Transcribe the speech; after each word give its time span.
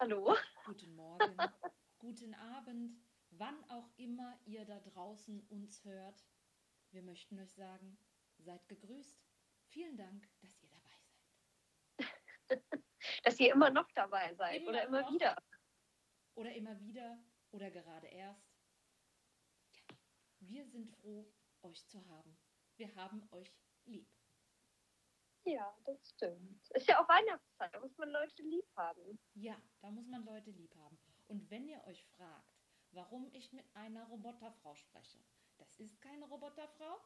Hallo. 0.00 0.36
Guten 0.64 0.94
Morgen. 0.94 1.36
guten 1.98 2.34
Abend. 2.34 2.96
Wann 3.30 3.64
auch 3.70 3.88
immer 3.96 4.38
ihr 4.44 4.64
da 4.64 4.80
draußen 4.80 5.40
uns 5.48 5.84
hört. 5.84 6.24
Wir 6.90 7.02
möchten 7.02 7.38
euch 7.38 7.52
sagen, 7.54 7.98
seid 8.38 8.68
gegrüßt. 8.68 9.18
Vielen 9.68 9.96
Dank, 9.96 10.28
dass 10.40 10.58
ihr 10.60 10.68
dabei 10.68 10.98
seid. 11.98 12.12
dass 13.24 13.40
ihr 13.40 13.52
immer 13.52 13.70
noch 13.70 13.90
dabei 13.92 14.34
seid 14.34 14.60
Immer 14.62 14.70
oder 14.70 14.84
immer 14.84 15.00
noch. 15.02 15.12
wieder. 15.12 15.36
Oder 16.34 16.54
immer 16.54 16.78
wieder 16.80 17.18
oder 17.50 17.70
gerade 17.70 18.06
erst. 18.08 18.46
Ja, 19.72 19.94
wir 20.40 20.66
sind 20.66 20.90
froh, 20.96 21.32
euch 21.62 21.86
zu 21.86 22.04
haben. 22.08 22.36
Wir 22.76 22.94
haben 22.96 23.26
euch 23.32 23.54
lieb. 23.84 24.08
Ja, 25.44 25.76
das 25.84 26.08
stimmt. 26.10 26.70
Ist 26.70 26.88
ja 26.88 27.02
auch 27.02 27.08
Weihnachtszeit, 27.08 27.74
da 27.74 27.80
muss 27.80 27.96
man 27.98 28.10
Leute 28.10 28.42
lieb 28.42 28.66
haben. 28.76 29.18
Ja, 29.34 29.60
da 29.80 29.90
muss 29.90 30.06
man 30.06 30.24
Leute 30.24 30.50
lieb 30.50 30.74
haben. 30.76 30.98
Und 31.28 31.50
wenn 31.50 31.66
ihr 31.68 31.82
euch 31.84 32.04
fragt, 32.16 32.52
warum 32.92 33.28
ich 33.32 33.52
mit 33.52 33.64
einer 33.74 34.04
Roboterfrau 34.06 34.74
spreche, 34.74 35.18
das 35.58 35.76
ist 35.80 36.00
keine 36.00 36.26
Roboterfrau, 36.26 37.00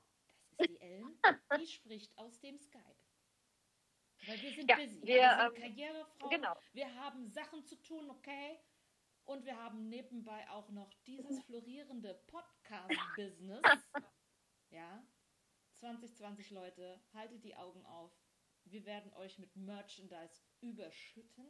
das 0.50 0.60
ist 0.60 0.70
die 0.70 0.80
Ellen, 0.80 1.18
die 1.60 1.66
spricht 1.66 2.16
aus 2.18 2.38
dem 2.41 2.58
Skype. 2.58 2.96
Weil 4.27 4.41
wir 4.42 4.52
sind 4.52 4.68
Ja, 4.70 4.77
busy, 4.77 5.02
wir, 5.02 5.06
wir 5.06 5.30
sind 5.30 5.56
ähm, 5.56 5.62
Karrierefrauen, 5.62 6.30
Genau. 6.30 6.56
wir 6.72 6.94
haben 6.94 7.28
Sachen 7.30 7.64
zu 7.64 7.77
tun, 7.83 8.11
okay? 8.11 8.58
Und 9.24 9.44
wir 9.44 9.56
haben 9.56 9.89
nebenbei 9.89 10.48
auch 10.50 10.68
noch 10.70 10.92
dieses 11.06 11.42
florierende 11.44 12.14
Podcast-Business. 12.27 13.62
Ja, 14.70 15.00
2020 15.78 16.50
Leute, 16.50 17.00
haltet 17.14 17.44
die 17.44 17.55
Augen 17.55 17.86
auf. 17.86 18.12
Wir 18.67 18.84
werden 18.84 19.12
euch 19.14 19.39
mit 19.39 19.55
Merchandise 19.56 20.42
überschütten. 20.61 21.47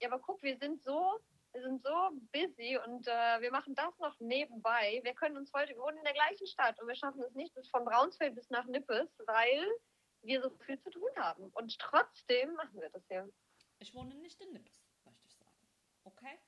Ja, 0.00 0.08
aber 0.08 0.20
guck, 0.20 0.42
wir 0.42 0.56
sind 0.56 0.80
so, 0.82 1.18
wir 1.52 1.62
sind 1.62 1.82
so 1.82 2.10
busy 2.32 2.78
und 2.86 3.06
äh, 3.08 3.40
wir 3.40 3.50
machen 3.50 3.74
das 3.74 3.98
noch 3.98 4.18
nebenbei. 4.20 5.00
Wir 5.02 5.14
können 5.14 5.36
uns 5.36 5.52
heute, 5.52 5.74
wir 5.74 5.82
wohnen 5.82 5.98
in 5.98 6.04
der 6.04 6.12
gleichen 6.12 6.46
Stadt 6.46 6.80
und 6.80 6.86
wir 6.86 6.94
schaffen 6.94 7.20
es 7.22 7.34
nicht 7.34 7.52
bis 7.54 7.68
von 7.68 7.84
Braunsfeld 7.84 8.36
bis 8.36 8.48
nach 8.50 8.66
Nippes, 8.66 9.10
weil 9.26 9.66
wir 10.22 10.40
so 10.40 10.50
viel 10.64 10.78
zu 10.80 10.90
tun 10.90 11.10
haben. 11.16 11.50
Und 11.50 11.76
trotzdem 11.78 12.54
machen 12.54 12.80
wir 12.80 12.90
das 12.90 13.04
hier. 13.08 13.28
Ich 13.80 13.92
wohne 13.94 14.14
nicht 14.14 14.40
in 14.40 14.52
Nippes, 14.52 14.80
möchte 15.04 15.26
ich 15.26 15.34
sagen. 15.36 15.68
Okay? 16.04 16.38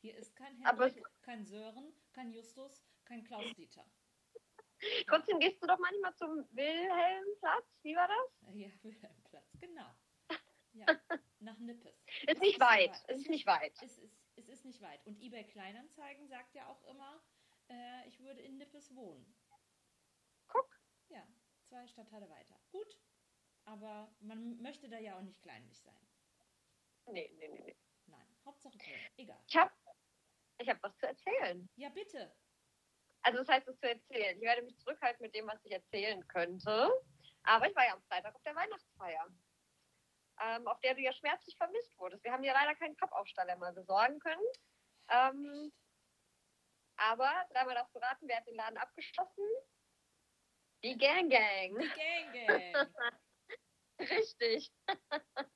Hier 0.00 0.16
ist 0.16 0.36
kein 0.36 0.64
Aber 0.66 0.86
Hendrik, 0.86 1.06
kein 1.22 1.44
Sören, 1.44 1.94
kein 2.12 2.30
Justus, 2.30 2.84
kein 3.04 3.24
Klaus-Dieter. 3.24 3.84
Trotzdem 5.06 5.40
gehst 5.40 5.62
du 5.62 5.66
doch 5.66 5.78
manchmal 5.78 6.14
zum 6.16 6.46
Wilhelmplatz. 6.52 7.66
Wie 7.82 7.96
war 7.96 8.08
das? 8.08 8.54
Ja, 8.54 8.68
Wilhelmplatz, 8.82 9.58
genau. 9.60 9.90
Ja, 10.72 10.86
nach 11.40 11.58
Nippes. 11.58 12.04
Ist 12.26 12.40
nicht 12.40 12.60
weit. 12.60 12.92
Es 13.08 13.20
ist 13.20 13.30
nicht 13.30 13.46
weit. 13.46 13.72
Es 13.82 13.98
ist, 13.98 14.12
es 14.36 14.48
ist 14.48 14.64
nicht 14.64 14.80
weit. 14.80 15.04
Und 15.06 15.20
eBay 15.20 15.44
Kleinanzeigen 15.44 16.28
sagt 16.28 16.54
ja 16.54 16.66
auch 16.68 16.82
immer, 16.84 17.22
äh, 17.68 18.06
ich 18.06 18.20
würde 18.20 18.40
in 18.42 18.58
Nippes 18.58 18.94
wohnen. 18.94 19.34
Guck. 20.46 20.80
Ja, 21.08 21.26
zwei 21.64 21.86
Stadtteile 21.88 22.28
weiter. 22.28 22.60
Gut, 22.70 22.98
aber 23.64 24.14
man 24.20 24.60
möchte 24.60 24.88
da 24.88 24.98
ja 24.98 25.16
auch 25.16 25.22
nicht 25.22 25.42
kleinlich 25.42 25.78
sein. 25.80 26.08
Nee, 27.06 27.34
nee, 27.38 27.48
nee, 27.48 27.62
nee. 27.64 27.76
Nein, 28.06 28.36
Hauptsache 28.44 28.76
toll. 28.78 28.94
Egal. 29.16 29.42
Ich 29.46 29.56
habe 29.56 29.72
ich 30.60 30.68
hab 30.68 30.82
was 30.82 30.96
zu 30.98 31.06
erzählen. 31.06 31.68
Ja, 31.76 31.88
bitte. 31.88 32.34
Also 33.28 33.40
das 33.40 33.48
heißt, 33.48 33.68
es 33.68 33.78
zu 33.78 33.86
erzählen. 33.86 34.38
Ich 34.38 34.42
werde 34.42 34.62
mich 34.62 34.78
zurückhalten 34.78 35.22
mit 35.22 35.34
dem, 35.34 35.46
was 35.46 35.62
ich 35.62 35.72
erzählen 35.72 36.26
könnte. 36.28 36.90
Aber 37.42 37.68
ich 37.68 37.76
war 37.76 37.84
ja 37.84 37.92
am 37.92 38.02
Freitag 38.04 38.34
auf 38.34 38.42
der 38.42 38.54
Weihnachtsfeier, 38.54 39.26
ähm, 40.40 40.66
auf 40.66 40.80
der 40.80 40.94
du 40.94 41.02
ja 41.02 41.12
schmerzlich 41.12 41.54
vermisst 41.58 41.94
wurdest. 41.98 42.24
Wir 42.24 42.32
haben 42.32 42.42
dir 42.42 42.54
leider 42.54 42.74
keinen 42.76 42.96
Pappaufsteller 42.96 43.56
mal 43.56 43.74
besorgen 43.74 44.18
können. 44.20 44.42
Ähm, 45.10 45.70
aber 46.96 47.30
dreimal 47.50 47.74
darfst 47.74 47.94
du 47.94 47.98
raten, 47.98 48.28
wer 48.28 48.38
hat 48.38 48.46
den 48.46 48.54
Laden 48.54 48.78
abgeschlossen? 48.78 49.44
Die 50.82 50.96
Gang 50.96 51.30
Gang. 51.30 51.78
Die 51.78 51.88
Gang 51.88 52.72
Gang. 52.72 52.94
Richtig. 54.08 54.72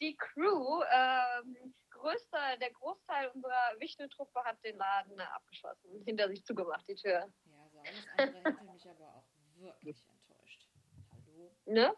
Die 0.00 0.16
Crew, 0.16 0.82
ähm, 0.90 1.74
größter, 2.00 2.56
der 2.58 2.70
Großteil 2.72 3.28
unserer 3.28 3.78
Wichteltruppe 3.78 4.42
hat 4.44 4.62
den 4.64 4.76
Laden 4.76 5.20
abgeschlossen, 5.20 6.02
hinter 6.04 6.28
sich 6.28 6.44
zugemacht, 6.44 6.86
die 6.88 6.94
Tür. 6.94 7.32
Ja, 7.44 7.68
so 7.70 7.78
alles 7.80 8.08
andere 8.16 8.52
hätte 8.52 8.64
mich 8.64 8.88
aber 8.88 9.14
auch 9.14 9.24
wirklich 9.56 10.04
enttäuscht. 10.08 10.68
Hallo? 11.12 11.56
Ne? 11.66 11.94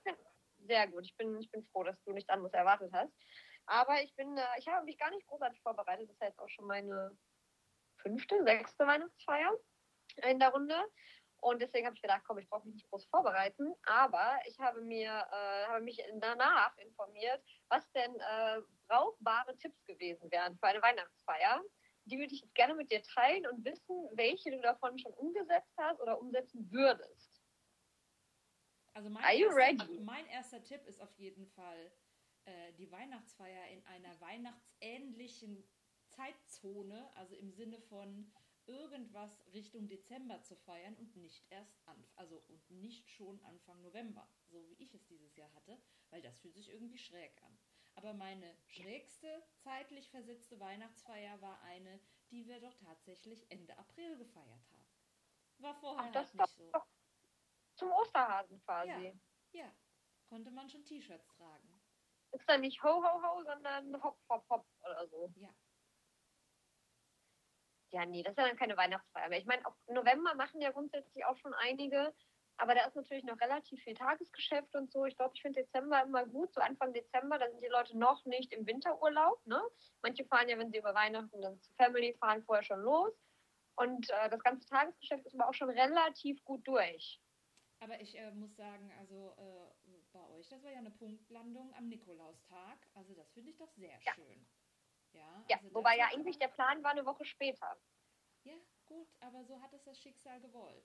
Sehr 0.67 0.89
gut. 0.89 1.05
Ich 1.05 1.17
bin, 1.17 1.41
ich 1.41 1.51
bin 1.51 1.65
froh, 1.65 1.85
dass 1.85 2.01
du 2.05 2.13
nichts 2.13 2.29
anderes 2.29 2.53
erwartet 2.53 2.93
hast. 2.93 3.13
Aber 3.67 4.03
ich 4.03 4.15
bin, 4.17 4.37
äh, 4.37 4.59
ich 4.59 4.69
habe 4.69 4.85
mich 4.85 4.99
gar 4.99 5.11
nicht 5.11 5.27
großartig 5.27 5.61
vorbereitet. 5.63 6.09
Das 6.09 6.15
ist 6.15 6.21
ja 6.21 6.29
jetzt 6.29 6.39
auch 6.41 6.49
schon 6.49 6.67
meine 6.67 7.17
fünfte, 7.99 8.43
sechste 8.45 8.87
Weihnachtsfeier 8.87 9.57
in 10.25 10.39
der 10.39 10.51
Runde. 10.51 10.77
Und 11.43 11.61
deswegen 11.61 11.87
habe 11.87 11.97
ich 11.97 12.03
gedacht, 12.03 12.23
komm, 12.25 12.39
ich 12.39 12.49
brauche 12.49 12.65
mich 12.67 12.75
nicht 12.77 12.89
groß 12.89 13.05
vorbereiten. 13.07 13.75
Aber 13.85 14.39
ich 14.47 14.57
habe 14.61 14.81
mir, 14.81 15.11
äh, 15.11 15.67
habe 15.67 15.81
mich 15.81 16.01
danach 16.21 16.77
informiert, 16.79 17.43
was 17.69 17.91
denn 17.91 18.15
äh, 18.15 18.61
brauchbare 18.87 19.57
Tipps 19.59 19.85
gewesen 19.85 20.31
wären 20.31 20.57
für 20.57 20.69
eine 20.69 20.81
Weihnachtsfeier. 20.81 21.61
Die 22.05 22.17
würde 22.17 22.33
ich 22.33 22.43
jetzt 22.43 22.55
gerne 22.55 22.75
mit 22.75 22.93
dir 22.93 23.03
teilen 23.03 23.45
und 23.49 23.65
wissen, 23.65 24.09
welche 24.13 24.53
du 24.53 24.61
davon 24.61 24.97
schon 25.01 25.13
umgesetzt 25.15 25.75
hast 25.77 26.01
oder 26.01 26.21
umsetzen 26.21 26.71
würdest. 26.71 27.43
Also 28.95 29.11
mein, 29.11 29.25
Are 29.25 29.35
you 29.35 29.47
erster, 29.47 29.89
ready? 29.89 30.01
mein 30.01 30.27
erster 30.27 30.63
Tipp 30.63 30.87
ist 30.87 31.01
auf 31.01 31.13
jeden 31.19 31.49
Fall, 31.49 31.93
äh, 32.45 32.73
die 32.75 32.91
Weihnachtsfeier 32.93 33.67
in 33.69 33.85
einer 33.87 34.21
weihnachtsähnlichen 34.21 35.69
Zeitzone, 36.09 37.11
also 37.17 37.35
im 37.35 37.51
Sinne 37.51 37.81
von 37.81 38.33
irgendwas 38.67 39.45
Richtung 39.53 39.89
Dezember 39.89 40.43
zu 40.43 40.57
feiern 40.57 40.95
und 40.97 41.17
nicht 41.17 41.45
erst 41.51 41.77
an, 41.87 42.07
also 42.17 42.43
und 42.49 42.71
nicht 42.71 43.11
schon 43.11 43.43
Anfang 43.45 43.81
November, 43.83 44.29
so 44.49 44.69
wie 44.69 44.75
ich 44.75 44.95
es 44.95 45.07
dieses 45.07 45.37
Jahr 45.37 45.53
hatte, 45.55 45.81
weil 46.11 46.23
das 46.23 46.39
fühlt 46.39 46.55
sich 46.55 46.69
irgendwie 46.71 46.99
schräg 46.99 47.43
an. 47.43 47.59
Aber 47.95 48.15
meine 48.15 48.57
schrägste 48.69 49.43
zeitlich 49.59 50.09
versetzte 50.11 50.59
Weihnachtsfeier 50.59 51.41
war 51.41 51.61
eine, 51.63 52.01
die 52.31 52.47
wir 52.47 52.61
doch 52.61 52.75
tatsächlich 52.75 53.51
Ende 53.51 53.77
April 53.79 54.17
gefeiert 54.17 54.71
haben. 54.73 54.91
War 55.59 55.75
vorher 55.75 56.09
Ach, 56.09 56.13
das 56.13 56.29
halt 56.29 56.41
nicht 56.41 56.57
so. 56.57 56.73
zum 57.75 57.91
Osterhasen 57.91 58.61
quasi. 58.61 58.89
Ja. 58.91 59.13
Ja, 59.53 59.73
konnte 60.29 60.51
man 60.51 60.71
schon 60.71 60.85
T-Shirts 60.85 61.29
tragen. 61.37 61.69
Ist 62.33 62.49
dann 62.49 62.63
nicht 62.63 62.83
ho 62.83 63.03
ho 63.03 63.23
ho, 63.23 63.45
sondern 63.45 64.03
hop 64.03 64.19
hop 64.31 64.49
hop 64.49 64.67
oder 64.83 65.07
so. 65.09 65.31
Ja. 65.37 65.51
Ja, 67.93 68.07
nee, 68.07 68.23
das 68.23 68.33
ist 68.33 68.39
ja 68.39 68.47
dann 68.49 68.57
keine 68.57 68.77
Weihnachtsfeier 68.77 69.29
mehr. 69.29 69.39
Ich 69.39 69.47
meine, 69.47 69.67
auch 69.67 69.75
im 69.87 69.95
November 69.95 70.35
machen 70.35 70.61
ja 70.63 70.71
grundsätzlich 70.71 71.25
auch 71.27 71.37
schon 71.37 71.53
einige, 71.55 72.15
aber 72.57 72.75
da 72.75 72.87
ist 72.87 72.97
natürlich 72.97 73.25
noch 73.25 73.39
relativ 73.41 73.83
viel 73.83 73.95
Tagesgeschäft 73.95 74.75
und 74.75 74.91
so. 74.91 75.05
Ich 75.05 75.17
glaube, 75.17 75.33
ich 75.35 75.43
finde 75.43 75.63
Dezember 75.63 76.03
immer 76.03 76.25
gut, 76.27 76.53
so 76.55 76.61
Anfang 76.63 76.95
Dezember, 76.95 77.39
da 77.39 77.51
sind 77.51 77.63
die 77.63 77.69
Leute 77.69 77.97
noch 77.99 78.25
nicht 78.25 78.53
im 78.53 78.67
Winterurlaub. 78.67 79.47
Ne? 79.47 79.61
Manche 80.01 80.25
fahren 80.25 80.49
ja, 80.49 80.59
wenn 80.59 80.71
sie 80.71 80.79
über 80.79 80.95
Weihnachten 80.95 81.43
dann 81.43 81.61
zur 81.61 81.75
Family 81.77 82.15
fahren, 82.15 82.43
vorher 82.45 82.65
schon 82.65 82.81
los. 82.81 83.13
Und 83.75 84.09
äh, 84.11 84.31
das 84.31 84.43
ganze 84.43 84.67
Tagesgeschäft 84.69 85.27
ist 85.27 85.35
aber 85.35 85.49
auch 85.49 85.55
schon 85.55 85.71
relativ 85.71 86.43
gut 86.45 86.67
durch. 86.67 87.21
Aber 87.81 88.01
ich 88.01 88.17
äh, 88.17 88.31
muss 88.31 88.55
sagen, 88.57 88.93
also 88.99 89.35
äh, 89.37 89.91
bei 90.13 90.25
euch, 90.29 90.49
das 90.49 90.63
war 90.63 90.71
ja 90.71 90.79
eine 90.79 90.91
Punktlandung 90.93 91.75
am 91.75 91.89
Nikolaustag. 91.89 92.79
Also 92.95 93.15
das 93.15 93.31
finde 93.33 93.51
ich 93.51 93.59
doch 93.59 93.73
sehr 93.73 93.99
Ja. 94.03 94.15
schön. 94.15 94.47
Ja, 95.13 95.45
Ja, 95.49 95.57
also 95.59 95.75
wobei 95.75 95.97
ja 95.97 96.07
eigentlich 96.13 96.39
der 96.39 96.49
Plan 96.49 96.83
war 96.83 96.91
eine 96.93 97.05
Woche 97.07 97.25
später. 97.25 97.77
Ja, 98.45 98.55
gut, 98.87 99.09
aber 99.21 99.45
so 99.45 99.61
hat 99.61 99.73
es 99.73 99.83
das 99.85 99.99
Schicksal 99.99 100.41
gewollt. 100.41 100.85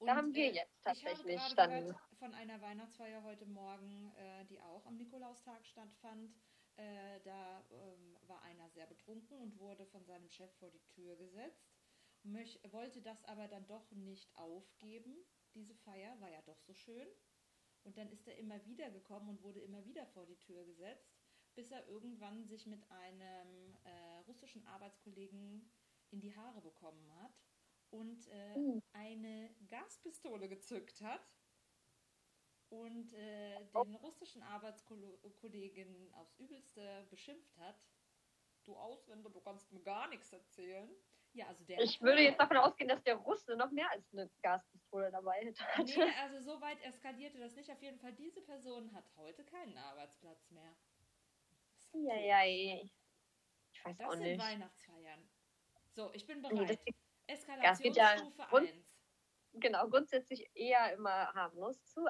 Da 0.00 0.14
haben 0.14 0.32
wir 0.34 0.44
äh, 0.44 0.52
jetzt 0.52 0.78
Ich 0.80 0.86
habe 0.86 0.98
tatsächlich 1.00 1.36
gerade 1.40 1.54
dann. 1.56 1.70
gehört 1.86 2.00
von 2.18 2.34
einer 2.34 2.60
Weihnachtsfeier 2.60 3.22
heute 3.24 3.46
Morgen, 3.46 4.12
äh, 4.16 4.44
die 4.46 4.60
auch 4.60 4.86
am 4.86 4.96
Nikolaustag 4.96 5.64
stattfand. 5.66 6.32
Äh, 6.76 7.20
da 7.24 7.64
ähm, 7.70 8.16
war 8.28 8.40
einer 8.42 8.68
sehr 8.70 8.86
betrunken 8.86 9.38
und 9.40 9.58
wurde 9.58 9.86
von 9.86 10.04
seinem 10.04 10.28
Chef 10.28 10.52
vor 10.58 10.70
die 10.70 10.82
Tür 10.94 11.16
gesetzt. 11.16 11.66
Möch, 12.22 12.60
wollte 12.70 13.02
das 13.02 13.24
aber 13.24 13.48
dann 13.48 13.66
doch 13.66 13.90
nicht 13.90 14.28
aufgeben. 14.36 15.16
Diese 15.54 15.74
Feier 15.74 16.20
war 16.20 16.28
ja 16.30 16.42
doch 16.42 16.60
so 16.60 16.74
schön. 16.74 17.08
Und 17.82 17.96
dann 17.96 18.08
ist 18.10 18.28
er 18.28 18.36
immer 18.36 18.64
wieder 18.66 18.90
gekommen 18.90 19.28
und 19.28 19.42
wurde 19.42 19.60
immer 19.60 19.84
wieder 19.84 20.06
vor 20.06 20.26
die 20.26 20.36
Tür 20.38 20.64
gesetzt, 20.64 21.17
bis 21.58 21.72
er 21.72 21.84
irgendwann 21.88 22.44
sich 22.46 22.66
mit 22.66 22.88
einem 22.88 23.76
äh, 23.82 24.18
russischen 24.28 24.64
Arbeitskollegen 24.64 25.68
in 26.12 26.20
die 26.20 26.32
Haare 26.36 26.60
bekommen 26.60 27.12
hat 27.20 27.32
und 27.90 28.28
äh, 28.28 28.54
Uh. 28.54 28.80
eine 28.92 29.52
Gaspistole 29.66 30.48
gezückt 30.48 31.00
hat 31.00 31.28
und 32.68 33.12
äh, 33.12 33.58
Oh. 33.74 33.82
den 33.82 33.96
russischen 33.96 34.40
Arbeitskollegen 34.44 36.14
aufs 36.14 36.38
Übelste 36.38 37.08
beschimpft 37.10 37.56
hat. 37.58 37.82
Du 38.62 38.76
Ausländer, 38.76 39.28
du 39.28 39.40
kannst 39.40 39.72
mir 39.72 39.82
gar 39.82 40.06
nichts 40.06 40.32
erzählen. 40.32 40.88
Ja, 41.32 41.48
also 41.48 41.64
der 41.64 41.80
Ich 41.80 42.00
würde 42.00 42.22
jetzt 42.22 42.38
davon 42.38 42.58
ausgehen, 42.58 42.88
dass 42.88 43.02
der 43.02 43.16
Russe 43.16 43.56
noch 43.56 43.72
mehr 43.72 43.90
als 43.90 44.04
eine 44.12 44.30
Gaspistole 44.42 45.10
dabei 45.10 45.40
hätte. 45.44 45.64
Nee, 45.82 46.12
also 46.20 46.40
so 46.40 46.60
weit 46.60 46.80
eskalierte 46.84 47.38
das 47.40 47.56
nicht. 47.56 47.70
Auf 47.72 47.82
jeden 47.82 47.98
Fall, 47.98 48.12
diese 48.12 48.42
Person 48.42 48.92
hat 48.92 49.10
heute 49.16 49.44
keinen 49.44 49.76
Arbeitsplatz 49.76 50.50
mehr. 50.50 50.76
Eieiei. 52.06 52.90
Ich 53.72 53.84
weiß 53.84 53.96
Das 53.98 54.06
auch 54.08 54.12
sind 54.12 54.22
nicht. 54.22 54.40
Weihnachtsfeiern. 54.40 55.28
So, 55.92 56.12
ich 56.12 56.26
bin 56.26 56.40
Nee, 56.42 56.48
bereit. 56.48 56.70
das 56.70 56.84
geht 56.84 56.96
Eskalationsstufe 57.26 58.38
ja 58.38 58.48
rund- 58.50 58.68
1. 58.68 58.84
genau, 59.54 59.88
grundsätzlich 59.88 60.50
eher 60.54 60.92
immer 60.92 61.32
harmlos 61.34 61.82
zu. 61.86 62.06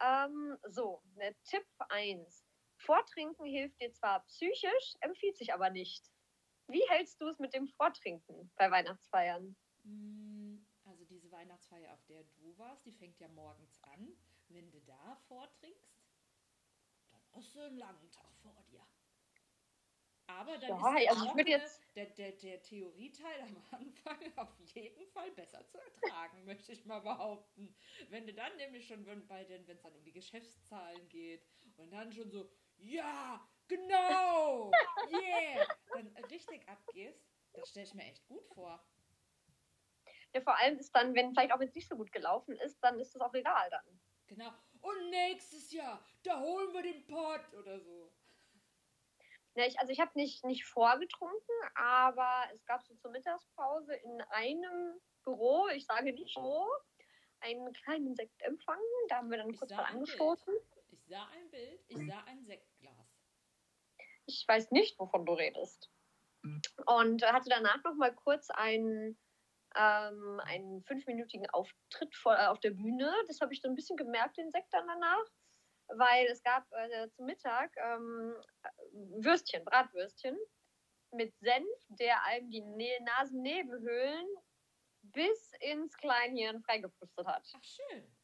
Ähm, 0.00 0.58
so, 0.68 1.02
ne, 1.14 1.34
Tipp 1.44 1.66
1. 1.88 2.44
Vortrinken 2.78 3.44
hilft 3.46 3.80
dir 3.80 3.92
zwar 3.92 4.24
psychisch, 4.26 4.94
empfiehlt 5.00 5.36
sich 5.36 5.52
aber 5.54 5.70
nicht. 5.70 6.10
Wie 6.66 6.82
hältst 6.88 7.20
du 7.20 7.28
es 7.28 7.38
mit 7.38 7.54
dem 7.54 7.68
Vortrinken 7.68 8.50
bei 8.56 8.70
Weihnachtsfeiern? 8.70 9.54
Mm, 9.84 10.58
Also 10.84 11.04
diese 11.04 11.30
Weihnachtsfeier, 11.30 11.92
auf 11.94 12.04
der 12.06 12.24
du 12.36 12.56
warst, 12.58 12.84
die 12.84 12.92
fängt 12.92 13.18
ja 13.20 13.28
morgens 13.28 13.78
an. 13.84 14.16
Wenn 14.48 14.70
du 14.70 14.80
da 14.80 15.16
vortrinkst, 15.28 15.93
hast 17.44 17.54
du 17.54 17.60
einen 17.60 17.76
langen 17.76 18.10
Tag 18.10 18.34
vor 18.42 18.64
dir. 18.70 18.80
Aber 20.26 20.56
dann 20.56 20.70
Ja, 20.70 20.96
ist 20.96 21.02
der, 21.04 21.10
also 21.10 21.26
trockene- 21.26 21.48
jetzt- 21.50 21.82
der, 21.94 22.06
der, 22.06 22.32
der 22.32 22.62
Theorieteil 22.62 23.42
am 23.42 23.62
Anfang 23.70 24.18
auf 24.38 24.58
jeden 24.74 25.06
Fall 25.08 25.30
besser 25.32 25.66
zu 25.66 25.78
ertragen, 25.78 26.42
möchte 26.46 26.72
ich 26.72 26.86
mal 26.86 27.00
behaupten. 27.00 27.76
Wenn 28.08 28.26
du 28.26 28.32
dann 28.32 28.56
nämlich 28.56 28.86
schon 28.86 29.04
bei 29.28 29.44
den, 29.44 29.66
wenn 29.66 29.76
es 29.76 29.82
dann 29.82 29.94
um 29.94 30.02
die 30.02 30.12
Geschäftszahlen 30.12 31.06
geht 31.10 31.46
und 31.76 31.90
dann 31.92 32.10
schon 32.12 32.30
so, 32.30 32.50
ja, 32.78 33.46
genau, 33.68 34.70
yeah, 35.10 35.66
dann 35.92 36.08
richtig 36.30 36.66
abgehst, 36.66 37.28
das 37.52 37.68
stelle 37.68 37.84
ich 37.86 37.94
mir 37.94 38.04
echt 38.04 38.26
gut 38.26 38.46
vor. 38.54 38.82
Ja, 40.32 40.40
vor 40.40 40.56
allem 40.58 40.78
ist 40.78 40.92
dann, 40.92 41.14
wenn 41.14 41.30
vielleicht 41.32 41.52
auch 41.52 41.60
wenn 41.60 41.68
es 41.68 41.74
nicht 41.74 41.88
so 41.88 41.96
gut 41.96 42.10
gelaufen 42.10 42.56
ist, 42.56 42.80
dann 42.82 42.98
ist 42.98 43.14
es 43.14 43.20
auch 43.20 43.34
egal 43.34 43.68
dann. 43.70 44.00
Genau. 44.26 44.50
Und 44.84 45.08
nächstes 45.08 45.72
Jahr, 45.72 45.98
da 46.22 46.40
holen 46.40 46.74
wir 46.74 46.82
den 46.82 47.06
Pott 47.06 47.54
oder 47.54 47.80
so. 47.80 48.12
Ja, 49.54 49.66
ich, 49.66 49.78
also 49.78 49.90
ich 49.90 50.00
habe 50.00 50.10
nicht, 50.14 50.44
nicht 50.44 50.66
vorgetrunken, 50.66 51.54
aber 51.74 52.44
es 52.52 52.66
gab 52.66 52.82
so 52.82 52.94
zur 52.96 53.10
Mittagspause 53.12 53.94
in 53.94 54.20
einem 54.28 55.00
Büro, 55.22 55.68
ich 55.68 55.86
sage 55.86 56.12
nicht 56.12 56.36
wo, 56.36 56.68
einen 57.40 57.72
kleinen 57.72 58.14
Sektempfang. 58.14 58.78
Da 59.08 59.16
haben 59.16 59.30
wir 59.30 59.38
dann 59.38 59.50
Ich 59.50 59.58
kurz 59.58 59.70
mal 59.70 59.84
angestoßen. 59.84 60.54
Ich 60.90 61.06
sah 61.06 61.28
ein 61.28 61.50
Bild, 61.50 61.80
ich 61.88 62.06
sah 62.06 62.22
ein 62.24 62.44
Sektglas. 62.44 62.92
Ich 64.26 64.44
weiß 64.46 64.70
nicht, 64.70 64.98
wovon 64.98 65.24
du 65.24 65.32
redest. 65.32 65.90
Und 66.86 67.22
hatte 67.22 67.48
danach 67.48 67.82
noch 67.84 67.94
mal 67.94 68.14
kurz 68.14 68.50
einen, 68.50 69.18
ähm, 69.76 70.40
einen 70.44 70.82
fünfminütigen 70.84 71.48
Auftritt 71.50 72.14
vor, 72.16 72.34
äh, 72.34 72.46
auf 72.46 72.60
der 72.60 72.70
Bühne. 72.70 73.12
Das 73.26 73.40
habe 73.40 73.52
ich 73.52 73.60
so 73.60 73.68
ein 73.68 73.74
bisschen 73.74 73.96
gemerkt, 73.96 74.36
den 74.36 74.50
Sekt 74.50 74.72
dann 74.72 74.86
danach. 74.86 75.24
Weil 75.88 76.26
es 76.26 76.42
gab 76.42 76.64
äh, 76.72 77.10
zum 77.10 77.26
Mittag 77.26 77.70
ähm, 77.76 78.34
Würstchen, 79.22 79.64
Bratwürstchen 79.64 80.38
mit 81.12 81.36
Senf, 81.38 81.68
der 81.88 82.22
einem 82.24 82.50
die 82.50 82.62
ne 82.62 82.98
Nasennebenhöhlen 83.02 84.26
bis 85.02 85.52
ins 85.60 85.96
Kleinhirn 85.96 86.62
freigepustet 86.62 87.26
hat. 87.26 87.46
Ach, 87.54 87.62
schön. 87.62 88.16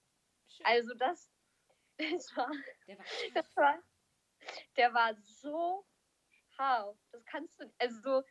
schön. 0.49 0.67
Also 0.67 0.94
das, 0.94 1.31
das 1.99 2.37
war 2.37 2.50
Der 2.87 2.99
war 2.99 3.05
das 3.35 3.56
war, 3.56 3.82
der 4.76 4.94
war 4.94 5.14
so 5.17 5.85
scharf. 6.50 6.96
Das 7.12 7.25
kannst 7.26 7.61
du, 7.61 7.73
also 7.79 8.23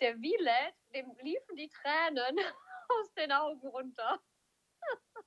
der 0.00 0.20
Wielet, 0.20 0.74
dem 0.94 1.14
liefen 1.22 1.56
die 1.56 1.68
Tränen 1.70 2.36
aus 2.88 3.12
den 3.14 3.32
Augen 3.32 3.66
runter. 3.68 4.20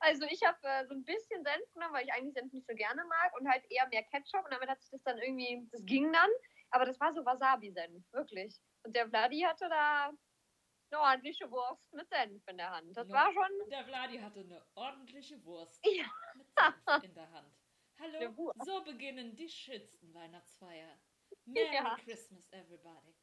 Also 0.00 0.24
ich 0.26 0.42
habe 0.44 0.58
äh, 0.62 0.86
so 0.86 0.94
ein 0.94 1.04
bisschen 1.04 1.44
Senf 1.44 1.72
genommen, 1.72 1.94
weil 1.94 2.04
ich 2.04 2.12
eigentlich 2.12 2.34
Senf 2.34 2.52
nicht 2.52 2.66
so 2.66 2.74
gerne 2.74 3.04
mag 3.04 3.38
und 3.38 3.48
halt 3.48 3.64
eher 3.70 3.86
mehr 3.88 4.02
Ketchup 4.04 4.44
und 4.44 4.52
damit 4.52 4.68
hat 4.68 4.80
sich 4.80 4.90
das 4.90 5.02
dann 5.04 5.18
irgendwie, 5.18 5.68
das 5.70 5.84
ging 5.84 6.12
dann, 6.12 6.30
aber 6.70 6.84
das 6.84 6.98
war 7.00 7.12
so 7.14 7.24
Wasabi-Senf, 7.24 8.04
wirklich. 8.12 8.56
Und 8.84 8.96
der 8.96 9.08
Vladi 9.08 9.40
hatte 9.40 9.68
da 9.68 10.10
eine 10.90 11.00
ordentliche 11.00 11.50
Wurst 11.50 11.92
mit 11.94 12.08
Senf 12.08 12.42
in 12.48 12.56
der 12.56 12.70
Hand. 12.70 12.96
Das 12.96 13.08
Ja. 13.08 13.14
war 13.14 13.32
schon, 13.32 13.68
Der 13.70 13.84
Vladi 13.84 14.18
hatte 14.18 14.40
eine 14.40 14.66
ordentliche 14.74 15.42
Wurst 15.44 15.80
ja, 15.86 16.06
mit 16.34 16.48
Senf 16.58 17.04
in 17.04 17.14
der 17.14 17.30
Hand. 17.30 17.54
Hallo, 18.00 18.52
so 18.64 18.82
beginnen 18.84 19.36
die 19.36 19.48
schönsten 19.48 20.12
Weihnachtsfeier. 20.14 21.00
Merry 21.46 21.74
Ja. 21.74 21.96
Christmas, 21.96 22.48
everybody. 22.52 23.14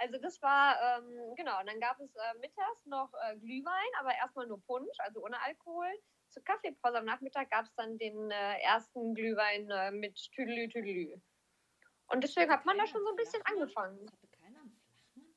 Also 0.00 0.16
das 0.18 0.40
war, 0.40 0.80
ähm, 0.80 1.34
genau, 1.36 1.60
und 1.60 1.66
dann 1.66 1.78
gab 1.78 2.00
es 2.00 2.14
äh, 2.16 2.38
mittags 2.40 2.86
noch 2.86 3.12
äh, 3.22 3.36
Glühwein, 3.36 3.90
aber 3.98 4.14
erstmal 4.14 4.46
nur 4.46 4.58
Punsch, 4.64 4.98
also 4.98 5.22
ohne 5.22 5.38
Alkohol. 5.42 5.92
Zur 6.30 6.42
Kaffeepause 6.42 6.96
am 6.98 7.04
Nachmittag 7.04 7.50
gab 7.50 7.66
es 7.66 7.74
dann 7.74 7.98
den 7.98 8.30
äh, 8.30 8.60
ersten 8.60 9.14
Glühwein 9.14 9.70
äh, 9.70 9.90
mit 9.90 10.16
Tüdelü 10.32 10.68
Tüdelü. 10.70 11.20
Und 12.06 12.24
deswegen 12.24 12.50
hat 12.50 12.64
man 12.64 12.78
da 12.78 12.86
schon 12.86 13.02
so 13.02 13.10
ein 13.10 13.16
bisschen 13.16 13.42
Flachmann? 13.42 13.62
angefangen. 13.62 14.10
Hatte 14.10 14.28
keiner 14.28 14.60
einen 14.60 14.72
Flachmann? 14.72 15.34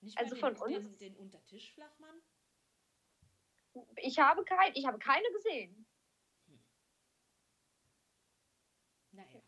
Nicht 0.00 0.18
Also 0.18 0.36
mal 0.36 0.54
von 0.54 0.68
den, 0.70 0.76
uns? 0.78 0.96
Den, 0.96 0.98
den 0.98 1.16
Untertischflachmann? 1.16 2.22
Ich 3.96 4.18
habe, 4.18 4.44
kein, 4.44 4.72
ich 4.74 4.86
habe 4.86 4.98
keine 4.98 5.30
gesehen. 5.32 5.86
Naja. 9.12 9.42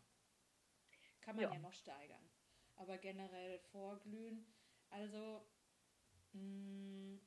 Kann 1.21 1.35
man 1.35 1.43
ja. 1.45 1.53
Ja. 1.53 1.59
noch 1.59 1.73
steigern. 1.73 2.30
Aber 2.81 2.97
generell 2.97 3.59
vorglühen, 3.71 4.43
also 4.89 5.47
mh, 6.33 7.19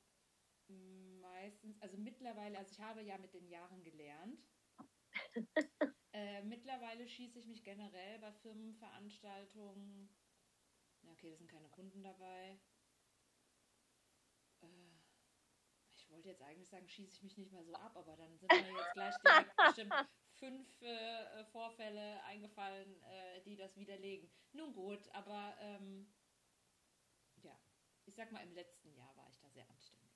meistens, 1.20 1.80
also 1.80 1.96
mittlerweile, 1.96 2.58
also 2.58 2.72
ich 2.72 2.80
habe 2.80 3.02
ja 3.02 3.16
mit 3.18 3.32
den 3.34 3.46
Jahren 3.46 3.84
gelernt. 3.84 4.42
äh, 6.12 6.42
mittlerweile 6.42 7.06
schieße 7.06 7.38
ich 7.38 7.46
mich 7.46 7.62
generell 7.62 8.18
bei 8.18 8.32
Firmenveranstaltungen. 8.32 10.08
Na, 11.02 11.12
okay, 11.12 11.30
da 11.30 11.36
sind 11.36 11.48
keine 11.48 11.68
Kunden 11.68 12.02
dabei. 12.02 12.60
Äh, 14.60 14.66
ich 15.94 16.10
wollte 16.10 16.30
jetzt 16.30 16.42
eigentlich 16.42 16.68
sagen, 16.68 16.88
schieße 16.88 17.14
ich 17.14 17.22
mich 17.22 17.36
nicht 17.38 17.52
mehr 17.52 17.64
so 17.64 17.74
ab, 17.74 17.96
aber 17.96 18.16
dann 18.16 18.36
sind 18.38 18.50
mir 18.50 18.72
jetzt 18.72 18.92
gleich 18.92 19.14
direkt 19.18 19.56
bestimmt 19.62 19.94
fünf 20.38 20.82
äh, 20.82 21.44
Vorfälle 21.46 22.22
eingefallen, 22.24 23.02
äh, 23.02 23.40
die 23.42 23.56
das 23.56 23.76
widerlegen. 23.76 24.30
Nun 24.52 24.72
gut, 24.72 25.08
aber 25.12 25.56
ähm, 25.60 26.12
ja, 27.42 27.58
ich 28.04 28.14
sag 28.14 28.32
mal, 28.32 28.42
im 28.42 28.54
letzten 28.54 28.92
Jahr 28.94 29.14
war 29.16 29.28
ich 29.28 29.38
da 29.38 29.48
sehr 29.50 29.68
anständig. 29.68 30.12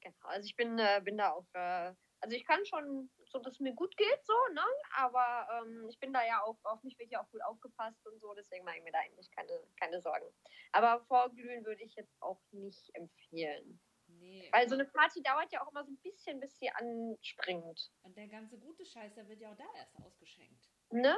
Genau, 0.00 0.16
also 0.22 0.46
ich 0.46 0.56
bin, 0.56 0.78
äh, 0.78 1.00
bin 1.04 1.18
da 1.18 1.32
auch, 1.32 1.46
äh, 1.52 1.94
also 2.22 2.36
ich 2.36 2.44
kann 2.46 2.64
schon 2.64 3.10
so, 3.26 3.38
dass 3.38 3.54
es 3.54 3.60
mir 3.60 3.74
gut 3.74 3.96
geht, 3.96 4.24
so, 4.24 4.34
ne? 4.52 4.64
Aber 4.96 5.46
ähm, 5.62 5.86
ich 5.88 5.98
bin 6.00 6.12
da 6.12 6.24
ja 6.24 6.42
auch, 6.42 6.58
auf 6.64 6.82
mich 6.82 6.98
wird 6.98 7.10
ja 7.10 7.22
auch 7.22 7.30
gut 7.30 7.42
aufgepasst 7.42 8.06
und 8.06 8.20
so, 8.20 8.34
deswegen 8.34 8.64
mache 8.64 8.78
ich 8.78 8.84
mir 8.84 8.92
da 8.92 8.98
eigentlich 9.00 9.30
keine, 9.30 9.52
keine 9.78 10.00
Sorgen. 10.00 10.26
Aber 10.72 11.04
vorglühen 11.06 11.64
würde 11.64 11.82
ich 11.82 11.94
jetzt 11.96 12.20
auch 12.20 12.40
nicht 12.52 12.94
empfehlen. 12.94 13.80
Nee, 14.20 14.48
Weil 14.52 14.68
so 14.68 14.74
eine 14.74 14.84
Party 14.84 15.22
dauert 15.22 15.50
ja 15.50 15.62
auch 15.64 15.70
immer 15.70 15.82
so 15.82 15.90
ein 15.92 15.96
bisschen, 15.98 16.40
bis 16.40 16.56
sie 16.58 16.70
anspringt. 16.70 17.90
und 18.02 18.16
der 18.16 18.28
ganze 18.28 18.58
gute 18.58 18.84
Scheiß, 18.84 19.14
der 19.14 19.26
wird 19.28 19.40
ja 19.40 19.50
auch 19.50 19.56
da 19.56 19.64
erst 19.76 19.96
ausgeschenkt. 19.96 20.68
Ne? 20.90 21.16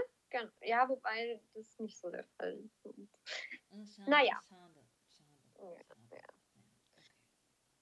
Ja, 0.60 0.88
wobei 0.88 1.40
das 1.54 1.78
nicht 1.78 1.98
so 1.98 2.10
der 2.10 2.24
Fall 2.24 2.52
ist. 2.58 2.80
Schade, 3.96 4.10
Naja. 4.10 4.40
schade, 4.48 4.86
schade. 5.08 5.28
Ja, 5.58 6.16
ja. 6.16 6.24
Ja, 6.54 6.62
okay. 6.94 7.10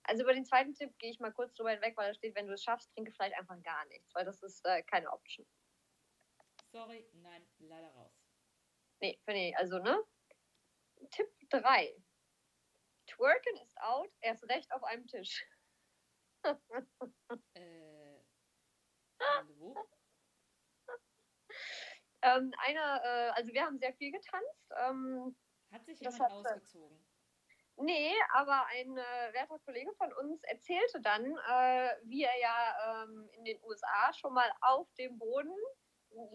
Also 0.04 0.22
über 0.22 0.32
den 0.32 0.44
zweiten 0.46 0.74
Tipp 0.74 0.98
gehe 0.98 1.10
ich 1.10 1.20
mal 1.20 1.32
kurz 1.32 1.54
drüber 1.54 1.70
hinweg, 1.72 1.96
weil 1.96 2.08
da 2.08 2.14
steht, 2.14 2.34
wenn 2.34 2.46
du 2.46 2.54
es 2.54 2.62
schaffst, 2.62 2.92
trinke 2.94 3.12
vielleicht 3.12 3.34
einfach 3.36 3.60
gar 3.62 3.84
nichts, 3.86 4.14
weil 4.14 4.24
das 4.24 4.42
ist 4.42 4.64
äh, 4.66 4.82
keine 4.84 5.12
Option. 5.12 5.46
Sorry, 6.72 7.08
nein, 7.14 7.46
leider 7.58 7.88
raus. 7.90 8.12
Nee, 9.00 9.18
finde 9.24 9.48
ich, 9.48 9.56
also, 9.56 9.78
ne? 9.78 10.02
Tipp 11.10 11.28
3. 11.50 11.99
Twerken 13.20 13.56
ist 13.62 13.76
out, 13.82 14.10
erst 14.22 14.48
recht 14.48 14.72
auf 14.72 14.82
einem 14.82 15.06
Tisch. 15.06 15.44
Äh, 17.54 18.18
hallo? 19.20 19.76
Ähm, 22.22 22.52
einer, 22.58 23.02
äh, 23.04 23.30
also 23.32 23.52
wir 23.52 23.62
haben 23.64 23.78
sehr 23.78 23.92
viel 23.94 24.10
getanzt. 24.10 24.70
Ähm, 24.78 25.36
Hat 25.70 25.84
sich 25.84 26.00
Das 26.00 26.14
jemand 26.14 26.32
hat- 26.46 26.52
ausgezogen? 26.54 27.06
nee, 27.76 28.14
aber 28.32 28.64
ein 28.66 28.96
äh, 28.96 29.32
werter 29.34 29.58
Kollege 29.60 29.92
von 29.96 30.12
uns 30.14 30.42
erzählte 30.44 31.00
dann, 31.02 31.24
äh, 31.26 31.96
wie 32.04 32.24
er 32.24 32.38
ja 32.40 33.04
ähm, 33.04 33.28
in 33.34 33.44
den 33.44 33.62
USA 33.64 34.12
schon 34.14 34.32
mal 34.32 34.50
auf 34.62 34.90
dem 34.94 35.18
Boden 35.18 35.54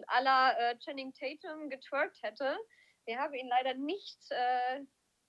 aller 0.08 0.56
äh, 0.60 0.78
Channing 0.80 1.14
Tatum 1.14 1.70
getwerkt 1.70 2.22
hätte. 2.22 2.58
Wir 3.06 3.18
haben 3.20 3.34
ihn 3.34 3.48
leider 3.48 3.74
nicht 3.74 4.20
äh, 4.30 4.82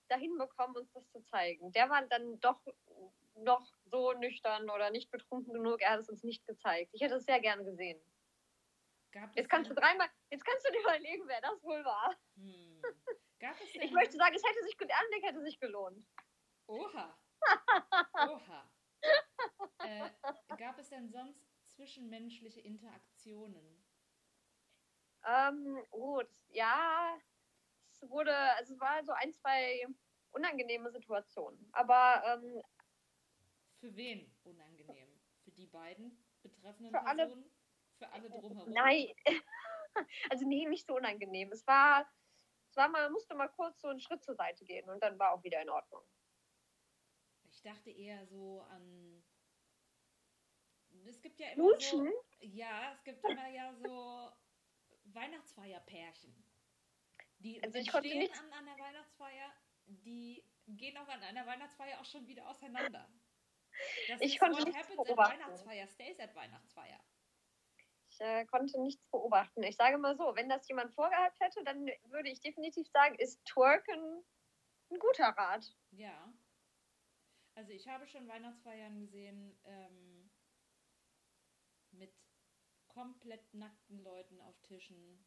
dahin 0.08 0.36
bekommen, 0.38 0.76
uns 0.76 0.92
das 0.92 1.08
zu 1.10 1.20
zeigen. 1.22 1.72
Der 1.72 1.88
war 1.90 2.02
dann 2.06 2.38
doch 2.40 2.60
noch 3.36 3.66
so 3.84 4.12
nüchtern 4.12 4.70
oder 4.70 4.90
nicht 4.90 5.10
betrunken 5.10 5.52
genug. 5.52 5.80
Er 5.82 5.90
hat 5.92 6.00
es 6.00 6.08
uns 6.08 6.22
nicht 6.22 6.46
gezeigt. 6.46 6.90
Ich 6.92 7.02
hätte 7.02 7.16
es 7.16 7.24
sehr 7.24 7.40
gerne 7.40 7.64
gesehen. 7.64 8.00
Jetzt 9.34 9.48
kannst 9.48 9.70
du 9.70 9.74
dreimal, 9.74 10.08
jetzt 10.30 10.44
kannst 10.44 10.66
du 10.66 10.72
dir 10.72 10.80
überlegen, 10.80 11.26
wer 11.26 11.40
das 11.40 11.62
wohl 11.62 11.82
war. 11.84 12.14
Hm. 12.36 12.82
Gab 13.40 13.58
es 13.60 13.72
denn, 13.72 13.82
Ich 13.82 13.92
möchte 13.92 14.16
sagen, 14.16 14.34
es 14.34 14.42
hätte 14.44 14.62
sich, 14.64 14.76
der 14.76 14.98
Anblick 14.98 15.24
hätte 15.24 15.42
sich 15.42 15.58
gelohnt. 15.58 16.06
Oha. 16.66 17.18
Oha. 18.28 18.70
äh, 19.78 20.10
gab 20.56 20.78
es 20.78 20.90
denn 20.90 21.08
sonst 21.08 21.46
zwischenmenschliche 21.68 22.60
Interaktionen? 22.60 23.84
Ähm, 25.24 25.82
das, 25.92 26.44
ja, 26.48 27.18
es 28.02 28.08
wurde, 28.10 28.34
also 28.56 28.74
es 28.74 28.80
war 28.80 29.02
so 29.04 29.12
ein, 29.12 29.32
zwei 29.32 29.86
unangenehme 30.32 30.90
Situationen. 30.90 31.68
Aber 31.72 32.22
ähm, 32.26 32.62
Für 33.80 33.94
wen 33.96 34.30
unangenehm? 34.44 35.08
Für 35.44 35.50
die 35.52 35.66
beiden 35.66 36.24
betreffenden 36.42 36.92
Für 36.92 37.06
alle- 37.06 37.26
Personen? 37.26 37.50
Für 37.98 38.12
alle 38.12 38.28
drumherum? 38.28 38.70
nein, 38.72 39.06
also 40.30 40.46
nee, 40.46 40.66
nicht 40.66 40.86
so 40.86 40.96
unangenehm. 40.96 41.50
Es 41.52 41.66
war, 41.66 42.06
es 42.68 42.76
war 42.76 42.88
mal, 42.88 43.08
musste 43.10 43.34
mal 43.34 43.48
kurz 43.48 43.80
so 43.80 43.88
einen 43.88 44.00
Schritt 44.00 44.22
zur 44.22 44.34
Seite 44.34 44.64
gehen 44.66 44.88
und 44.90 45.02
dann 45.02 45.18
war 45.18 45.32
auch 45.32 45.42
wieder 45.42 45.62
in 45.62 45.70
Ordnung. 45.70 46.02
Ich 47.48 47.62
dachte 47.62 47.90
eher 47.90 48.26
so 48.26 48.60
an. 48.68 49.24
Es 51.06 51.22
gibt 51.22 51.38
ja 51.40 51.50
immer 51.52 51.80
so. 51.80 52.06
Ja, 52.40 52.92
es 52.92 53.02
gibt 53.04 53.24
immer 53.24 53.48
ja 53.48 53.72
so 53.74 54.30
Weihnachtsfeierpärchen. 55.04 56.34
Die 57.46 57.62
Also 57.62 57.78
ich 57.78 57.92
konnte 57.92 58.08
nichts- 58.08 58.40
an 58.40 58.52
einer 58.52 58.76
Weihnachtsfeier, 58.78 59.52
die 59.86 60.44
gehen 60.66 60.96
auch 60.96 61.06
an 61.08 61.22
einer 61.22 61.46
Weihnachtsfeier 61.46 62.00
auch 62.00 62.04
schon 62.04 62.26
wieder 62.26 62.48
auseinander. 62.48 63.08
Das 64.08 64.20
Ich 64.20 64.38
konnte 64.40 64.58
what 64.58 64.64
nichts 64.66 64.80
happens 64.82 64.98
at 64.98 65.06
beobachten. 65.06 65.40
Weihnachtsfeier, 65.40 65.86
stays 65.86 66.18
at 66.18 66.34
Weihnachtsfeier. 66.34 66.98
Ich 68.10 68.20
äh, 68.20 68.46
konnte 68.46 68.80
nichts 68.80 69.04
beobachten. 69.10 69.62
Ich 69.62 69.76
sage 69.76 69.98
mal 69.98 70.16
so, 70.16 70.34
wenn 70.34 70.48
das 70.48 70.66
jemand 70.66 70.92
vorgehabt 70.94 71.38
hätte, 71.38 71.62
dann 71.62 71.86
würde 72.04 72.30
ich 72.30 72.40
definitiv 72.40 72.88
sagen, 72.88 73.14
ist 73.16 73.44
Twerken 73.44 74.24
ein 74.90 74.98
guter 74.98 75.28
Rat. 75.28 75.72
Ja. 75.92 76.32
Also 77.54 77.70
ich 77.72 77.86
habe 77.86 78.06
schon 78.08 78.26
Weihnachtsfeiern 78.26 78.98
gesehen 78.98 79.56
ähm, 79.64 80.30
mit 81.92 82.12
komplett 82.88 83.54
nackten 83.54 84.02
Leuten 84.02 84.40
auf 84.40 84.58
Tischen. 84.62 85.24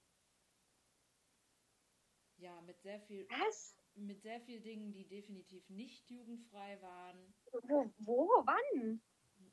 Ja, 2.40 2.62
mit 2.62 2.82
sehr 2.82 3.02
viel, 3.02 3.28
Was? 3.30 3.76
mit 3.96 4.22
sehr 4.22 4.40
viel 4.40 4.62
Dingen, 4.62 4.94
die 4.94 5.06
definitiv 5.06 5.70
nicht 5.70 6.10
jugendfrei 6.10 6.82
waren. 6.82 7.34
Wo, 7.64 7.94
wo, 7.98 8.28
wann? 8.46 9.02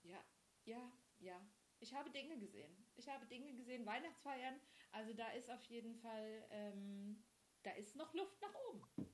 Ja, 0.05 0.25
ja, 0.65 0.93
ja. 1.19 1.47
Ich 1.81 1.93
habe 1.93 2.11
Dinge 2.11 2.39
gesehen. 2.39 2.87
Ich 2.95 3.09
habe 3.09 3.27
Dinge 3.27 3.55
gesehen, 3.55 3.85
Weihnachtsfeiern. 3.85 4.61
Also 4.93 5.13
da 5.15 5.29
ist 5.33 5.51
auf 5.51 5.65
jeden 5.65 5.97
Fall, 5.97 6.47
ähm, 6.51 7.25
da 7.65 7.73
ist 7.73 7.97
noch 7.97 8.15
Luft 8.15 8.41
nach 8.41 8.55
oben. 8.69 9.13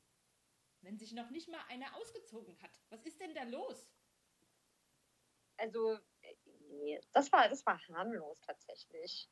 Wenn 0.83 0.99
sich 0.99 1.12
noch 1.12 1.31
nicht 1.31 1.49
mal 1.49 1.64
einer 1.69 1.97
ausgezogen 1.97 2.61
hat. 2.61 2.83
Was 2.91 3.07
ist 3.07 3.21
denn 3.21 3.35
da 3.35 3.45
los? 3.45 3.91
Also, 5.57 5.99
äh, 6.21 7.00
das 7.12 7.33
war, 7.33 7.49
das 7.49 7.64
war 7.64 7.81
harmlos 7.88 8.41
tatsächlich. 8.41 9.29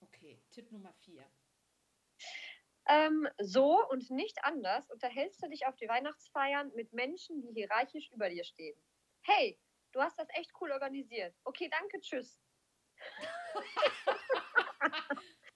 Okay, 0.00 0.40
Tipp 0.50 0.70
Nummer 0.70 0.92
vier. 0.94 1.28
Ähm, 2.92 3.26
so 3.38 3.88
und 3.88 4.10
nicht 4.10 4.38
anders 4.44 4.90
unterhältst 4.90 5.42
du 5.42 5.48
dich 5.48 5.66
auf 5.66 5.76
die 5.76 5.88
Weihnachtsfeiern 5.88 6.70
mit 6.74 6.92
Menschen, 6.92 7.40
die 7.40 7.52
hierarchisch 7.54 8.10
über 8.10 8.28
dir 8.28 8.44
stehen. 8.44 8.76
Hey, 9.22 9.58
du 9.92 10.00
hast 10.02 10.18
das 10.18 10.28
echt 10.34 10.50
cool 10.60 10.70
organisiert. 10.72 11.34
Okay, 11.44 11.70
danke, 11.70 12.00
tschüss. 12.00 12.38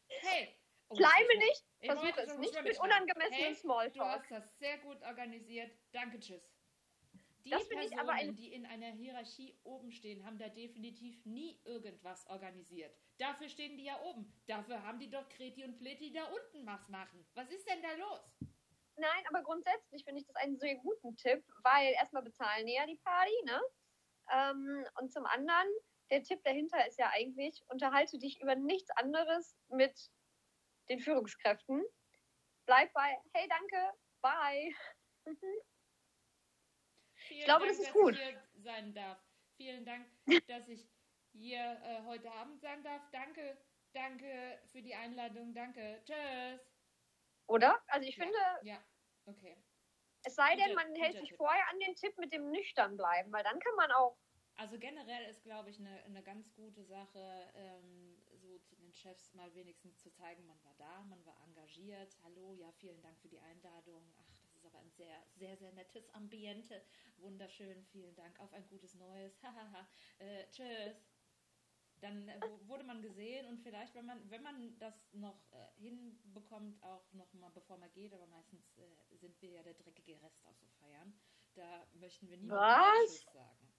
Hey! 0.08 0.58
Oh, 0.88 0.94
Bleibe 0.94 1.32
ich- 1.32 1.38
nicht, 1.40 1.64
ich- 1.80 1.90
versuche 1.90 2.20
es 2.22 2.32
ich 2.32 2.38
nicht 2.38 2.62
mit 2.62 2.80
unangemessenem 2.80 3.32
Hey, 3.44 3.52
Du 3.54 3.58
Smalltalk. 3.60 4.22
hast 4.22 4.30
das 4.30 4.58
sehr 4.58 4.78
gut 4.78 5.02
organisiert. 5.02 5.76
Danke, 5.92 6.18
tschüss. 6.20 6.55
Die 7.46 7.50
Das 7.50 7.62
finde 7.68 7.84
ich 7.84 7.90
Personen, 7.90 8.10
aber 8.10 8.18
ein- 8.18 8.34
die 8.34 8.52
in 8.52 8.66
einer 8.66 8.88
Hierarchie 8.90 9.56
oben 9.62 9.92
stehen, 9.92 10.26
haben 10.26 10.36
da 10.36 10.48
definitiv 10.48 11.24
nie 11.24 11.60
irgendwas 11.64 12.26
organisiert. 12.26 12.92
Dafür 13.18 13.48
stehen 13.48 13.76
die 13.76 13.84
ja 13.84 14.00
oben. 14.02 14.32
Dafür 14.48 14.82
haben 14.82 14.98
die 14.98 15.08
doch 15.08 15.28
Kreti 15.28 15.62
und 15.64 15.78
Pleti 15.78 16.10
da 16.12 16.24
unten 16.24 16.66
was 16.66 16.88
machen. 16.88 17.24
Was 17.34 17.48
ist 17.52 17.68
denn 17.68 17.80
da 17.82 17.92
los? 17.94 18.20
Nein, 18.96 19.24
aber 19.28 19.44
grundsätzlich 19.44 20.02
finde 20.04 20.20
ich 20.22 20.26
das 20.26 20.34
einen 20.36 20.58
sehr 20.58 20.74
guten 20.76 21.16
Tipp, 21.16 21.44
weil 21.62 21.92
erstmal 21.92 22.24
bezahlen 22.24 22.66
die 22.66 22.74
ja 22.74 22.84
die 22.84 22.96
Party, 23.04 23.42
ne? 23.44 23.60
Ähm, 24.32 24.84
und 24.98 25.12
zum 25.12 25.24
anderen, 25.26 25.68
der 26.10 26.24
Tipp 26.24 26.42
dahinter 26.42 26.84
ist 26.88 26.98
ja 26.98 27.10
eigentlich, 27.10 27.62
unterhalte 27.68 28.18
dich 28.18 28.40
über 28.40 28.56
nichts 28.56 28.90
anderes 28.96 29.56
mit 29.68 30.10
den 30.88 30.98
Führungskräften. 30.98 31.84
Bleib 32.66 32.92
bei, 32.92 33.16
hey, 33.34 33.46
danke, 33.48 33.92
bye. 34.20 34.74
Vielen 37.26 37.45
glaube, 37.45 37.66
Dank, 37.66 37.71
das 37.76 37.78
ist 37.80 37.87
dass 37.88 37.92
gut. 37.92 38.14
ich 38.14 38.18
hier 38.18 38.42
sein 38.54 38.95
darf. 38.95 39.18
Vielen 39.56 39.85
Dank, 39.85 40.06
dass 40.47 40.68
ich 40.68 40.88
hier 41.33 41.80
äh, 41.83 42.02
heute 42.04 42.30
Abend 42.33 42.61
sein 42.61 42.83
darf. 42.83 43.02
Danke, 43.11 43.59
danke 43.92 44.61
für 44.66 44.83
die 44.83 44.95
Einladung. 44.95 45.54
Danke. 45.54 46.02
Tschüss. 46.04 46.61
Oder? 47.49 47.83
Also 47.88 48.06
ich 48.09 48.16
Ja. 48.16 48.25
finde, 48.25 48.38
Ja, 48.61 48.85
okay. 49.26 49.56
es 50.25 50.35
sei 50.35 50.56
denn, 50.56 50.75
man 50.75 50.95
hält 50.95 51.18
sich 51.18 51.30
Tipp. 51.30 51.38
vorher 51.38 51.66
an 51.71 51.78
den 51.80 51.95
Tipp 51.97 52.18
mit 52.18 52.33
dem 52.33 52.50
nüchtern 52.50 52.97
bleiben, 52.99 53.33
weil 53.33 53.45
dann 53.45 53.59
kann 53.61 53.75
man 53.76 53.90
auch, 53.92 54.18
Also 54.56 54.78
generell 54.78 55.25
ist, 55.28 55.42
glaube 55.42 55.71
ich, 55.71 55.78
eine, 55.78 56.02
eine 56.04 56.23
ganz 56.23 56.52
gute 56.54 56.85
Sache, 56.85 57.50
ähm, 57.54 58.23
so 58.35 58.59
zu 58.61 58.75
den 58.76 58.92
Chefs 58.92 59.35
mal 59.35 59.54
wenigstens 59.54 59.99
zu 60.00 60.11
zeigen, 60.11 60.47
man 60.47 60.62
war 60.64 60.75
da, 60.78 61.02
man 61.04 61.25
war 61.26 61.38
engagiert. 61.45 62.16
Hallo, 62.23 62.52
ja, 62.54 62.73
vielen 62.73 63.00
Dank 63.02 63.21
für 63.21 63.28
die 63.28 63.40
Einladung. 63.40 64.14
Ach, 64.18 64.35
ist 64.66 64.75
aber 64.75 64.82
ein 64.82 64.90
sehr, 64.90 65.26
sehr, 65.35 65.56
sehr 65.56 65.73
nettes 65.73 66.08
Ambiente. 66.14 66.82
Wunderschön, 67.18 67.85
vielen 67.85 68.14
Dank. 68.16 68.38
Auf 68.40 68.52
ein 68.52 68.66
gutes 68.68 68.94
Neues. 68.94 69.32
Hahaha. 69.42 69.88
äh, 70.18 70.44
tschüss. 70.50 71.06
Dann 72.00 72.28
äh, 72.28 72.40
wurde 72.66 72.85
man 72.85 73.00
gesehen 73.00 73.46
und 73.46 73.58
vielleicht, 73.61 73.94
wenn 73.94 74.04
man, 74.04 74.30
wenn 74.30 74.42
man 74.42 74.78
das 74.78 74.94
noch 75.12 75.40
äh, 75.52 75.80
hinbekommt, 75.80 76.82
auch 76.82 77.11
noch 77.12 77.32
mal 77.32 77.50
bevor 77.50 77.78
man 77.78 77.90
geht, 77.92 78.12
aber 78.12 78.26
meistens 78.26 78.76
äh, 78.76 79.16
sind 79.16 79.40
wir 79.40 79.50
ja 79.50 79.62
der 79.62 79.75
dreckige 79.75 80.20
Rest 80.20 80.44
auf 80.44 80.56
so 80.58 80.66
Feiern. 80.78 81.18
Da 81.54 81.87
möchten 81.94 82.28
wir 82.28 82.37
niemandem 82.37 82.61
Was? 82.61 83.11
Tschüss 83.12 83.32
sagen. 83.32 83.73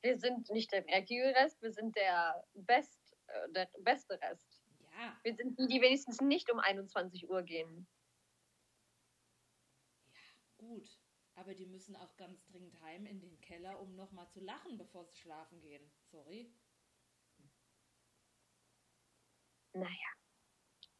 wir 0.00 0.18
sind 0.18 0.48
nicht 0.50 0.72
der 0.72 0.84
merkige 0.84 1.34
Rest, 1.34 1.60
wir 1.60 1.72
sind 1.72 1.94
der, 1.96 2.42
Best, 2.54 3.14
äh, 3.26 3.52
der 3.52 3.68
beste 3.80 4.18
Rest. 4.22 4.62
Ja, 4.92 5.18
Wir 5.22 5.34
sind 5.34 5.58
die, 5.58 5.66
die 5.66 5.82
wenigstens 5.82 6.20
nicht 6.22 6.50
um 6.50 6.58
21 6.58 7.28
Uhr 7.28 7.42
gehen. 7.42 7.86
Gut, 10.60 11.00
aber 11.36 11.54
die 11.54 11.64
müssen 11.64 11.96
auch 11.96 12.14
ganz 12.16 12.44
dringend 12.44 12.78
heim 12.82 13.06
in 13.06 13.18
den 13.18 13.40
Keller, 13.40 13.80
um 13.80 13.96
nochmal 13.96 14.28
zu 14.28 14.40
lachen, 14.40 14.76
bevor 14.76 15.06
sie 15.06 15.16
schlafen 15.16 15.58
gehen. 15.62 15.90
Sorry. 16.10 16.54
Naja. 19.72 20.12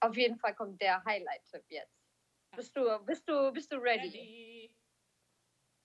Auf 0.01 0.17
jeden 0.17 0.39
Fall 0.39 0.55
kommt 0.55 0.81
der 0.81 1.05
Highlight-Tipp 1.05 1.65
jetzt. 1.69 2.01
Bist 2.57 2.75
du, 2.75 2.99
bist 3.05 3.29
du, 3.29 3.53
bist 3.53 3.71
du 3.71 3.77
ready? 3.77 4.09
Ready. 4.09 4.77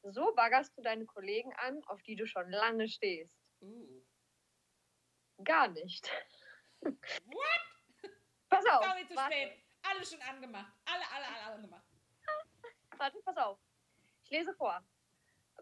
So 0.03 0.33
baggerst 0.33 0.77
du 0.77 0.81
deine 0.81 1.05
Kollegen 1.05 1.51
an, 1.55 1.83
auf 1.85 2.01
die 2.03 2.15
du 2.15 2.25
schon 2.25 2.49
lange 2.49 2.87
stehst. 2.87 3.35
Uh. 3.59 4.05
Gar 5.43 5.67
nicht. 5.69 6.09
What? 6.79 6.95
Pass 8.49 8.65
auf. 8.67 8.85
Sorry, 8.85 9.05
zu 9.05 9.15
warte, 9.15 9.35
spät. 9.35 9.63
Alle 9.81 10.05
schon 10.05 10.21
angemacht. 10.21 10.73
Alle, 10.85 11.03
alle, 11.11 11.27
alle 11.27 11.55
angemacht. 11.55 11.94
Warte, 12.99 13.19
pass 13.23 13.37
auf. 13.37 13.59
Ich 14.23 14.29
lese 14.31 14.53
vor. 14.53 14.83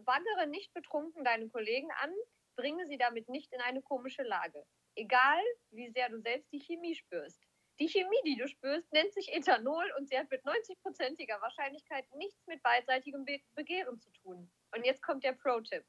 Baggere 0.01 0.47
nicht 0.47 0.73
betrunken 0.73 1.23
deine 1.23 1.49
Kollegen 1.49 1.91
an, 2.01 2.13
bringe 2.55 2.87
sie 2.87 2.97
damit 2.97 3.29
nicht 3.29 3.51
in 3.53 3.61
eine 3.61 3.81
komische 3.81 4.23
Lage. 4.23 4.65
Egal, 4.95 5.41
wie 5.71 5.89
sehr 5.89 6.09
du 6.09 6.19
selbst 6.19 6.51
die 6.51 6.59
Chemie 6.59 6.95
spürst. 6.95 7.41
Die 7.79 7.87
Chemie, 7.87 8.21
die 8.25 8.37
du 8.37 8.47
spürst, 8.47 8.91
nennt 8.93 9.13
sich 9.13 9.33
Ethanol 9.33 9.91
und 9.97 10.07
sie 10.07 10.17
hat 10.17 10.29
mit 10.29 10.45
90%iger 10.45 11.41
Wahrscheinlichkeit 11.41 12.05
nichts 12.15 12.45
mit 12.45 12.61
beidseitigem 12.61 13.25
Be 13.25 13.39
Begehren 13.55 13.99
zu 13.99 14.11
tun. 14.11 14.51
Und 14.75 14.85
jetzt 14.85 15.01
kommt 15.01 15.23
der 15.23 15.33
Pro-Tipp. 15.33 15.83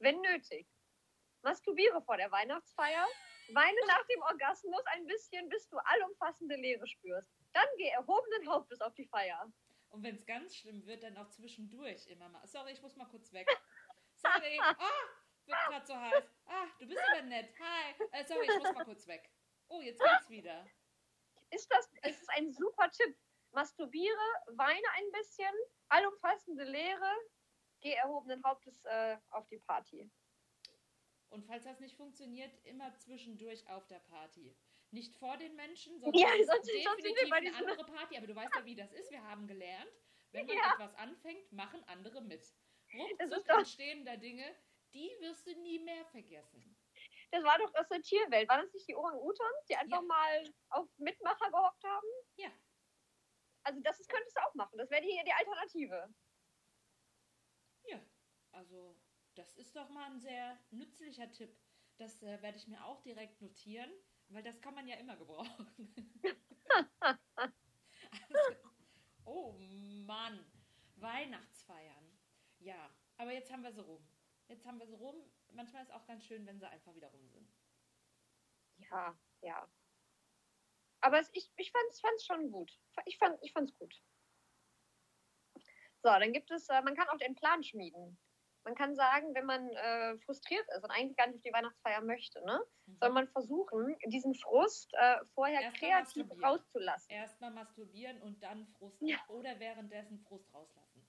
Wenn 0.00 0.20
nötig, 0.20 0.66
masturbiere 1.42 2.02
vor 2.02 2.16
der 2.16 2.32
Weihnachtsfeier, 2.32 3.06
weine 3.52 3.78
nach 3.86 4.04
dem 4.06 4.22
Orgasmus 4.22 4.82
ein 4.86 5.06
bisschen, 5.06 5.48
bis 5.48 5.68
du 5.68 5.78
allumfassende 5.78 6.56
Leere 6.56 6.86
spürst. 6.88 7.30
Dann 7.52 7.66
geh 7.76 7.88
erhobenen 7.88 8.48
Hauptes 8.48 8.80
auf 8.80 8.94
die 8.94 9.06
Feier. 9.06 9.52
Und 9.92 10.02
wenn 10.02 10.16
es 10.16 10.26
ganz 10.26 10.56
schlimm 10.56 10.84
wird, 10.86 11.02
dann 11.02 11.16
auch 11.18 11.28
zwischendurch 11.28 12.06
immer 12.08 12.28
mal. 12.30 12.46
Sorry, 12.46 12.72
ich 12.72 12.82
muss 12.82 12.96
mal 12.96 13.08
kurz 13.08 13.32
weg. 13.32 13.46
Sorry. 14.14 14.58
Ah, 14.60 14.76
wird 15.44 15.58
gerade 15.68 15.86
so 15.86 15.94
heiß. 15.94 16.24
Ah, 16.46 16.66
du 16.78 16.86
bist 16.86 17.00
aber 17.10 17.22
nett. 17.22 17.54
Hi. 17.60 17.94
Äh, 18.12 18.24
sorry, 18.24 18.46
ich 18.46 18.58
muss 18.58 18.72
mal 18.72 18.84
kurz 18.84 19.06
weg. 19.06 19.30
Oh, 19.68 19.80
jetzt 19.80 20.00
geht's 20.00 20.30
wieder. 20.30 20.66
Ist 21.50 21.70
das, 21.70 21.90
es 22.02 22.20
ist 22.20 22.30
ein 22.30 22.52
super 22.52 22.90
Tipp. 22.90 23.16
Masturbiere, 23.52 24.16
weine 24.46 24.86
ein 24.94 25.12
bisschen, 25.12 25.52
allumfassende 25.88 26.64
Leere, 26.64 27.12
geh 27.82 27.92
erhobenen 27.92 28.42
Hauptes 28.44 28.82
äh, 28.86 29.18
auf 29.28 29.46
die 29.48 29.58
Party. 29.58 30.10
Und 31.28 31.44
falls 31.44 31.64
das 31.64 31.78
nicht 31.80 31.96
funktioniert, 31.96 32.54
immer 32.64 32.94
zwischendurch 32.96 33.68
auf 33.68 33.86
der 33.88 33.98
Party. 33.98 34.56
Nicht 34.92 35.16
vor 35.16 35.36
den 35.38 35.56
Menschen, 35.56 35.98
sondern 36.00 36.20
Ja, 36.20 36.28
sonst- 36.44 36.48
sonst 36.48 36.66
sind 36.66 36.74
wir 36.74 36.96
definitiv 36.96 37.30
bei 37.30 37.36
eine 37.36 37.54
andere 37.56 37.84
Party. 37.86 38.16
Aber 38.16 38.26
du 38.26 38.34
weißt 38.36 38.54
ja, 38.54 38.64
wie 38.64 38.74
das 38.76 38.92
ist. 38.92 39.10
Wir 39.10 39.22
haben 39.24 39.46
gelernt, 39.46 39.90
wenn 40.30 40.46
man 40.46 40.56
Ja. 40.56 40.74
etwas 40.74 40.94
anfängt, 40.94 41.50
machen 41.52 41.82
andere 41.84 42.20
mit. 42.22 42.46
Ruckzuck 42.94 43.48
entstehen 43.58 44.04
da 44.04 44.16
Dinge, 44.16 44.44
die 44.92 45.10
wirst 45.20 45.46
du 45.46 45.54
nie 45.60 45.78
mehr 45.78 46.04
vergessen. 46.06 46.76
das 47.30 47.42
war 47.42 47.58
doch 47.58 47.74
aus 47.74 47.88
der 47.88 48.02
Tierwelt. 48.02 48.46
Waren 48.50 48.60
das 48.60 48.74
nicht 48.74 48.86
die 48.86 48.94
Orang-Utans, 48.94 49.64
die 49.68 49.76
einfach 49.76 50.02
Ja. 50.02 50.06
mal 50.06 50.54
auf 50.68 50.88
Mitmacher 50.98 51.50
gehockt 51.50 51.82
haben? 51.84 52.06
Ja. 52.36 52.50
Also 53.62 53.80
das 53.80 53.98
ist, 54.00 54.10
könntest 54.10 54.36
du 54.36 54.42
auch 54.42 54.54
machen. 54.54 54.76
Das 54.76 54.90
wäre 54.90 55.02
hier 55.02 55.24
die 55.24 55.32
Alternative. 55.32 56.14
Ja, 57.84 58.00
also 58.50 59.00
das 59.34 59.54
ist 59.56 59.74
doch 59.74 59.88
mal 59.88 60.10
ein 60.10 60.20
sehr 60.20 60.62
nützlicher 60.70 61.30
Tipp. 61.32 61.56
Das 61.96 62.22
äh, 62.22 62.42
werde 62.42 62.58
ich 62.58 62.68
mir 62.68 62.84
auch 62.84 63.00
direkt 63.02 63.40
notieren, 63.40 63.90
weil 64.32 64.42
das 64.42 64.60
kann 64.60 64.74
man 64.74 64.88
ja 64.88 64.96
immer 64.96 65.16
gebrauchen. 65.16 65.68
also, 67.00 67.18
oh 69.24 69.52
Mann, 70.06 70.44
Weihnachtsfeiern. 70.96 72.18
Ja, 72.58 72.90
aber 73.16 73.32
jetzt 73.32 73.52
haben 73.52 73.62
wir 73.62 73.72
sie 73.72 73.82
rum. 73.82 74.06
Jetzt 74.48 74.66
haben 74.66 74.78
wir 74.78 74.86
sie 74.86 74.94
rum. 74.94 75.16
Manchmal 75.52 75.82
ist 75.82 75.88
es 75.88 75.94
auch 75.94 76.06
ganz 76.06 76.24
schön, 76.24 76.46
wenn 76.46 76.58
sie 76.58 76.68
einfach 76.68 76.94
wieder 76.94 77.08
rum 77.08 77.28
sind. 77.28 77.52
Ja, 78.78 79.18
ja. 79.40 79.68
Aber 81.00 81.18
es, 81.18 81.30
ich, 81.34 81.52
ich 81.56 81.72
fand 81.72 82.16
es 82.16 82.24
schon 82.24 82.50
gut. 82.50 82.78
Ich 83.06 83.18
fand 83.18 83.34
es 83.36 83.42
ich 83.42 83.52
fand's 83.52 83.74
gut. 83.76 84.02
So, 86.04 86.08
dann 86.08 86.32
gibt 86.32 86.50
es, 86.50 86.68
äh, 86.68 86.82
man 86.82 86.96
kann 86.96 87.08
auch 87.08 87.18
den 87.18 87.34
Plan 87.34 87.62
schmieden. 87.62 88.18
Man 88.64 88.74
kann 88.76 88.94
sagen, 88.94 89.34
wenn 89.34 89.44
man 89.46 89.68
äh, 89.70 90.16
frustriert 90.18 90.64
ist 90.76 90.84
und 90.84 90.90
eigentlich 90.90 91.16
gar 91.16 91.26
nicht 91.26 91.36
auf 91.36 91.42
die 91.42 91.52
Weihnachtsfeier 91.52 92.00
möchte, 92.00 92.44
ne, 92.44 92.60
Mhm. 92.86 92.96
soll 93.00 93.10
man 93.10 93.28
versuchen, 93.28 93.96
diesen 94.06 94.34
Frust 94.34 94.92
äh, 94.94 95.16
vorher 95.34 95.60
Erst 95.62 95.76
kreativ 95.78 96.26
rauszulassen. 96.42 97.10
Erstmal 97.10 97.50
masturbieren 97.50 98.20
und 98.22 98.42
dann 98.42 98.66
Frust 98.78 98.96
Ja. 99.00 99.18
oder 99.28 99.58
währenddessen 99.58 100.18
Frust 100.28 100.52
rauslassen. 100.54 101.06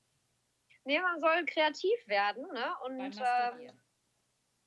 Nee, 0.86 1.00
man 1.00 1.19
soll 1.19 1.45
kreativ 1.45 2.07
werden, 2.07 2.45
ne? 2.51 2.74
Und 2.86 3.00
ähm, 3.00 3.60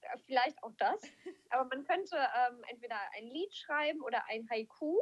äh, 0.01 0.19
vielleicht 0.25 0.63
auch 0.63 0.73
das. 0.79 1.01
Aber 1.51 1.65
man 1.65 1.85
könnte 1.85 2.17
ähm, 2.17 2.63
entweder 2.69 2.97
ein 3.17 3.27
Lied 3.27 3.55
schreiben 3.55 4.01
oder 4.03 4.25
ein 4.29 4.49
Haiku. 4.51 4.99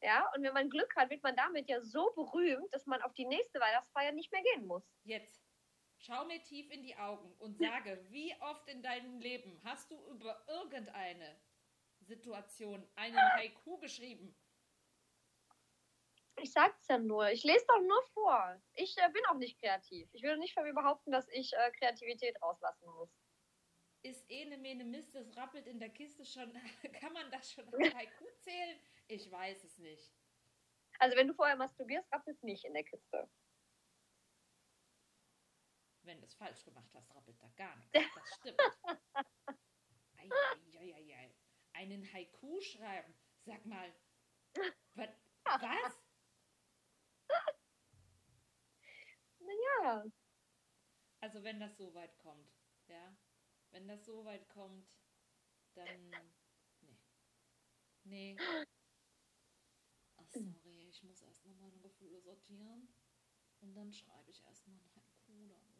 Ja, 0.00 0.30
und 0.36 0.42
wenn 0.44 0.52
man 0.54 0.70
Glück 0.70 0.94
hat, 0.96 1.10
wird 1.10 1.22
man 1.24 1.34
damit 1.34 1.68
ja 1.68 1.80
so 1.82 2.12
berühmt, 2.14 2.72
dass 2.72 2.86
man 2.86 3.02
auf 3.02 3.12
die 3.14 3.26
nächste 3.26 3.58
Weihnachtsfeier 3.60 4.12
nicht 4.12 4.30
mehr 4.30 4.42
gehen 4.42 4.66
muss. 4.66 4.84
Jetzt 5.02 5.42
schau 5.98 6.24
mir 6.24 6.42
tief 6.42 6.70
in 6.70 6.82
die 6.82 6.96
Augen 6.96 7.32
und 7.38 7.58
sage, 7.58 8.04
wie 8.10 8.34
oft 8.40 8.68
in 8.68 8.82
deinem 8.82 9.20
Leben 9.20 9.60
hast 9.64 9.90
du 9.90 9.96
über 10.10 10.42
irgendeine 10.48 11.38
Situation 12.00 12.86
einen 12.94 13.18
Haiku 13.18 13.78
geschrieben? 13.78 14.34
Ich 16.40 16.52
sag's 16.52 16.86
ja 16.88 16.98
nur. 16.98 17.30
Ich 17.30 17.42
lese 17.42 17.64
doch 17.66 17.80
nur 17.80 18.02
vor. 18.14 18.60
Ich 18.74 18.96
äh, 18.96 19.10
bin 19.10 19.22
auch 19.30 19.38
nicht 19.38 19.58
kreativ. 19.60 20.08
Ich 20.12 20.22
würde 20.22 20.38
nicht 20.38 20.54
von 20.54 20.62
mir 20.64 20.72
behaupten, 20.74 21.10
dass 21.10 21.28
ich 21.30 21.52
äh, 21.52 21.70
Kreativität 21.72 22.40
rauslassen 22.40 22.86
muss. 22.86 23.10
Ist 24.02 24.24
ene 24.30 24.56
mene 24.56 24.84
Mist, 24.84 25.14
das 25.14 25.36
rappelt 25.36 25.66
in 25.66 25.80
der 25.80 25.90
Kiste 25.90 26.24
schon. 26.24 26.52
Kann 27.00 27.12
man 27.12 27.30
das 27.32 27.52
schon 27.52 27.66
als 27.74 27.94
Haiku 27.94 28.26
zählen? 28.38 28.78
Ich 29.08 29.30
weiß 29.30 29.64
es 29.64 29.78
nicht. 29.78 30.12
Also 31.00 31.16
wenn 31.16 31.28
du 31.28 31.34
vorher 31.34 31.56
masturbierst, 31.56 32.12
rappelt 32.12 32.36
es 32.36 32.42
nicht 32.42 32.64
in 32.64 32.74
der 32.74 32.84
Kiste. 32.84 33.28
Wenn 36.08 36.22
du 36.22 36.26
es 36.26 36.34
falsch 36.36 36.64
gemacht 36.64 36.88
hast, 36.94 37.14
rappelt 37.14 37.38
da 37.38 37.50
gar 37.50 37.76
nichts. 37.76 37.92
Das 38.16 38.34
stimmt. 38.36 38.58
Eieieiei. 40.16 41.34
Einen 41.74 42.10
Haiku 42.10 42.58
schreiben. 42.62 43.14
Sag 43.44 43.66
mal. 43.66 43.94
Was? 44.94 45.10
was? 45.44 46.02
Naja. 49.38 50.10
Also 51.20 51.44
wenn 51.44 51.60
das 51.60 51.76
so 51.76 51.92
weit 51.92 52.16
kommt, 52.16 52.56
ja. 52.86 53.14
Wenn 53.70 53.86
das 53.86 54.06
so 54.06 54.24
weit 54.24 54.48
kommt, 54.48 54.88
dann. 55.74 56.10
Nee. 56.80 56.98
Nee. 58.04 58.36
Ach 60.16 60.26
sorry, 60.30 60.88
ich 60.88 61.02
muss 61.02 61.20
erst 61.20 61.44
mal 61.44 61.54
meine 61.56 61.78
Gefühle 61.80 62.22
sortieren. 62.22 62.88
Und 63.60 63.74
dann 63.74 63.92
schreibe 63.92 64.30
ich 64.30 64.42
erst 64.44 64.66
mal 64.68 64.76
ein 64.76 64.90
Haiku 64.96 65.46
darüber. 65.48 65.77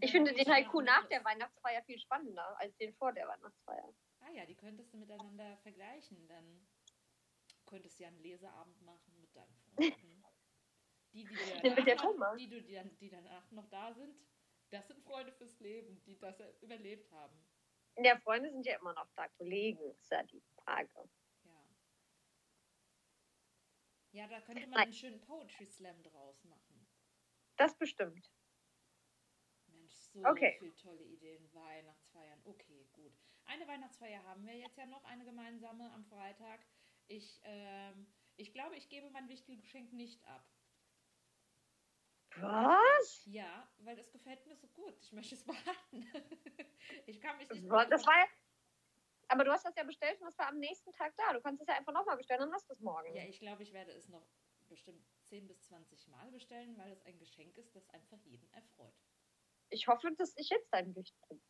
Ich 0.00 0.12
finde 0.12 0.32
den 0.32 0.48
Haiku 0.48 0.80
nach 0.80 1.06
der 1.08 1.24
Weihnachtsfeier 1.24 1.82
viel 1.82 1.98
spannender 1.98 2.58
als 2.58 2.76
den 2.76 2.94
vor 2.94 3.12
der 3.12 3.26
Weihnachtsfeier. 3.28 3.94
Ah 4.20 4.30
ja, 4.30 4.46
die 4.46 4.56
könntest 4.56 4.92
du 4.92 4.96
miteinander 4.96 5.56
vergleichen. 5.58 6.26
Dann 6.28 6.66
könntest 7.66 7.98
du 7.98 8.02
ja 8.04 8.08
einen 8.08 8.20
Leseabend 8.20 8.80
machen 8.82 9.20
mit 9.20 9.34
deinen 9.34 9.54
Freunden. 9.56 10.24
Die, 11.12 11.24
die, 11.24 11.34
der 11.62 11.74
danach 11.74 12.02
Thomas. 12.02 12.32
noch, 12.32 12.36
die, 12.36 12.48
du, 12.48 12.62
die, 12.62 12.74
dann, 12.74 12.96
die 12.98 13.10
danach 13.10 13.50
noch 13.50 13.68
da 13.68 13.92
sind, 13.92 14.14
das 14.70 14.86
sind 14.88 15.02
Freunde 15.02 15.32
fürs 15.32 15.58
Leben, 15.60 16.02
die 16.04 16.18
das 16.18 16.40
überlebt 16.60 17.10
haben. 17.12 17.38
Ja, 17.96 18.16
Freunde 18.18 18.50
sind 18.50 18.64
ja 18.66 18.78
immer 18.78 18.92
noch 18.94 19.08
da. 19.14 19.28
Kollegen 19.28 19.90
ist 19.90 20.10
ja 20.10 20.22
die 20.22 20.42
Frage. 20.54 21.10
Ja. 21.44 21.64
Ja, 24.12 24.28
da 24.28 24.40
könnte 24.40 24.66
man 24.68 24.80
einen 24.80 24.92
schönen 24.92 25.20
Poetry 25.20 25.66
Slam 25.66 26.02
draus 26.02 26.44
machen. 26.44 26.86
Das 27.56 27.76
bestimmt. 27.76 28.30
So 30.22 30.28
Okay. 30.30 30.56
viele 30.58 30.74
tolle 30.76 31.02
Ideen. 31.04 31.48
Weihnachtsfeiern. 31.54 32.40
Okay, 32.44 32.88
gut. 32.92 33.12
Eine 33.44 33.66
Weihnachtsfeier 33.68 34.22
haben 34.24 34.44
wir 34.44 34.54
jetzt 34.56 34.76
ja 34.76 34.86
noch, 34.86 35.04
eine 35.04 35.24
gemeinsame 35.24 35.90
am 35.92 36.04
Freitag. 36.04 36.60
Ich, 37.06 37.40
ähm, 37.44 38.06
ich 38.36 38.52
glaube, 38.52 38.76
ich 38.76 38.88
gebe 38.88 39.10
mein 39.10 39.28
wichtiges 39.28 39.62
Geschenk 39.62 39.92
nicht 39.92 40.24
ab. 40.26 40.44
Was? 42.40 43.24
Ja, 43.26 43.68
weil 43.78 43.96
das 43.96 44.10
gefällt 44.10 44.44
mir 44.46 44.56
so 44.56 44.68
gut. 44.68 44.96
Ich 45.00 45.12
möchte 45.12 45.34
es 45.34 45.44
behalten. 45.46 46.06
ich 47.06 47.20
kann 47.20 47.36
mich 47.38 47.48
nicht. 47.50 47.70
Das 47.70 48.06
war 48.06 48.18
ja. 48.18 48.26
Aber 49.28 49.44
du 49.44 49.52
hast 49.52 49.64
das 49.64 49.76
ja 49.76 49.84
bestellt 49.84 50.18
und 50.20 50.26
das 50.26 50.38
war 50.38 50.48
am 50.48 50.58
nächsten 50.58 50.92
Tag 50.92 51.14
da. 51.16 51.32
Du 51.32 51.40
kannst 51.40 51.60
es 51.62 51.68
ja 51.68 51.74
einfach 51.74 51.92
nochmal 51.92 52.16
bestellen, 52.16 52.40
dann 52.40 52.52
hast 52.52 52.70
es 52.70 52.80
morgen. 52.80 53.14
Ja, 53.14 53.24
ich 53.24 53.38
glaube, 53.38 53.62
ich 53.62 53.72
werde 53.72 53.92
es 53.92 54.08
noch 54.08 54.26
bestimmt 54.68 55.04
10 55.24 55.46
bis 55.46 55.62
20 55.62 56.08
Mal 56.08 56.30
bestellen, 56.30 56.76
weil 56.76 56.92
es 56.92 57.02
ein 57.02 57.18
Geschenk 57.18 57.56
ist, 57.58 57.74
das 57.74 57.88
einfach 57.90 58.18
jeden 58.24 58.50
erfreut. 58.52 58.94
Ich 59.70 59.86
hoffe, 59.86 60.10
dass 60.16 60.36
ich 60.36 60.48
jetzt 60.48 60.68
dein 60.72 60.92
Licht 60.94 61.14
bin. 61.28 61.40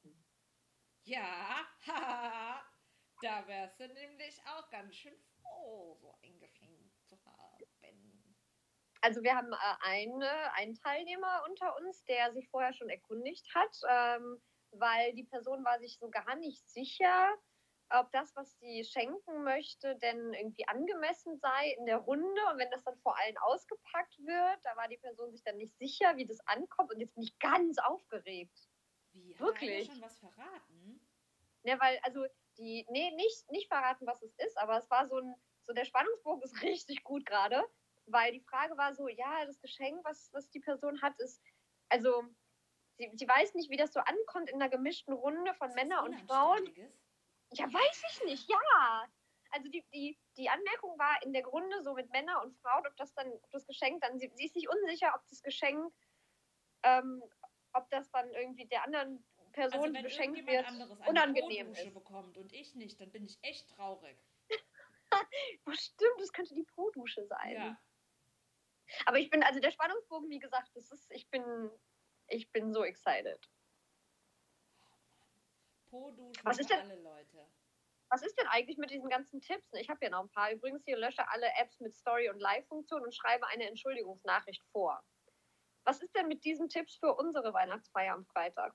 Ja, 1.05 1.67
haha, 1.87 2.63
da 3.23 3.47
wärst 3.47 3.81
du 3.81 3.89
nämlich 3.89 4.41
auch 4.47 4.69
ganz 4.71 4.95
schön 4.95 5.17
froh, 5.41 5.97
so 6.01 6.15
ein 6.23 6.39
Geschenk 6.39 6.93
zu 7.09 7.19
haben. 7.25 7.49
Also 9.01 9.23
wir 9.23 9.35
haben 9.35 9.53
äh, 9.53 9.77
eine, 9.81 10.53
einen 10.55 10.75
Teilnehmer 10.75 11.45
unter 11.49 11.77
uns, 11.77 12.05
der 12.05 12.33
sich 12.33 12.49
vorher 12.51 12.73
schon 12.73 12.89
erkundigt 12.89 13.47
hat, 13.55 13.77
ähm, 13.89 14.43
weil 14.73 15.15
die 15.15 15.25
Person 15.25 15.65
war 15.65 15.79
sich 15.79 15.99
so 15.99 16.11
gar 16.11 16.37
nicht 16.37 16.69
sicher, 16.69 17.33
ob 17.91 18.11
das, 18.13 18.35
was 18.37 18.59
sie 18.59 18.85
schenken 18.85 19.45
möchte, 19.45 19.97
denn 19.97 20.33
irgendwie 20.35 20.67
angemessen 20.69 21.39
sei 21.39 21.75
in 21.79 21.87
der 21.87 21.99
Runde. 21.99 22.41
Und 22.53 22.59
wenn 22.59 22.71
das 22.71 22.85
dann 22.85 22.99
vor 22.99 23.17
allen 23.19 23.37
ausgepackt 23.39 24.19
wird, 24.19 24.59
da 24.65 24.77
war 24.77 24.89
die 24.89 24.99
Person 24.99 25.31
sich 25.31 25.43
dann 25.43 25.57
nicht 25.57 25.77
sicher, 25.79 26.17
wie 26.17 26.27
das 26.27 26.41
ankommt. 26.47 26.93
Und 26.93 27.01
jetzt 27.01 27.15
bin 27.15 27.25
ich 27.25 27.39
ganz 27.39 27.79
aufgeregt. 27.79 28.69
Wie, 29.13 29.35
hat 29.35 29.41
Wirklich? 29.41 29.89
einer 29.89 29.95
schon 29.95 30.03
was 30.03 30.19
verraten? 30.19 31.01
Ne, 31.65 31.79
weil, 31.81 31.99
also, 32.03 32.27
die, 32.59 32.87
nee, 32.91 33.11
nicht, 33.13 33.51
nicht 33.51 33.69
verraten, 33.69 34.07
was 34.07 34.23
es 34.23 34.35
ist, 34.37 34.59
aber 34.59 34.79
es 34.79 34.91
war 34.91 35.09
so 35.09 35.17
ein, 35.17 35.35
so 35.65 35.73
der 35.73 35.85
Spannungsbogen 35.85 36.43
ist 36.45 36.63
richtig 36.63 37.05
gut 37.05 37.25
gerade, 37.25 37.65
weil 38.07 38.33
die 38.33 38.41
Frage 38.41 38.77
war 38.77 38.95
so, 38.95 39.09
ja, 39.09 39.45
das 39.47 39.61
Geschenk, 39.61 40.05
was, 40.05 40.31
was 40.33 40.49
die 40.51 40.61
Person 40.61 41.01
hat, 41.03 41.19
ist, 41.21 41.43
also, 41.89 42.25
sie, 42.97 43.11
sie 43.15 43.29
weiß 43.29 43.55
nicht, 43.55 43.71
wie 43.71 43.77
das 43.77 43.93
so 43.93 44.01
ankommt 44.01 44.51
in 44.51 44.57
einer 44.57 44.71
gemischten 44.71 45.15
Runde 45.15 45.55
von 45.55 45.73
Männern 45.73 46.05
und 46.05 46.21
Frauen. 46.27 46.65
Ja, 47.53 47.67
weiß 47.73 48.03
ich 48.11 48.25
nicht, 48.25 48.49
ja. 48.51 49.09
Also 49.51 49.69
die, 49.71 49.83
die, 49.95 50.19
die 50.37 50.49
Anmerkung 50.49 50.99
war 50.99 51.23
in 51.23 51.33
der 51.33 51.43
Grunde 51.43 51.83
so 51.83 51.95
mit 51.95 52.11
Männer 52.11 52.43
und 52.43 52.55
Frauen, 52.59 52.87
ob 52.87 52.95
das 52.97 53.15
dann, 53.15 53.33
ob 53.33 53.51
das 53.51 53.67
Geschenk 53.67 54.03
dann, 54.03 54.19
sie, 54.19 54.31
sie 54.35 54.45
ist 54.45 54.55
sich 54.55 54.69
unsicher, 54.69 55.15
ob 55.15 55.27
das 55.29 55.43
Geschenk, 55.43 55.93
ähm, 56.83 57.23
ob 57.73 57.89
das 57.91 58.11
dann 58.11 58.31
irgendwie 58.35 58.67
der 58.67 58.85
anderen 58.85 59.25
Person, 59.53 59.81
Also 59.81 59.95
wenn 59.95 60.03
beschenkt 60.03 60.47
wird, 60.47 60.67
anderes 60.67 61.01
eine 61.01 61.11
unangenehm 61.11 61.73
ist. 61.73 61.95
bekommt 61.95 62.37
und 62.37 62.53
ich 62.53 62.75
nicht, 62.75 63.01
dann 63.01 63.11
bin 63.11 63.25
ich 63.25 63.39
echt 63.43 63.69
traurig. 63.71 64.19
Oh, 65.65 65.73
stimmt, 65.73 66.21
das 66.21 66.31
könnte 66.35 66.55
die 66.55 66.65
Po-Dusche 66.65 67.25
sein. 67.25 67.55
Ja, 67.55 67.81
Aber 69.07 69.19
ich 69.19 69.31
bin, 69.31 69.43
also 69.43 69.59
der 69.59 69.71
Spannungsbogen, 69.71 70.29
wie 70.29 70.39
gesagt, 70.39 70.71
das 70.75 70.91
ist, 70.91 71.11
ich 71.11 71.29
bin, 71.31 71.71
ich 72.29 72.53
bin 72.53 72.75
so 72.75 72.85
excited. 72.85 73.49
Po-Dusche 75.91 76.45
Was 76.45 76.59
ist 76.59 76.71
denn- 76.71 76.81
alle 76.81 77.01
Leute. 77.01 77.47
Was 78.11 78.23
ist 78.23 78.39
denn 78.39 78.47
eigentlich 78.47 78.79
mit 78.79 78.91
diesen 78.91 79.11
ganzen 79.11 79.41
Tipps? 79.43 79.71
Ich 79.75 79.91
habe 79.91 80.03
ja 80.03 80.11
noch 80.11 80.21
ein 80.23 80.31
paar. 80.31 80.51
Übrigens 80.51 80.83
hier 80.85 80.97
lösche 80.97 81.29
alle 81.29 81.47
Apps 81.61 81.79
mit 81.81 81.95
Story- 81.95 82.31
und 82.31 82.39
Live-Funktion 82.41 83.03
und 83.03 83.15
schreibe 83.15 83.47
eine 83.49 83.69
Entschuldigungsnachricht 83.69 84.65
vor. 84.73 85.03
Was 85.85 86.03
ist 86.03 86.15
denn 86.17 86.27
mit 86.29 86.43
diesen 86.45 86.69
Tipps 86.69 86.97
für 86.97 87.15
unsere 87.15 87.53
Weihnachtsfeier 87.53 88.15
am 88.15 88.25
Freitag? 88.27 88.75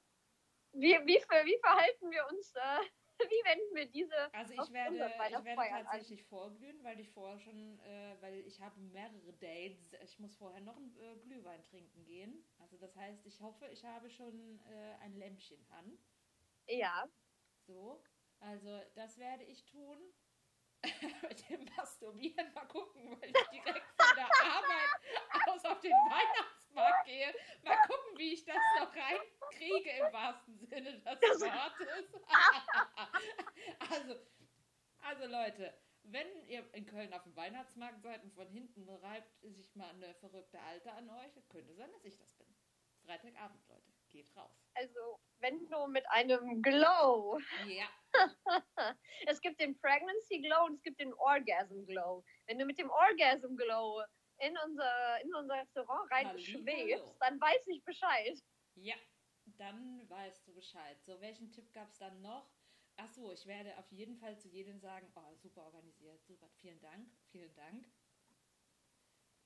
Wie, 0.74 0.94
wie, 1.06 1.16
wie 1.18 1.60
verhalten 1.60 2.12
wir 2.12 2.28
uns, 2.30 2.54
äh, 2.56 2.80
wie 3.20 3.44
wenden 3.46 3.76
wir 3.76 3.86
diese 3.88 4.34
Also 4.34 4.54
ich 4.54 4.72
werde, 4.72 4.96
ich 4.96 5.02
werde 5.02 5.20
Weihnachtsfeiern 5.20 5.74
an? 5.78 5.86
tatsächlich 5.86 6.24
vorglühen, 6.26 6.84
weil 6.84 7.00
ich 7.00 7.10
vorher 7.12 7.40
schon, 7.40 7.80
äh, 7.80 8.16
weil 8.22 8.36
ich 8.46 8.60
habe 8.62 8.80
mehrere 8.82 9.34
Dates. 9.34 9.94
Ich 10.04 10.20
muss 10.20 10.36
vorher 10.36 10.62
noch 10.62 10.78
einen 10.78 10.96
äh, 10.98 11.16
Glühwein 11.18 11.64
trinken 11.64 12.04
gehen. 12.06 12.44
Also 12.60 12.78
das 12.78 12.96
heißt, 12.96 13.26
ich 13.26 13.40
hoffe, 13.42 13.68
ich 13.68 13.84
habe 13.84 14.10
schon 14.10 14.60
äh, 14.70 14.96
ein 15.02 15.14
Lämpchen 15.16 15.64
an. 15.72 15.98
Ja, 16.68 17.08
So, 17.68 18.04
also 18.40 18.82
das 18.96 19.18
werde 19.18 19.44
ich 19.44 19.66
tun. 19.66 19.98
Mit 21.30 21.50
dem 21.50 21.66
Masturbieren 21.78 22.54
mal 22.54 22.66
gucken, 22.68 23.10
weil 23.12 23.30
ich 23.30 23.48
direkt 23.50 23.88
von 23.98 24.16
der 24.18 24.26
Arbeit 24.26 24.90
aus 25.48 25.64
auf 25.66 25.80
den 25.80 25.92
Weihnachtsmarkt 25.92 27.06
gehe. 27.06 27.34
Mal 27.64 27.78
gucken, 27.88 28.18
wie 28.18 28.34
ich 28.34 28.44
das 28.44 28.58
noch 28.80 28.94
reinkriege 28.94 29.90
im 29.92 30.14
wahrsten 30.14 30.58
Sinne 30.58 31.00
des 31.00 31.42
Wortes. 31.42 32.14
also, 33.92 34.16
also 35.00 35.26
Leute, 35.28 35.74
wenn 36.04 36.28
ihr 36.48 36.68
in 36.74 36.86
Köln 36.86 37.14
auf 37.14 37.24
dem 37.24 37.36
Weihnachtsmarkt 37.36 38.02
seid 38.02 38.24
und 38.24 38.34
von 38.34 38.50
hinten 38.50 38.90
reibt 38.90 39.40
sich 39.42 39.76
mal 39.76 39.90
eine 39.92 40.14
verrückte 40.16 40.60
Alte 40.60 40.92
an 40.92 41.10
euch, 41.10 41.32
könnte 41.48 41.74
sein, 41.76 41.92
dass 41.94 42.04
ich 42.04 42.18
das 42.18 42.34
bin. 42.34 42.48
Freitagabend, 43.06 43.66
Leute. 43.70 43.93
Geht 44.14 44.30
raus. 44.38 44.56
Also, 44.76 45.20
wenn 45.40 45.68
du 45.70 45.88
mit 45.88 46.08
einem 46.10 46.62
Glow. 46.62 47.40
Ja. 47.68 47.90
es 49.26 49.42
gibt 49.42 49.60
den 49.60 49.76
Pregnancy 49.80 50.40
Glow 50.40 50.66
und 50.66 50.76
es 50.76 50.84
gibt 50.84 51.00
den 51.00 51.14
Orgasm 51.16 51.84
Glow. 51.86 52.24
Wenn 52.46 52.60
du 52.60 52.66
mit 52.66 52.78
dem 52.78 52.92
Orgasm 52.92 53.56
Glow 53.56 54.04
in 54.38 54.56
unser, 54.66 55.22
in 55.24 55.34
unser 55.34 55.56
Restaurant 55.56 56.12
reinschwebst, 56.12 57.16
dann 57.20 57.42
weiß 57.42 57.68
ich 57.68 57.84
Bescheid. 57.84 58.40
Ja, 58.76 58.96
dann 59.58 60.08
weißt 60.08 60.48
du 60.48 60.54
Bescheid. 60.54 61.02
So, 61.04 61.20
welchen 61.20 61.52
Tipp 61.52 61.74
gab 61.74 61.90
es 61.90 61.98
dann 61.98 62.22
noch? 62.22 62.52
Achso, 62.98 63.32
ich 63.32 63.48
werde 63.48 63.76
auf 63.80 63.92
jeden 63.92 64.18
Fall 64.18 64.38
zu 64.38 64.48
jedem 64.50 64.80
sagen, 64.80 65.12
oh, 65.16 65.36
super 65.38 65.64
organisiert, 65.64 66.24
super, 66.24 66.48
vielen 66.62 66.80
Dank, 66.82 67.10
vielen 67.32 67.54
Dank. 67.56 67.92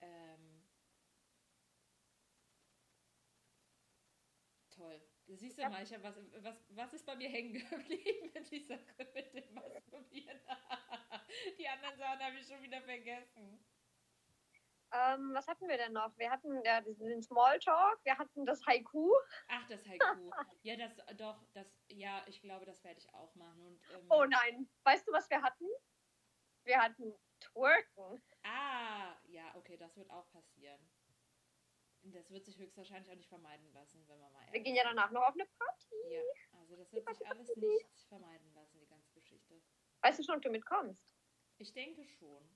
Ähm, 0.01 0.56
toll. 4.77 5.01
Siehst 5.27 5.57
du 5.57 5.63
ja. 5.63 5.69
mal, 5.69 5.83
ich 5.83 5.91
was, 6.01 6.15
was, 6.41 6.63
was 6.69 6.93
ist 6.93 7.05
bei 7.05 7.15
mir 7.15 7.29
hängen 7.29 7.53
geblieben 7.69 8.31
mit 8.33 8.49
dieser 8.49 8.77
mit 9.13 9.33
dem 9.33 9.53
Masturbieren? 9.53 10.39
Die 11.57 11.67
anderen 11.67 11.97
Sachen 11.97 12.19
habe 12.19 12.37
ich 12.37 12.47
schon 12.47 12.61
wieder 12.61 12.81
vergessen. 12.81 13.59
Ähm, 14.93 15.31
was 15.33 15.47
hatten 15.47 15.67
wir 15.67 15.75
denn 15.75 15.91
noch? 15.91 16.17
Wir 16.17 16.31
hatten 16.31 16.63
ja, 16.63 16.79
den 16.79 17.21
Smalltalk, 17.21 17.99
wir 18.05 18.17
hatten 18.17 18.45
das 18.45 18.65
Haiku. 18.65 19.11
Ach, 19.49 19.67
das 19.67 19.85
Haiku. 19.85 20.31
ja, 20.63 20.77
das 20.77 20.95
doch, 21.17 21.43
das, 21.53 21.67
ja, 21.89 22.23
ich 22.27 22.41
glaube, 22.41 22.65
das 22.65 22.81
werde 22.85 22.99
ich 22.99 23.13
auch 23.13 23.35
machen. 23.35 23.61
Und, 23.65 23.81
ähm, 23.93 24.05
oh 24.09 24.23
nein, 24.23 24.69
weißt 24.83 25.05
du, 25.05 25.11
was 25.11 25.29
wir 25.29 25.41
hatten? 25.41 25.65
Wir 26.63 26.81
hatten 26.81 27.13
Twerken. 27.39 28.21
Ah, 28.43 29.17
ja, 29.25 29.53
okay, 29.55 29.77
das 29.77 29.97
wird 29.97 30.09
auch 30.09 30.29
passieren. 30.31 30.79
Das 32.13 32.29
wird 32.31 32.45
sich 32.45 32.57
höchstwahrscheinlich 32.57 33.09
auch 33.11 33.15
nicht 33.15 33.29
vermeiden 33.29 33.71
lassen, 33.73 34.03
wenn 34.07 34.19
man 34.19 34.31
mal. 34.31 34.47
Wir 34.51 34.61
gehen 34.61 34.75
ja 34.75 34.83
danach 34.83 35.11
noch 35.11 35.23
auf 35.23 35.33
eine 35.33 35.45
Party. 35.45 36.13
Ja, 36.13 36.21
also 36.59 36.75
das 36.75 36.91
wird 36.93 37.07
sich 37.07 37.27
alles 37.27 37.55
nicht 37.55 38.07
vermeiden 38.07 38.53
lassen, 38.53 38.79
die 38.79 38.87
ganze 38.87 39.11
Geschichte. 39.13 39.61
Weißt 40.01 40.19
du 40.19 40.23
schon, 40.23 40.35
ob 40.35 40.41
du 40.41 40.49
mitkommst? 40.49 41.15
Ich 41.57 41.73
denke 41.73 42.05
schon. 42.05 42.49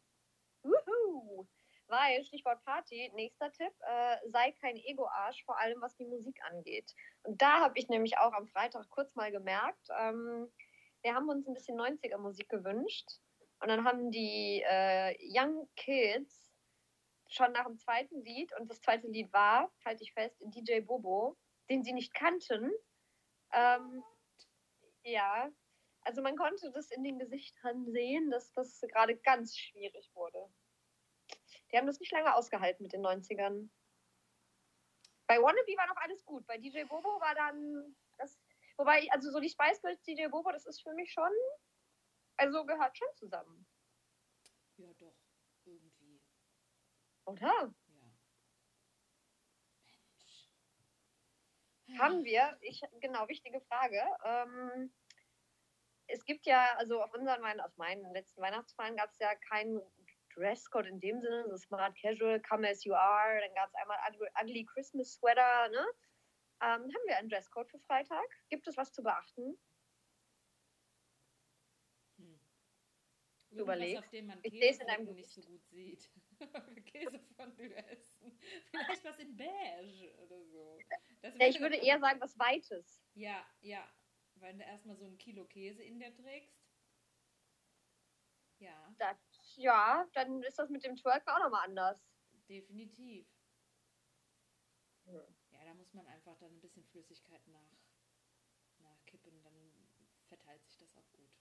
Wuhu! 0.63 1.47
Weil, 1.87 2.23
Stichwort 2.23 2.63
Party, 2.63 3.11
nächster 3.15 3.51
Tipp, 3.51 3.73
äh, 3.81 4.17
sei 4.29 4.53
kein 4.53 4.77
Ego-Arsch, 4.77 5.43
vor 5.43 5.59
allem 5.59 5.81
was 5.81 5.95
die 5.97 6.05
Musik 6.05 6.39
angeht. 6.45 6.93
Und 7.23 7.41
da 7.41 7.59
habe 7.59 7.77
ich 7.77 7.89
nämlich 7.89 8.17
auch 8.17 8.31
am 8.31 8.47
Freitag 8.47 8.89
kurz 8.89 9.13
mal 9.15 9.31
gemerkt, 9.31 9.89
ähm, 9.99 10.49
wir 11.01 11.15
haben 11.15 11.27
uns 11.29 11.47
ein 11.47 11.53
bisschen 11.53 11.77
90er-Musik 11.77 12.47
gewünscht. 12.47 13.09
Und 13.59 13.67
dann 13.67 13.83
haben 13.83 14.11
die 14.11 14.63
äh, 14.65 15.15
Young 15.19 15.67
Kids 15.75 16.40
schon 17.31 17.51
nach 17.53 17.65
dem 17.65 17.77
zweiten 17.77 18.21
Lied, 18.23 18.51
und 18.59 18.69
das 18.69 18.81
zweite 18.81 19.07
Lied 19.07 19.31
war, 19.33 19.71
halte 19.85 20.03
ich 20.03 20.13
fest, 20.13 20.37
DJ 20.41 20.81
Bobo, 20.81 21.37
den 21.69 21.83
sie 21.83 21.93
nicht 21.93 22.13
kannten. 22.13 22.71
Ähm, 23.53 24.03
ja, 25.03 25.49
also 26.01 26.21
man 26.21 26.35
konnte 26.35 26.71
das 26.71 26.91
in 26.91 27.03
den 27.03 27.19
Gesichtern 27.19 27.85
sehen, 27.85 28.29
dass 28.31 28.51
das 28.53 28.81
gerade 28.81 29.17
ganz 29.17 29.57
schwierig 29.57 30.11
wurde. 30.13 30.51
Die 31.71 31.77
haben 31.77 31.87
das 31.87 31.99
nicht 31.99 32.11
lange 32.11 32.35
ausgehalten 32.35 32.83
mit 32.83 32.93
den 32.93 33.01
90ern. 33.01 33.69
Bei 35.27 35.37
Wannabe 35.37 35.77
war 35.77 35.87
noch 35.87 35.97
alles 35.97 36.25
gut. 36.25 36.45
Bei 36.45 36.57
DJ 36.57 36.83
Bobo 36.83 37.21
war 37.21 37.33
dann 37.35 37.95
das. 38.17 38.37
Wobei, 38.77 39.07
also 39.11 39.31
so 39.31 39.39
die 39.39 39.49
Spice 39.49 39.81
Girls, 39.81 40.01
DJ 40.03 40.27
Bobo, 40.27 40.51
das 40.51 40.65
ist 40.65 40.81
für 40.81 40.93
mich 40.93 41.13
schon. 41.13 41.31
Also 42.37 42.65
gehört 42.65 42.97
schon 42.97 43.07
zusammen. 43.15 43.65
Ja, 44.77 44.91
doch. 44.97 45.15
Irgendwie. 45.63 46.19
Oder? 47.25 47.47
Ja. 47.47 47.73
Mensch. 51.87 51.99
Haben 51.99 52.23
wir, 52.23 52.57
ich, 52.61 52.81
genau, 52.99 53.27
wichtige 53.27 53.61
Frage. 53.61 54.01
Ähm, 54.23 54.93
es 56.07 56.25
gibt 56.25 56.45
ja, 56.45 56.75
also 56.77 57.01
auf 57.01 57.13
unseren, 57.13 57.59
auf 57.61 57.75
meinen 57.77 58.11
letzten 58.13 58.41
Weihnachtsfeiern 58.41 58.97
gab 58.97 59.09
es 59.11 59.19
ja 59.19 59.33
keinen 59.35 59.81
Dresscode 60.35 60.87
in 60.87 60.99
dem 60.99 61.21
Sinne, 61.21 61.45
so 61.49 61.57
Smart 61.57 61.95
Casual, 62.01 62.41
Come 62.41 62.69
As 62.69 62.83
You 62.83 62.93
Are, 62.93 63.39
dann 63.41 63.53
gab 63.53 63.69
es 63.69 63.75
einmal 63.75 63.97
Ugly 64.41 64.65
Christmas 64.65 65.13
Sweater, 65.13 65.69
ne? 65.69 65.85
Ähm, 66.63 66.83
haben 66.83 67.07
wir 67.07 67.17
einen 67.17 67.29
Dresscode 67.29 67.69
für 67.69 67.79
Freitag? 67.79 68.25
Gibt 68.49 68.67
es 68.67 68.77
was 68.77 68.91
zu 68.91 69.01
beachten? 69.01 69.57
Überlegt. 73.49 73.99
auf 73.99 74.09
dem 74.09 74.27
man 74.27 74.41
Käse 74.41 74.85
nicht 75.13 75.29
so 75.29 75.41
gut 75.41 75.65
sieht. 75.65 76.09
Käse 76.85 77.19
von 77.35 77.57
essen. 77.59 78.39
Vielleicht 78.71 79.03
was 79.03 79.19
in 79.19 79.35
beige 79.35 80.15
oder 80.17 80.43
so. 80.45 80.79
Ja, 81.21 81.47
ich 81.47 81.59
würde 81.59 81.77
eher 81.77 81.99
sagen, 81.99 82.19
was 82.19 82.37
Weites. 82.37 83.01
Ja, 83.13 83.45
ja. 83.61 83.87
Weil 84.35 84.57
du 84.57 84.63
erstmal 84.63 84.97
so 84.97 85.05
ein 85.05 85.17
Kilo 85.17 85.45
Käse 85.45 85.83
in 85.83 85.99
der 85.99 86.13
trägst. 86.13 86.61
Ja. 88.59 88.93
Das, 88.97 89.17
ja, 89.55 90.07
dann 90.13 90.43
ist 90.43 90.59
das 90.59 90.69
mit 90.69 90.83
dem 90.83 90.95
Twerken 90.95 91.29
auch 91.29 91.39
nochmal 91.39 91.67
anders. 91.67 91.99
Definitiv. 92.47 93.27
Hm. 95.05 95.35
Ja, 95.51 95.65
da 95.65 95.73
muss 95.73 95.93
man 95.93 96.07
einfach 96.07 96.37
dann 96.37 96.53
ein 96.53 96.61
bisschen 96.61 96.85
Flüssigkeit 96.85 97.45
nach, 97.47 97.77
nachkippen, 98.77 99.41
dann 99.43 99.73
verteilt 100.27 100.63
sich 100.65 100.77
das 100.77 100.95
auch 100.95 101.11
gut. 101.11 101.31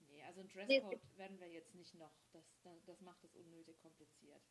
Nee, 0.00 0.17
also 0.28 0.42
ein 0.42 0.48
Dresscode 0.48 1.02
nee. 1.02 1.18
werden 1.18 1.40
wir 1.40 1.48
jetzt 1.48 1.74
nicht 1.74 1.94
noch. 1.94 2.12
Das, 2.32 2.44
das 2.84 3.00
macht 3.00 3.24
es 3.24 3.34
unnötig 3.34 3.80
kompliziert. 3.80 4.42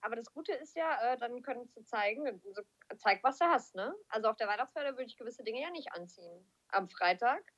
Aber 0.00 0.14
das 0.14 0.30
Gute 0.30 0.52
ist 0.52 0.76
ja, 0.76 1.12
äh, 1.12 1.18
dann 1.18 1.42
könntest 1.42 1.76
du 1.76 1.82
zeigen, 1.82 2.26
also, 2.28 2.62
zeig, 2.96 3.24
was 3.24 3.38
du 3.38 3.46
hast, 3.46 3.74
ne? 3.74 3.94
Also 4.08 4.28
auf 4.28 4.36
der 4.36 4.46
Weihnachtsfeier 4.46 4.92
würde 4.92 5.06
ich 5.06 5.16
gewisse 5.16 5.42
Dinge 5.42 5.60
ja 5.60 5.70
nicht 5.70 5.92
anziehen. 5.92 6.48
Am 6.68 6.88
Freitag. 6.88 7.52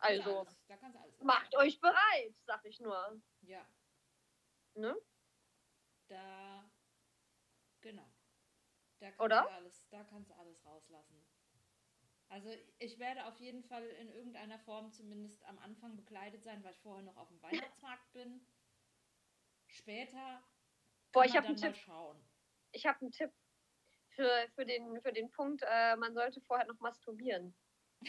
Also, 0.00 0.46
macht 1.20 1.54
euch 1.56 1.80
bereit, 1.80 2.34
sag 2.46 2.64
ich 2.64 2.80
nur. 2.80 3.20
Ja. 3.42 3.66
Ne? 4.74 4.96
Da, 6.06 6.70
genau. 7.80 8.10
Da 9.00 9.06
kannst 9.10 9.20
Oder? 9.20 9.42
Du 9.42 9.48
alles, 9.50 9.88
da 9.90 10.04
kannst 10.04 10.30
du 10.30 10.34
alles 10.34 10.64
rauslassen. 10.64 11.27
Also 12.28 12.50
ich 12.78 12.98
werde 12.98 13.24
auf 13.26 13.40
jeden 13.40 13.62
Fall 13.64 13.86
in 13.86 14.10
irgendeiner 14.10 14.58
Form 14.58 14.92
zumindest 14.92 15.42
am 15.46 15.58
Anfang 15.58 15.96
bekleidet 15.96 16.44
sein, 16.44 16.62
weil 16.62 16.72
ich 16.72 16.80
vorher 16.80 17.04
noch 17.04 17.16
auf 17.16 17.28
dem 17.28 17.42
Weihnachtsmarkt 17.42 18.12
bin. 18.12 18.40
Später 19.66 20.42
Boah, 21.12 21.24
ich 21.24 21.36
habe 21.36 21.46
einen 21.46 21.56
Tipp. 21.56 21.74
Schauen. 21.76 22.16
Ich 22.72 22.86
habe 22.86 23.00
einen 23.00 23.12
Tipp 23.12 23.32
für, 24.10 24.48
für, 24.54 24.66
den, 24.66 25.00
für 25.00 25.12
den 25.12 25.30
Punkt, 25.30 25.62
äh, 25.66 25.96
man 25.96 26.12
sollte 26.14 26.40
vorher 26.42 26.66
noch 26.66 26.78
masturbieren. 26.80 27.54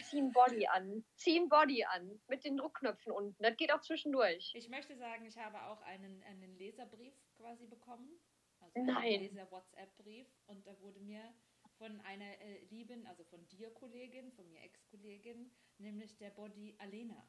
Ziehen 0.02 0.32
Body 0.32 0.66
an. 0.72 1.04
Ziehen 1.14 1.48
Body 1.48 1.84
an. 1.84 2.20
Mit 2.28 2.44
den 2.44 2.56
Druckknöpfen 2.56 3.12
unten. 3.12 3.42
Das 3.42 3.56
geht 3.56 3.72
auch 3.72 3.80
zwischendurch. 3.80 4.52
Ich 4.54 4.68
möchte 4.68 4.96
sagen, 4.96 5.24
ich 5.24 5.38
habe 5.38 5.62
auch 5.62 5.80
einen, 5.82 6.22
einen 6.24 6.56
Leserbrief 6.56 7.14
quasi 7.36 7.66
bekommen. 7.66 8.20
Also 8.60 8.80
Nein. 8.80 8.96
einen 8.96 9.22
Leser-WhatsApp-Brief. 9.22 10.28
Und 10.46 10.66
da 10.66 10.78
wurde 10.80 11.00
mir 11.00 11.22
von 11.80 11.98
einer 12.02 12.38
äh, 12.42 12.58
lieben, 12.66 13.06
also 13.06 13.24
von 13.24 13.48
dir 13.48 13.70
Kollegin, 13.72 14.30
von 14.32 14.46
mir 14.50 14.60
Ex-Kollegin, 14.60 15.50
nämlich 15.78 16.14
der 16.18 16.28
Body 16.28 16.76
Alena. 16.78 17.26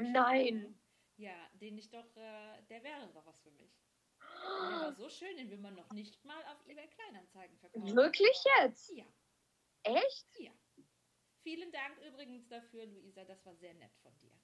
Nein! 0.00 0.76
Ja, 1.16 1.48
den 1.54 1.78
ich 1.78 1.88
doch, 1.90 2.16
äh, 2.16 2.62
der 2.68 2.82
wäre 2.82 3.08
doch 3.14 3.24
was 3.24 3.40
für 3.40 3.52
mich. 3.52 3.72
Der 4.18 4.80
war 4.80 4.92
so 4.92 5.08
schön, 5.08 5.36
den 5.36 5.48
will 5.48 5.58
man 5.58 5.76
noch 5.76 5.88
nicht 5.92 6.24
mal 6.24 6.44
auf 6.46 6.66
eBay 6.66 6.88
Kleinanzeigen 6.88 7.56
verkaufen. 7.58 7.94
Wirklich 7.94 8.36
jetzt? 8.58 8.90
Ja. 8.96 9.06
Echt? 9.84 10.40
Ja. 10.40 10.52
Vielen 11.42 11.70
Dank 11.70 11.98
übrigens 12.08 12.48
dafür, 12.48 12.84
Luisa, 12.86 13.24
das 13.24 13.46
war 13.46 13.54
sehr 13.54 13.74
nett 13.74 13.94
von 14.02 14.18
dir. 14.18 14.34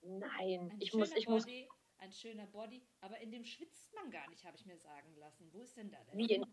Nein, 0.00 0.72
ein 0.72 0.80
ich 0.80 0.92
muss, 0.92 1.12
ich 1.12 1.26
Body, 1.26 1.62
muss. 1.62 1.78
Ein 1.98 2.12
schöner 2.12 2.46
Body, 2.46 2.84
aber 3.00 3.20
in 3.20 3.30
dem 3.30 3.44
schwitzt 3.44 3.94
man 3.94 4.10
gar 4.10 4.28
nicht, 4.28 4.44
habe 4.44 4.56
ich 4.56 4.66
mir 4.66 4.76
sagen 4.78 5.14
lassen. 5.14 5.48
Wo 5.52 5.62
ist 5.62 5.76
denn 5.76 5.90
da 5.90 6.02
der? 6.04 6.14
Wie 6.16 6.26
in, 6.26 6.44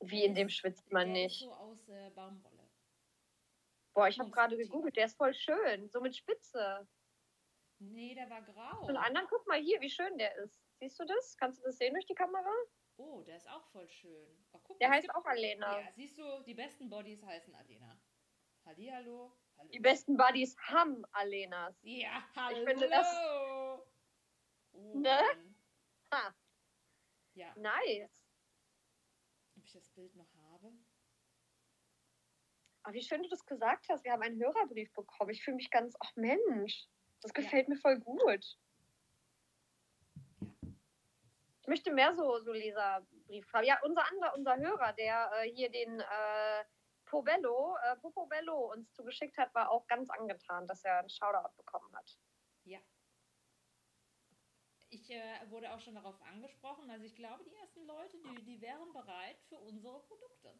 wie 0.00 0.24
in 0.24 0.34
dem 0.34 0.48
schwitzt 0.48 0.90
man 0.92 1.12
der 1.14 1.22
nicht. 1.24 1.42
Ist 1.42 1.48
so 1.48 1.52
aus 1.54 1.88
äh, 1.88 2.10
Baumwolle. 2.10 2.68
Boah, 3.94 4.08
ich 4.08 4.18
habe 4.18 4.30
gerade 4.30 4.56
gegoogelt, 4.56 4.96
der 4.96 5.06
ist 5.06 5.16
voll 5.16 5.32
schön, 5.34 5.88
so 5.88 6.00
mit 6.00 6.14
Spitze. 6.14 6.86
Nee, 7.78 8.14
der 8.14 8.28
war 8.28 8.42
grau. 8.42 8.86
Und 8.86 8.96
anderen, 8.96 9.26
guck 9.28 9.46
mal 9.46 9.58
hier, 9.60 9.80
wie 9.80 9.90
schön 9.90 10.16
der 10.18 10.34
ist. 10.36 10.62
Siehst 10.78 10.98
du 11.00 11.04
das? 11.04 11.36
Kannst 11.38 11.60
du 11.60 11.64
das 11.64 11.78
sehen 11.78 11.94
durch 11.94 12.06
die 12.06 12.14
Kamera? 12.14 12.50
Oh, 12.98 13.22
der 13.22 13.36
ist 13.36 13.48
auch 13.48 13.64
voll 13.72 13.88
schön. 13.88 14.44
Oh, 14.52 14.60
guck, 14.62 14.78
der 14.80 14.90
heißt 14.90 15.14
auch 15.14 15.24
Alena. 15.24 15.80
Ja, 15.80 15.92
siehst 15.92 16.18
du, 16.18 16.42
die 16.46 16.54
besten 16.54 16.88
Bodies 16.88 17.22
heißen 17.22 17.54
Alena. 17.54 17.98
Hallihallo. 18.64 19.32
Hallo. 19.58 19.70
Die 19.70 19.80
besten 19.80 20.16
Buddies 20.16 20.56
haben 20.58 21.04
Alenas. 21.12 21.78
Ja, 21.82 22.22
hallo. 22.34 22.58
Ich 22.58 22.64
finde 22.68 22.88
das- 22.88 23.14
Oh, 24.72 24.98
Ne? 24.98 25.18
Ha, 26.12 26.34
Ja, 27.34 27.54
nice. 27.56 28.25
Ob 29.66 29.68
ich 29.68 29.72
das 29.72 29.90
Bild 29.90 30.14
noch 30.14 30.32
habe? 30.52 30.72
Aber 32.84 32.94
wie 32.94 33.02
schön 33.02 33.22
du 33.22 33.28
das 33.28 33.44
gesagt 33.44 33.88
hast. 33.88 34.04
Wir 34.04 34.12
haben 34.12 34.22
einen 34.22 34.40
Hörerbrief 34.40 34.92
bekommen. 34.92 35.30
Ich 35.30 35.42
fühle 35.42 35.56
mich 35.56 35.70
ganz, 35.70 35.96
ach 35.98 36.14
Mensch, 36.14 36.86
das 37.20 37.32
gefällt 37.34 37.68
mir 37.68 37.76
voll 37.76 37.98
gut. 37.98 38.58
Ich 41.60 41.66
möchte 41.66 41.92
mehr 41.92 42.14
so, 42.14 42.38
so 42.38 42.52
Leserbrief 42.52 43.52
haben. 43.52 43.64
Ja, 43.64 43.80
unser 43.82 44.08
anderer, 44.08 44.34
unser 44.36 44.56
Hörer, 44.56 44.92
der 44.92 45.32
äh, 45.34 45.50
hier 45.50 45.68
den 45.68 45.98
äh, 45.98 46.64
Pobello, 47.06 47.76
äh, 47.82 47.96
Popobello 47.96 48.72
uns 48.72 48.92
zugeschickt 48.92 49.36
hat, 49.36 49.52
war 49.52 49.70
auch 49.70 49.84
ganz 49.88 50.08
angetan, 50.10 50.68
dass 50.68 50.84
er 50.84 51.00
einen 51.00 51.10
Shoutout 51.10 51.56
bekommen 51.56 51.92
hat. 51.96 52.16
Ja. 52.62 52.78
Ich 54.96 55.10
äh, 55.10 55.50
wurde 55.50 55.74
auch 55.74 55.80
schon 55.80 55.94
darauf 55.94 56.20
angesprochen. 56.22 56.90
Also 56.90 57.04
ich 57.04 57.14
glaube, 57.14 57.44
die 57.44 57.54
ersten 57.56 57.84
Leute, 57.86 58.16
die, 58.18 58.42
die 58.46 58.60
wären 58.62 58.94
bereit 58.94 59.36
für 59.50 59.58
unsere 59.58 60.00
Produkte. 60.06 60.58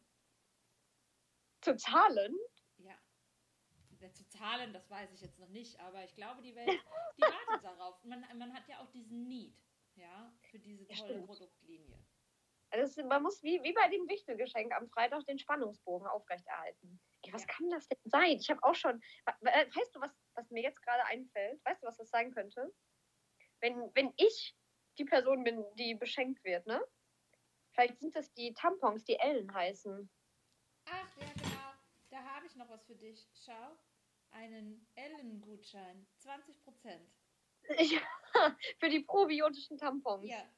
Zu 1.62 1.75
zahlen? 1.77 2.37
Ja. 2.77 2.99
Zu 4.12 4.29
zahlen, 4.29 4.75
das 4.75 4.90
weiß 4.90 5.11
ich 5.14 5.22
jetzt 5.22 5.38
noch 5.38 5.49
nicht, 5.49 5.81
aber 5.81 6.05
ich 6.05 6.14
glaube, 6.14 6.42
die 6.42 6.55
Welt, 6.55 6.68
die 7.16 7.22
wartet 7.22 7.64
darauf. 7.64 8.05
Man, 8.05 8.20
man 8.38 8.53
hat 8.53 8.68
ja 8.68 8.81
auch 8.81 8.90
diesen 8.92 9.27
Need, 9.27 9.59
ja, 9.94 10.31
für 10.51 10.59
diese 10.59 10.85
Ja, 10.85 10.96
tolle 10.96 11.12
stimmt. 11.14 11.27
Produktlinie. 11.27 12.07
Also 12.70 13.05
man 13.07 13.22
muss 13.22 13.42
wie, 13.42 13.62
wie 13.62 13.72
bei 13.72 13.88
dem 13.88 14.07
Wichtelgeschenk 14.07 14.70
am 14.75 14.87
Freitag 14.90 15.25
den 15.25 15.38
Spannungsbogen 15.38 16.07
aufrechterhalten. 16.09 17.01
Ey, 17.22 17.33
was 17.33 17.42
Ja. 17.42 17.46
kann 17.46 17.70
das 17.70 17.88
denn 17.88 17.99
sein? 18.05 18.37
Ich 18.38 18.51
habe 18.51 18.62
auch 18.64 18.75
schon. 18.75 19.01
äh, 19.25 19.66
Weißt 19.75 19.96
du, 19.96 20.01
was, 20.01 20.12
was 20.35 20.51
mir 20.51 20.62
jetzt 20.62 20.83
gerade 20.83 21.05
einfällt? 21.07 21.64
Weißt 21.64 21.83
du, 21.83 21.87
was 21.87 21.96
das 21.96 22.11
sein 22.11 22.33
könnte? 22.33 22.70
Wenn, 23.61 23.90
wenn 23.95 24.12
ich 24.16 24.57
die 24.99 25.05
Person 25.05 25.45
bin, 25.45 25.64
die 25.75 25.95
beschenkt 25.95 26.42
wird, 26.45 26.66
ne? 26.66 26.83
Vielleicht 27.73 28.01
sind 28.01 28.16
das 28.16 28.33
die 28.35 28.55
Tampons, 28.55 29.05
die 29.05 29.19
Ellen 29.19 29.53
heißen. 29.53 30.11
Ach, 30.87 31.16
ja, 31.21 31.27
genau. 31.35 31.73
Da 32.11 32.23
habe 32.23 32.47
ich 32.47 32.57
noch 32.57 32.69
was 32.71 32.85
für 32.87 32.95
dich. 32.95 33.29
Schau. 33.45 33.77
Einen 34.31 34.87
Ellen-Gutschein. 34.95 36.07
20 36.19 36.62
Prozent. 36.62 37.11
Ich, 37.79 37.99
für 38.81 38.88
die 38.88 39.01
probiotischen 39.01 39.77
Tampons. 39.79 40.29
Ja. 40.31 40.49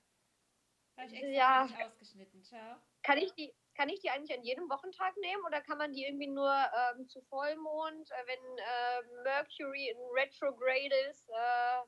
Habe 0.97 1.09
ich 1.09 1.15
extra 1.15 1.31
Ja. 1.31 1.67
dich 1.67 1.77
ausgeschnitten. 1.85 2.45
Schau. 2.45 2.77
Kann, 3.03 3.19
ich 3.19 3.33
die, 3.35 3.55
kann 3.75 3.89
ich 3.89 4.01
die 4.01 4.11
eigentlich 4.11 4.37
an 4.37 4.45
jedem 4.45 4.69
Wochentag 4.69 5.17
nehmen 5.17 5.45
oder 5.45 5.61
kann 5.63 5.79
man 5.79 5.93
die 5.93 6.05
irgendwie 6.05 6.29
nur 6.29 6.53
ähm, 6.53 7.09
zu 7.09 7.21
Vollmond, 7.23 8.11
äh, 8.11 8.27
wenn 8.27 8.59
äh, 8.59 9.23
Mercury 9.23 9.89
in 9.89 9.99
Retrograde 10.15 10.95
ist, 11.11 11.29
äh, 11.31 11.83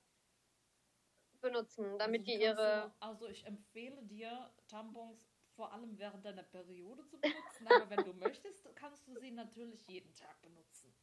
benutzen, 1.40 1.98
damit 1.98 2.22
Also 2.22 2.32
die 2.32 2.42
ihre. 2.42 2.92
Du, 2.98 3.06
also 3.06 3.28
ich 3.28 3.44
empfehle 3.46 4.02
dir, 4.02 4.52
Tampons 4.68 5.30
vor 5.54 5.72
allem 5.72 5.98
während 5.98 6.24
deiner 6.24 6.42
Periode 6.42 7.04
zu 7.06 7.20
benutzen, 7.20 7.66
aber 7.68 7.90
wenn 7.90 8.04
du 8.04 8.14
möchtest, 8.14 8.74
kannst 8.76 9.06
du 9.06 9.18
sie 9.18 9.30
natürlich 9.30 9.86
jeden 9.88 10.14
Tag 10.14 10.40
benutzen. 10.40 10.94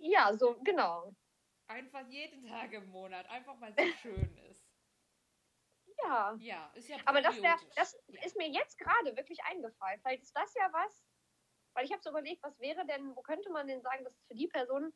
Ja, 0.00 0.32
so, 0.36 0.56
genau. 0.62 1.12
Einfach 1.68 2.06
jeden 2.08 2.44
Tag 2.44 2.72
im 2.72 2.86
Monat, 2.86 3.28
einfach 3.28 3.60
weil 3.60 3.72
es 3.76 3.76
so 3.76 3.92
schön 4.10 4.36
ist. 4.50 4.70
Ja. 6.04 6.36
Ja, 6.38 6.70
ist 6.74 6.88
ja 6.88 6.98
Aber 7.04 7.22
das, 7.22 7.40
wär, 7.42 7.56
das 7.74 7.98
ja. 8.06 8.22
ist 8.22 8.36
mir 8.36 8.48
jetzt 8.48 8.78
gerade 8.78 9.16
wirklich 9.16 9.42
eingefallen. 9.44 10.00
Vielleicht 10.00 10.22
ist 10.22 10.36
das 10.36 10.54
ja 10.54 10.72
was, 10.72 11.02
weil 11.74 11.84
ich 11.84 11.92
habe 11.92 12.02
so 12.02 12.10
überlegt, 12.10 12.42
was 12.42 12.58
wäre 12.60 12.86
denn, 12.86 13.16
wo 13.16 13.22
könnte 13.22 13.50
man 13.50 13.66
denn 13.66 13.82
sagen, 13.82 14.04
dass 14.04 14.14
es 14.14 14.26
für 14.26 14.34
die 14.34 14.48
Person. 14.48 14.92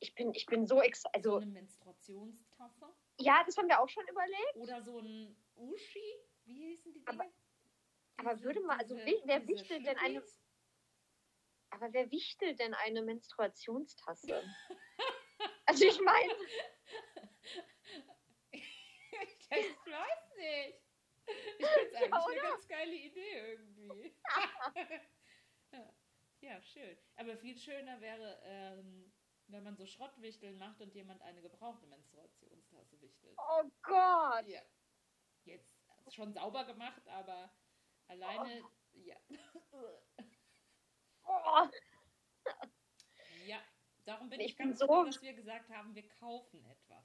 Ich 0.00 0.14
bin, 0.14 0.34
ich 0.34 0.46
bin 0.46 0.66
so 0.66 0.82
ex. 0.82 1.02
so 1.02 1.08
Also, 1.12 1.36
eine 1.36 1.46
Menstruationstasse 1.46 2.92
ja, 3.18 3.42
das 3.44 3.56
haben 3.56 3.68
wir 3.68 3.80
auch 3.80 3.88
schon 3.88 4.06
überlegt. 4.08 4.56
oder 4.56 4.82
so 4.82 4.98
ein 4.98 5.36
Uschi, 5.54 6.14
wie 6.44 6.70
hießen 6.70 6.92
die 6.92 7.06
Aber- 7.06 7.24
Dinge? 7.24 7.34
aber 8.16 8.40
würde 8.42 8.60
man- 8.60 8.78
also 8.78 8.96
wi- 8.96 9.20
wer 9.24 9.46
wichtelt 9.46 9.86
denn 9.86 9.98
eine-? 9.98 10.22
Aber 11.70 11.92
wer 11.92 12.10
wichtelt 12.10 12.58
denn 12.60 12.74
eine 12.74 13.02
Menstruationstasse? 13.02 14.42
also, 15.66 15.84
ich 15.86 16.00
meine. 16.00 16.32
ich 18.52 19.50
weiß 19.50 20.36
nicht. 20.36 20.80
Ich 21.58 21.66
finde 21.66 21.88
es 21.90 21.94
eigentlich 21.94 22.10
Ja, 22.10 22.26
eine 22.26 22.40
ganz 22.40 22.68
geile 22.68 22.94
Idee 22.94 23.38
irgendwie. 23.38 24.16
ja. 26.40 26.62
schön. 26.62 26.98
Aber 27.16 27.36
viel 27.38 27.58
schöner 27.58 28.00
wäre, 28.00 28.40
ähm, 28.44 29.12
wenn 29.46 29.62
man 29.64 29.76
so 29.76 29.86
Schrottwichteln 29.86 30.58
macht 30.58 30.80
und 30.80 30.94
jemand 30.94 31.22
eine 31.22 31.42
gebrauchte 31.42 31.86
Menstruationstasse 32.74 33.00
wichtelt. 33.00 33.36
Oh 33.38 33.62
Gott. 33.82 34.46
Ja. 34.46 34.62
Jetzt 35.44 35.70
ist 36.06 36.14
schon 36.14 36.32
sauber 36.32 36.64
gemacht, 36.64 37.06
aber 37.08 37.52
alleine, 38.08 38.62
ja. 38.92 39.16
Oh. 41.26 41.68
ja, 43.46 43.58
darum 44.04 44.28
bin 44.28 44.40
Ich 44.40 44.50
ich, 44.52 44.56
bin 44.56 44.68
ganz 44.68 44.78
so- 44.80 44.86
froh, 44.86 45.04
dass 45.04 45.20
wir 45.22 45.32
gesagt 45.34 45.70
haben, 45.70 45.94
wir 45.94 46.06
kaufen 46.08 46.64
etwas. 46.66 47.04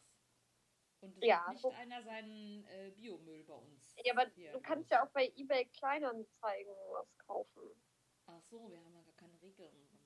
Und 1.01 1.15
es 1.17 1.25
Ja, 1.25 1.49
nicht 1.49 1.63
einer 1.65 2.03
seinen 2.03 2.65
äh, 2.65 2.91
Biomüll 2.91 3.45
bei 3.45 3.53
uns. 3.53 3.95
Ja, 4.03 4.13
aber 4.13 4.25
du 4.25 4.59
kannst 4.61 4.91
ja 4.91 5.05
auch 5.05 5.09
bei 5.11 5.31
eBay 5.37 5.65
Kleinanzeigen 5.69 6.73
was 6.91 7.17
kaufen. 7.19 7.81
Ach 8.25 8.41
so, 8.43 8.69
wir 8.69 8.83
haben 8.83 8.93
ja 8.93 9.01
gar 9.03 9.13
keine 9.15 9.41
Regeln. 9.41 9.98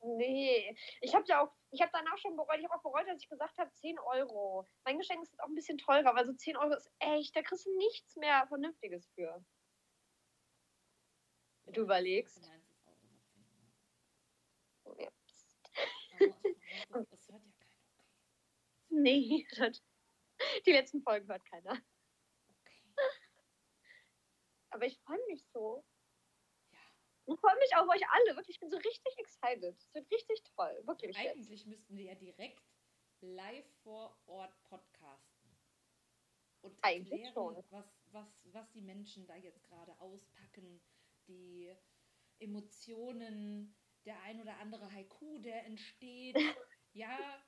Nee, 0.00 0.76
ich 1.00 1.14
habe 1.14 1.24
ja 1.26 1.42
auch, 1.42 1.52
ich 1.70 1.80
habe 1.82 1.90
danach 1.92 2.16
schon 2.18 2.36
bereut, 2.36 2.58
ich 2.58 2.64
habe 2.64 2.76
auch 2.76 2.82
bereut, 2.82 3.08
dass 3.08 3.20
ich 3.20 3.28
gesagt 3.28 3.58
habe, 3.58 3.72
10 3.74 3.98
Euro. 3.98 4.66
Mein 4.84 4.98
Geschenk 4.98 5.22
ist 5.22 5.32
jetzt 5.32 5.40
auch 5.40 5.48
ein 5.48 5.54
bisschen 5.54 5.78
teurer, 5.78 6.14
weil 6.14 6.24
so 6.24 6.32
10 6.32 6.56
Euro 6.56 6.74
ist 6.74 6.90
echt, 7.00 7.34
da 7.34 7.42
kriegst 7.42 7.66
du 7.66 7.76
nichts 7.76 8.16
mehr 8.16 8.46
Vernünftiges 8.48 9.08
für. 9.14 9.44
Du 11.66 11.82
überlegst. 11.82 12.40
Meins 12.46 12.68
ist 12.70 12.86
auch 12.86 13.02
über 13.02 13.18
10 13.32 13.44
Euro. 13.44 13.72
Oh, 14.84 14.94
ja. 15.02 15.10
Es 15.24 15.58
hört 15.78 15.90
ja 15.90 15.96
keiner. 16.08 16.36
Okay. 16.90 17.18
Nee, 18.90 19.46
das, 19.56 19.82
die 20.66 20.72
letzten 20.72 21.02
Folgen 21.02 21.28
hört 21.28 21.44
keiner. 21.44 21.72
okay. 22.48 22.82
Aber 24.70 24.86
ich 24.86 24.98
freue 25.00 25.24
mich 25.28 25.44
so. 25.52 25.84
Ich 27.28 27.40
freue 27.40 27.56
mich 27.58 27.76
auf 27.76 27.88
euch 27.88 28.02
alle, 28.08 28.36
wirklich, 28.36 28.56
ich 28.56 28.60
bin 28.60 28.70
so 28.70 28.78
richtig 28.78 29.18
excited. 29.18 29.76
Es 29.78 29.94
wird 29.94 30.10
richtig 30.10 30.42
toll, 30.44 30.82
wirklich 30.84 31.16
jetzt. 31.16 31.36
Eigentlich 31.36 31.66
müssten 31.66 31.96
wir 31.96 32.04
ja 32.04 32.14
direkt 32.14 32.62
live 33.20 33.66
vor 33.82 34.18
Ort 34.26 34.62
podcasten. 34.64 35.56
Und 36.62 36.78
Eigentlich 36.82 37.24
erklären, 37.24 37.34
schon. 37.34 37.64
was, 37.70 37.94
was, 38.12 38.40
was 38.44 38.70
die 38.72 38.80
Menschen 38.80 39.26
da 39.26 39.36
jetzt 39.36 39.62
gerade 39.64 39.98
auspacken, 40.00 40.80
die 41.26 41.72
Emotionen, 42.38 43.76
der 44.04 44.20
ein 44.22 44.40
oder 44.40 44.56
andere 44.58 44.90
Haiku, 44.90 45.38
der 45.38 45.66
entsteht. 45.66 46.36
ja, 46.92 47.44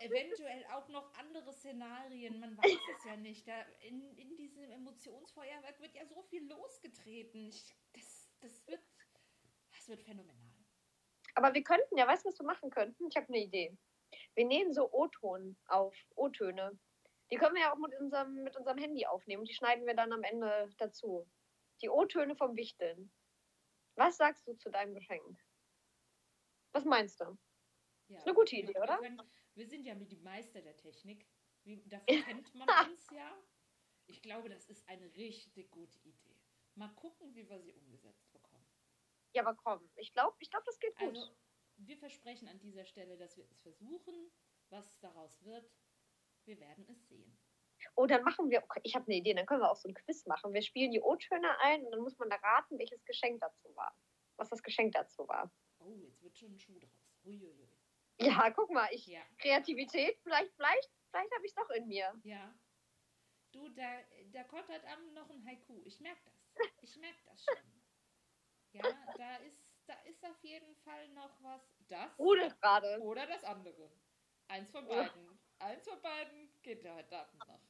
eventuell 0.00 0.64
auch 0.72 0.88
noch 0.88 1.12
andere 1.14 1.52
Szenarien, 1.52 2.40
man 2.40 2.56
weiß 2.56 2.78
es 2.96 3.04
ja 3.04 3.16
nicht. 3.16 3.46
Da 3.46 3.60
in, 3.80 4.16
in 4.16 4.36
diesem 4.36 4.70
Emotionsfeuerwerk 4.70 5.80
wird 5.80 5.94
ja 5.94 6.06
so 6.06 6.22
viel 6.22 6.46
losgetreten. 6.48 7.48
Ich, 7.48 7.74
das, 7.92 8.30
das, 8.40 8.66
wird, 8.66 8.82
das 9.88 9.96
wird 9.96 10.02
phänomenal. 10.02 10.36
Aber 11.34 11.54
wir 11.54 11.62
könnten 11.62 11.96
ja, 11.96 12.06
weißt 12.06 12.24
du, 12.24 12.28
was 12.28 12.38
wir 12.38 12.46
machen 12.46 12.70
könnten? 12.70 13.06
Ich 13.08 13.16
habe 13.16 13.28
eine 13.28 13.38
Idee. 13.38 13.76
Wir 14.34 14.44
nehmen 14.44 14.72
so 14.72 14.90
O-Ton 14.92 15.56
auf, 15.66 15.96
O-Töne. 16.14 16.78
Die 17.30 17.36
können 17.36 17.54
wir 17.54 17.62
ja 17.62 17.72
auch 17.72 17.78
mit 17.78 17.94
unserem, 17.98 18.42
mit 18.42 18.56
unserem 18.56 18.78
Handy 18.78 19.06
aufnehmen. 19.06 19.44
Die 19.44 19.54
schneiden 19.54 19.86
wir 19.86 19.94
dann 19.94 20.12
am 20.12 20.22
Ende 20.22 20.70
dazu. 20.78 21.26
Die 21.82 21.88
O-Töne 21.88 22.36
vom 22.36 22.56
Wichteln. 22.56 23.10
Was 23.96 24.16
sagst 24.16 24.46
du 24.46 24.54
zu 24.54 24.70
deinem 24.70 24.94
Geschenk? 24.94 25.38
Was 26.72 26.84
meinst 26.84 27.20
du? 27.20 27.38
Ja, 28.08 28.22
eine 28.22 28.34
gute 28.34 28.52
wir- 28.52 28.64
Idee, 28.64 28.74
wir 28.74 28.82
oder? 28.82 28.98
Können, 28.98 29.22
wir 29.54 29.66
sind 29.66 29.84
ja 29.84 29.94
die 29.94 30.16
Meister 30.16 30.60
der 30.62 30.76
Technik. 30.76 31.26
Wie, 31.64 31.82
dafür 31.86 32.22
kennt 32.22 32.54
man 32.54 32.68
uns 32.90 33.08
ja. 33.10 33.38
Ich 34.06 34.22
glaube, 34.22 34.48
das 34.48 34.64
ist 34.66 34.88
eine 34.88 35.06
richtig 35.14 35.70
gute 35.70 35.98
Idee. 36.00 36.40
Mal 36.74 36.88
gucken, 36.94 37.34
wie 37.34 37.48
wir 37.48 37.60
sie 37.60 37.72
umgesetzt 37.74 38.22
bekommen. 38.24 38.27
Ja, 39.34 39.42
aber 39.46 39.54
komm, 39.56 39.88
ich 39.96 40.12
glaube, 40.12 40.36
ich 40.40 40.50
glaub, 40.50 40.64
das 40.64 40.78
geht 40.78 40.96
gut. 40.96 41.08
Also, 41.08 41.36
wir 41.76 41.96
versprechen 41.96 42.48
an 42.48 42.58
dieser 42.58 42.84
Stelle, 42.84 43.16
dass 43.16 43.36
wir 43.36 43.44
es 43.44 43.60
versuchen. 43.60 44.30
Was 44.70 44.98
daraus 45.00 45.42
wird, 45.44 45.70
wir 46.44 46.58
werden 46.60 46.86
es 46.90 47.08
sehen. 47.08 47.38
oh, 47.94 48.06
dann 48.06 48.22
machen 48.22 48.50
wir, 48.50 48.62
ich 48.82 48.94
habe 48.94 49.06
eine 49.06 49.16
Idee, 49.16 49.32
dann 49.32 49.46
können 49.46 49.62
wir 49.62 49.70
auch 49.70 49.76
so 49.76 49.88
ein 49.88 49.94
Quiz 49.94 50.26
machen. 50.26 50.52
Wir 50.52 50.60
spielen 50.62 50.90
die 50.90 51.00
O-Töne 51.00 51.58
ein 51.60 51.84
und 51.84 51.90
dann 51.92 52.00
muss 52.00 52.18
man 52.18 52.28
da 52.28 52.36
raten, 52.36 52.78
welches 52.78 53.02
Geschenk 53.04 53.40
dazu 53.40 53.74
war. 53.76 53.96
Was 54.36 54.50
das 54.50 54.62
Geschenk 54.62 54.92
dazu 54.92 55.26
war. 55.26 55.50
Oh, 55.78 55.94
jetzt 55.94 56.22
wird 56.22 56.36
schon 56.36 56.52
ein 56.52 56.58
Schuh 56.58 56.78
draus. 56.78 57.14
Uiuiui. 57.24 57.68
Ja, 58.20 58.50
guck 58.50 58.70
mal, 58.70 58.88
ich, 58.92 59.06
Ja, 59.06 59.22
Kreativität, 59.38 60.18
vielleicht, 60.22 60.52
vielleicht, 60.54 60.90
vielleicht 61.10 61.32
habe 61.34 61.46
ich 61.46 61.52
es 61.52 61.54
doch 61.54 61.70
in 61.70 61.86
mir. 61.88 62.12
ja. 62.24 62.54
Du, 63.50 63.66
da, 63.70 64.00
da 64.30 64.44
kottert 64.44 64.84
am 64.84 65.14
noch 65.14 65.30
ein 65.30 65.42
Haiku. 65.46 65.80
Ich 65.86 65.98
merke 66.00 66.20
das. 66.26 66.34
Ich 66.82 66.96
merke 66.98 67.18
das 67.24 67.42
schon. 67.42 67.54
Ja, 68.72 68.82
da 69.16 69.36
ist, 69.36 69.74
da 69.86 69.94
ist 70.04 70.24
auf 70.24 70.42
jeden 70.42 70.74
Fall 70.76 71.08
noch 71.08 71.42
was. 71.42 71.76
Das 71.88 72.18
Rudelt 72.18 72.60
gerade. 72.60 73.00
oder 73.00 73.26
das 73.26 73.42
andere. 73.44 73.90
Eins 74.48 74.70
von 74.70 74.86
beiden. 74.86 75.38
Eins 75.58 75.88
von 75.88 76.00
beiden 76.00 76.50
geht 76.62 76.84
da 76.84 76.94
heute 76.94 77.18
Abend 77.18 77.46
noch. 77.46 77.60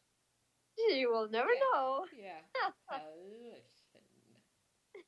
You 0.76 1.10
will 1.10 1.28
never 1.28 1.52
Ja. 1.54 1.60
know. 1.72 2.06
Ja, 2.16 2.48
Hallöchen. 2.86 3.64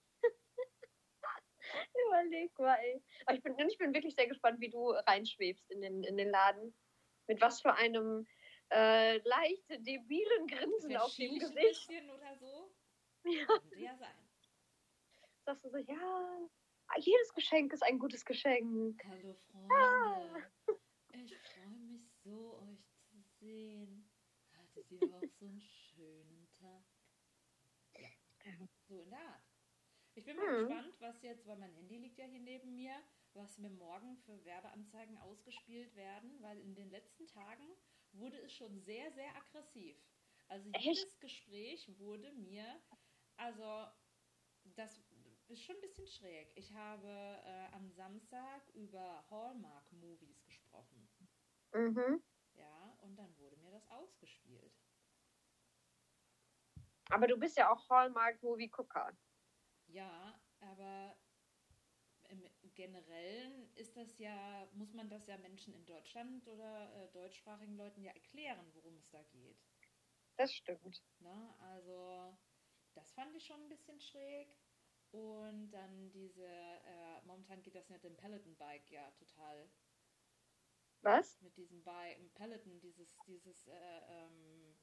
Überleg 2.07 2.59
mal, 2.59 2.75
ey. 2.77 3.03
Aber 3.27 3.37
ich 3.37 3.43
bin, 3.43 3.59
ich 3.69 3.79
bin 3.79 3.95
wirklich 3.95 4.15
sehr 4.15 4.27
gespannt, 4.27 4.61
wie 4.61 4.71
du 4.71 4.91
reinschwebst 4.91 5.71
in 5.71 5.83
den, 5.83 6.03
in 6.03 6.17
den 6.17 6.31
Laden. 6.31 6.75
Mit 7.27 7.41
was 7.41 7.61
für 7.63 7.73
einem 7.75 8.27
äh, 8.71 9.19
leicht 9.19 9.69
debilen 9.69 10.47
Grinsen 10.49 10.97
auf 10.97 11.15
dem 11.15 11.37
ich 11.37 11.43
ein 11.43 11.55
Gesicht. 11.55 11.87
bisschen 11.87 12.11
oder 12.11 12.37
so? 12.37 12.71
Ja. 13.25 13.45
Könnte 13.47 13.79
ja 13.79 13.95
sein. 13.99 14.30
Sagst 15.45 15.65
du 15.65 15.71
so, 15.71 15.79
ja, 15.79 16.49
jedes 16.99 17.33
Geschenk 17.35 17.73
ist 17.73 17.83
ein 17.83 17.99
gutes 17.99 18.25
Geschenk. 18.25 19.03
Hallo 19.05 19.35
Freunde. 19.35 20.53
Ich 21.13 21.37
freue 21.37 21.79
mich 21.79 22.09
so, 22.23 22.59
euch 22.61 22.85
zu 23.09 23.21
sehen. 23.41 24.11
Hattet 24.53 24.91
ihr 24.91 25.13
auch 25.13 25.29
so 25.39 25.47
einen 25.47 25.61
schönen 25.61 26.49
Tag? 26.59 26.85
Ja. 28.45 28.69
So 28.89 29.01
in 29.01 29.11
der 29.11 29.21
Art. 29.21 29.43
Ich 30.15 30.25
bin 30.25 30.37
mal 30.37 30.47
Hm. 30.47 30.69
gespannt, 30.69 30.95
was 31.01 31.23
jetzt, 31.23 31.47
weil 31.47 31.57
mein 31.57 31.73
Handy 31.73 31.97
liegt 31.99 32.19
ja 32.19 32.27
hier 32.27 32.41
neben 32.41 32.75
mir, 32.75 32.95
was 33.33 33.59
mir 33.59 33.71
morgen 33.71 34.17
für 34.19 34.45
Werbeanzeigen 34.45 35.17
ausgespielt 35.19 35.95
werden, 35.95 36.43
weil 36.43 36.59
in 36.61 36.75
den 36.75 36.91
letzten 36.91 37.27
Tagen 37.27 37.67
wurde 38.13 38.41
es 38.41 38.53
schon 38.53 38.81
sehr, 38.81 39.11
sehr 39.13 39.35
aggressiv. 39.37 39.97
Also 40.49 40.69
Echt? 40.73 40.85
jedes 40.85 41.19
Gespräch 41.21 41.89
wurde 41.99 42.33
mir, 42.33 42.81
also 43.37 43.87
das 44.65 45.01
ist 45.51 45.65
schon 45.65 45.77
ein 45.77 45.81
bisschen 45.81 46.07
schräg. 46.07 46.53
Ich 46.57 46.73
habe 46.73 47.09
äh, 47.09 47.67
am 47.73 47.91
Samstag 47.91 48.69
über 48.75 49.25
Hallmark-Movies 49.31 50.43
gesprochen. 50.45 51.09
Mhm. 51.73 52.23
Ja, 52.55 52.99
und 53.03 53.17
dann 53.17 53.37
wurde 53.39 53.57
mir 53.57 53.71
das 53.71 53.87
ausgespielt. 53.89 54.73
Aber 57.11 57.27
du 57.27 57.37
bist 57.37 57.57
ja 57.57 57.71
auch 57.73 57.89
Hallmark-Movie-Gucker. 57.89 59.17
Ja, 59.89 60.41
aber 60.61 61.17
im 62.29 62.49
Generellen 62.75 63.75
ist 63.75 63.97
das 63.97 64.19
ja, 64.19 64.69
muss 64.75 64.93
man 64.93 65.09
das 65.11 65.27
ja 65.27 65.37
Menschen 65.39 65.75
in 65.75 65.85
Deutschland 65.85 66.47
oder 66.47 66.95
äh, 66.95 67.09
deutschsprachigen 67.13 67.77
Leuten 67.77 68.03
ja 68.03 68.13
erklären, 68.13 68.71
worum 68.75 68.97
es 68.97 69.11
da 69.11 69.23
geht. 69.25 69.59
Das 70.37 70.55
stimmt. 70.55 71.03
Ne? 71.19 71.55
Also, 71.59 72.39
das 72.95 73.11
fand 73.13 73.35
ich 73.35 73.45
schon 73.45 73.61
ein 73.61 73.69
bisschen 73.69 74.01
schräg. 74.01 74.57
Und 75.13 75.71
dann 75.71 76.11
diese, 76.13 76.47
äh, 76.47 77.23
momentan 77.25 77.63
geht 77.63 77.75
das 77.75 77.89
mit 77.89 78.05
dem 78.05 78.17
Peloton-Bike 78.17 78.91
ja 78.91 79.11
total 79.13 79.69
Was? 81.03 81.41
mit 81.41 81.57
diesem 81.57 81.83
Bike, 81.83 82.19
im 82.19 82.31
Peloton, 82.31 82.79
dieses, 82.81 83.19
dieses, 83.27 83.67
äh, 83.67 84.01
ähm, 84.09 84.77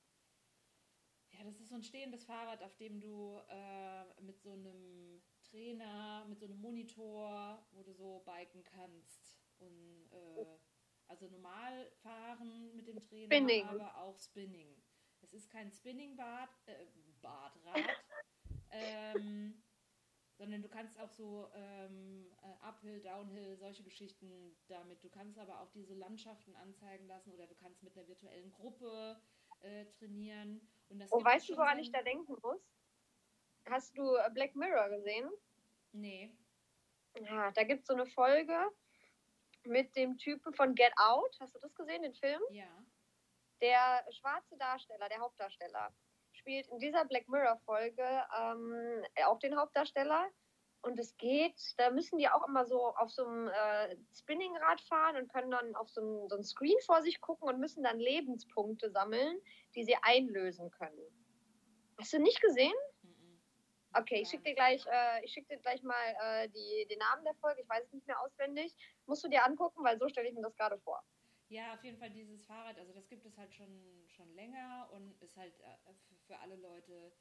ja, 1.32 1.44
das 1.44 1.60
ist 1.60 1.70
so 1.70 1.76
ein 1.76 1.84
stehendes 1.84 2.26
Fahrrad, 2.26 2.62
auf 2.64 2.76
dem 2.78 3.00
du 3.00 3.40
äh, 3.48 4.22
mit 4.22 4.42
so 4.42 4.54
einem 4.54 5.22
Trainer, 5.44 6.26
mit 6.28 6.40
so 6.40 6.46
einem 6.46 6.60
Monitor, 6.60 7.66
wo 7.72 7.84
du 7.84 7.94
so 7.94 8.20
biken 8.26 8.64
kannst. 8.64 9.40
Und 9.60 10.10
äh, 10.12 10.58
also 11.08 11.28
normal 11.28 11.90
fahren 12.02 12.76
mit 12.76 12.88
dem 12.88 13.00
Trainer, 13.00 13.26
Spinning. 13.28 13.66
aber 13.66 13.98
auch 13.98 14.18
Spinning. 14.20 14.76
Es 15.22 15.34
ist 15.34 15.50
kein 15.50 15.72
Spinning-Bad, 15.72 16.50
äh, 16.68 16.86
Badrad, 17.22 17.76
ähm, 18.72 19.64
sondern 20.38 20.62
du 20.62 20.70
kannst 20.70 21.00
auch 21.00 21.10
so 21.10 21.50
ähm, 21.56 22.28
äh, 22.44 22.66
Uphill, 22.66 23.02
Downhill, 23.02 23.58
solche 23.58 23.84
Geschichten 23.84 24.56
damit. 24.68 25.04
Du 25.04 25.10
kannst 25.10 25.40
aber 25.40 25.62
auch 25.62 25.72
diese 25.72 25.96
Landschaften 25.96 26.56
anzeigen 26.56 27.08
lassen 27.08 27.32
oder 27.32 27.48
du 27.48 27.56
kannst 27.56 27.82
mit 27.84 27.98
einer 27.98 28.08
virtuellen 28.08 28.52
Gruppe 28.52 29.20
äh, 29.62 29.86
trainieren. 29.86 30.62
Und 30.90 31.00
das 31.00 31.12
Oh, 31.12 31.24
weißt 31.24 31.50
du, 31.50 31.54
schon 31.54 31.62
woran 31.62 31.80
ich 31.80 31.92
da 31.92 32.02
denken 32.04 32.36
muss? 32.42 32.62
Hast 33.66 33.98
du 33.98 34.16
äh, 34.16 34.30
Black 34.32 34.56
Mirror 34.56 34.90
gesehen? 34.90 35.30
Nee. 35.92 36.32
Ja, 37.20 37.52
da 37.52 37.64
gibt 37.64 37.82
es 37.82 37.88
so 37.88 37.94
eine 37.94 38.06
Folge 38.06 38.56
mit 39.64 39.96
dem 39.96 40.18
Typen 40.18 40.54
von 40.54 40.76
Get 40.76 40.94
Out. 40.98 41.36
Hast 41.40 41.56
du 41.56 41.60
das 41.60 41.74
gesehen, 41.74 42.04
den 42.04 42.14
Film? 42.14 42.42
Ja. 42.52 42.86
Der 43.62 44.06
schwarze 44.12 44.56
Darsteller, 44.58 45.10
der 45.10 45.20
Hauptdarsteller, 45.20 45.92
spielt 46.48 46.68
in 46.68 46.80
dieser 46.80 47.04
Black 47.04 47.28
Mirror-Folge 47.28 48.24
ähm, 48.40 49.04
auch 49.26 49.38
den 49.40 49.58
Hauptdarsteller. 49.58 50.30
Und 50.82 50.98
es 50.98 51.18
geht, 51.18 51.60
da 51.78 51.90
müssen 51.90 52.18
die 52.18 52.30
auch 52.30 52.48
immer 52.48 52.66
so 52.66 52.96
auf 52.96 53.12
so 53.12 53.26
einem 53.26 53.50
äh, 53.50 53.98
Spinningrad 54.18 54.80
fahren 54.82 55.18
und 55.18 55.34
können 55.34 55.52
dann 55.52 55.76
auf 55.76 55.90
so 55.90 56.00
einem, 56.00 56.30
so 56.30 56.42
Screen 56.42 56.78
vor 56.86 57.02
sich 57.02 57.20
gucken 57.20 57.50
und 57.50 57.60
müssen 57.60 57.84
dann 57.84 58.00
Lebenspunkte 58.00 58.90
sammeln, 58.92 59.42
die 59.76 59.84
sie 59.84 59.98
einlösen 60.02 60.72
können. 60.72 61.02
Hast 62.00 62.14
du 62.14 62.20
nicht 62.20 62.40
gesehen? 62.40 62.76
Okay, 63.94 64.22
ich 64.22 64.30
schicke 64.30 64.44
dir 64.44 64.56
gleich, 64.56 64.86
äh, 64.86 65.26
ich 65.26 65.34
schick 65.34 65.50
dir 65.50 65.58
gleich 65.58 65.82
mal 65.82 66.16
äh, 66.22 66.48
die, 66.50 66.88
den 66.90 67.00
Namen 67.00 67.26
der 67.26 67.34
Folge. 67.42 67.62
Ich 67.62 67.70
weiß 67.70 67.84
es 67.84 67.92
nicht 67.92 68.08
mehr 68.08 68.22
auswendig. 68.22 68.74
Musst 69.08 69.24
du 69.24 69.28
dir 69.28 69.44
angucken, 69.46 69.84
weil 69.84 69.98
so 70.00 70.08
stelle 70.08 70.30
ich 70.30 70.36
mir 70.36 70.44
das 70.44 70.56
gerade 70.56 70.80
vor. 70.80 71.04
Ja, 71.50 71.74
auf 71.74 71.84
jeden 71.84 71.98
Fall 71.98 72.10
dieses 72.10 72.46
Fahrrad, 72.46 72.78
also 72.78 72.92
das 72.92 73.08
gibt 73.08 73.26
es 73.26 73.38
halt 73.38 73.54
schon, 73.54 74.04
schon 74.08 74.34
länger 74.36 74.90
und 74.92 75.22
ist 75.22 75.38
halt 75.38 75.58
äh, 75.62 75.94
für, 76.26 76.38
alle 76.40 76.58
Leute, 76.58 77.14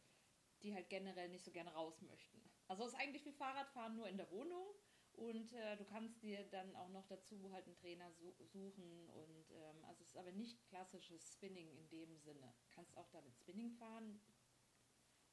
die 0.62 0.74
halt 0.74 0.88
generell 0.88 1.28
nicht 1.28 1.44
so 1.44 1.52
gerne 1.52 1.72
raus 1.72 2.02
möchten. 2.02 2.42
Also 2.66 2.84
es 2.84 2.92
ist 2.92 2.98
eigentlich 2.98 3.24
wie 3.24 3.32
Fahrradfahren 3.32 3.94
nur 3.94 4.08
in 4.08 4.16
der 4.16 4.28
Wohnung 4.32 4.66
und 5.12 5.52
äh, 5.52 5.76
du 5.76 5.84
kannst 5.84 6.20
dir 6.22 6.42
dann 6.50 6.74
auch 6.74 6.88
noch 6.88 7.06
dazu 7.06 7.52
halt 7.52 7.66
einen 7.66 7.76
Trainer 7.76 8.10
su 8.12 8.32
suchen 8.46 9.08
und 9.10 9.50
ähm, 9.52 9.84
also 9.84 10.02
es 10.02 10.08
ist 10.08 10.16
aber 10.16 10.32
nicht 10.32 10.64
klassisches 10.66 11.32
Spinning 11.34 11.70
in 11.76 11.88
dem 11.88 12.18
Sinne. 12.18 12.52
Kannst 12.70 12.96
auch 12.96 13.08
damit 13.10 13.36
Spinning 13.36 13.70
fahren, 13.74 14.20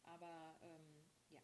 aber 0.04 0.60
ähm, 0.62 1.04
ja. 1.30 1.42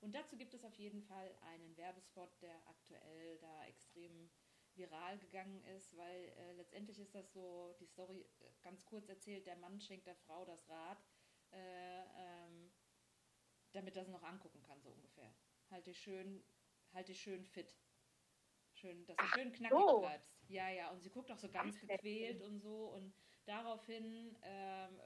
Und 0.00 0.14
dazu 0.14 0.36
gibt 0.36 0.54
es 0.54 0.64
auf 0.64 0.74
jeden 0.76 1.02
Fall 1.02 1.36
einen 1.40 1.76
Werbespot, 1.76 2.30
der 2.42 2.56
aktuell 2.68 3.38
da 3.38 3.66
extrem 3.66 4.30
viral 4.76 5.18
gegangen 5.18 5.62
ist, 5.76 5.96
weil 5.96 6.32
äh, 6.36 6.52
letztendlich 6.52 6.98
ist 6.98 7.14
das 7.14 7.32
so, 7.32 7.74
die 7.80 7.86
Story 7.86 8.26
äh, 8.40 8.50
ganz 8.62 8.84
kurz 8.84 9.08
erzählt, 9.08 9.46
der 9.46 9.56
Mann 9.56 9.80
schenkt 9.80 10.06
der 10.06 10.16
Frau 10.16 10.44
das 10.44 10.68
Rad, 10.68 11.04
äh, 11.50 12.02
ähm, 12.16 12.72
damit 13.72 13.96
er 13.96 14.02
es 14.02 14.08
noch 14.08 14.22
angucken 14.22 14.62
kann, 14.62 14.80
so 14.82 14.90
ungefähr. 14.90 15.34
Halt 15.70 15.86
dich 15.86 16.00
schön, 16.00 16.44
halt 16.92 17.08
dich 17.08 17.20
schön 17.20 17.44
fit. 17.44 17.76
Schön, 18.74 19.04
dass 19.06 19.16
du 19.16 19.24
Ach 19.24 19.34
schön 19.34 19.52
knackig 19.52 19.78
so. 19.78 20.00
bleibst. 20.00 20.32
Ja, 20.48 20.68
ja, 20.70 20.90
und 20.90 21.00
sie 21.00 21.10
guckt 21.10 21.30
auch 21.30 21.38
so 21.38 21.50
ganz 21.50 21.78
gequält 21.78 22.42
und 22.42 22.58
so 22.60 22.86
und 22.88 23.14
daraufhin, 23.44 24.36
ähm, 24.42 25.00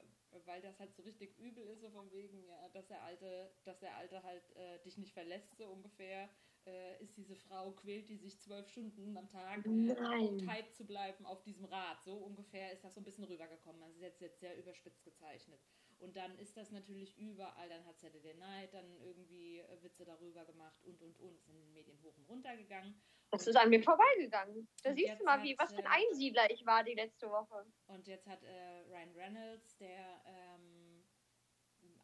weil 0.44 0.60
das 0.60 0.78
halt 0.78 0.94
so 0.94 1.02
richtig 1.02 1.36
übel 1.38 1.64
ist, 1.66 1.80
so 1.80 1.90
von 1.90 2.10
wegen, 2.10 2.44
ja, 2.44 2.68
dass 2.70 2.86
der 2.86 3.02
Alte, 3.02 3.52
dass 3.64 3.78
der 3.78 3.96
Alte 3.96 4.22
halt 4.22 4.50
äh, 4.56 4.78
dich 4.80 4.98
nicht 4.98 5.12
verlässt, 5.12 5.56
so 5.56 5.66
ungefähr, 5.68 6.28
äh, 6.66 7.02
ist 7.02 7.16
diese 7.16 7.36
Frau, 7.36 7.72
quält 7.72 8.08
die 8.08 8.16
sich 8.16 8.38
zwölf 8.40 8.68
Stunden 8.68 9.16
am 9.16 9.28
Tag, 9.28 9.64
äh, 9.64 9.68
um 9.68 9.86
Nein. 9.86 10.38
tight 10.38 10.74
zu 10.74 10.84
bleiben 10.86 11.24
auf 11.26 11.42
diesem 11.42 11.64
Rad. 11.64 12.02
So 12.04 12.14
ungefähr 12.14 12.72
ist 12.72 12.84
das 12.84 12.94
so 12.94 13.00
ein 13.00 13.04
bisschen 13.04 13.24
rübergekommen. 13.24 13.82
Also 13.82 14.00
jetzt, 14.00 14.20
jetzt 14.20 14.40
sehr 14.40 14.56
überspitzt 14.58 15.04
gezeichnet. 15.04 15.60
Und 15.98 16.16
dann 16.16 16.38
ist 16.38 16.56
das 16.56 16.72
natürlich 16.72 17.16
überall, 17.16 17.68
dann 17.68 17.84
hat 17.86 17.98
Saturday 17.98 18.34
Night 18.34 18.74
dann 18.74 18.84
irgendwie 19.00 19.60
äh, 19.60 19.82
Witze 19.82 20.04
darüber 20.04 20.44
gemacht 20.44 20.84
und 20.84 21.00
und 21.00 21.18
und, 21.20 21.36
ist 21.36 21.48
in 21.48 21.58
den 21.58 21.72
Medien 21.72 21.98
hoch 22.02 22.16
und 22.18 22.28
runter 22.28 22.54
gegangen. 22.56 23.00
Das 23.30 23.46
ist 23.46 23.56
an 23.56 23.70
mir 23.70 23.82
vorbeigegangen. 23.82 24.68
Da 24.82 24.94
siehst 24.94 25.18
du 25.18 25.24
mal, 25.24 25.42
wie, 25.42 25.56
was 25.58 25.72
für 25.72 25.80
ein 25.80 25.86
äh, 25.86 26.06
Einsiedler 26.10 26.50
ich 26.50 26.64
war 26.64 26.84
die 26.84 26.94
letzte 26.94 27.28
Woche. 27.28 27.66
Und 27.86 28.06
jetzt 28.06 28.26
hat 28.26 28.42
äh, 28.44 28.80
Ryan 28.88 29.12
Reynolds, 29.14 29.76
der 29.78 30.22
ähm, 30.26 30.86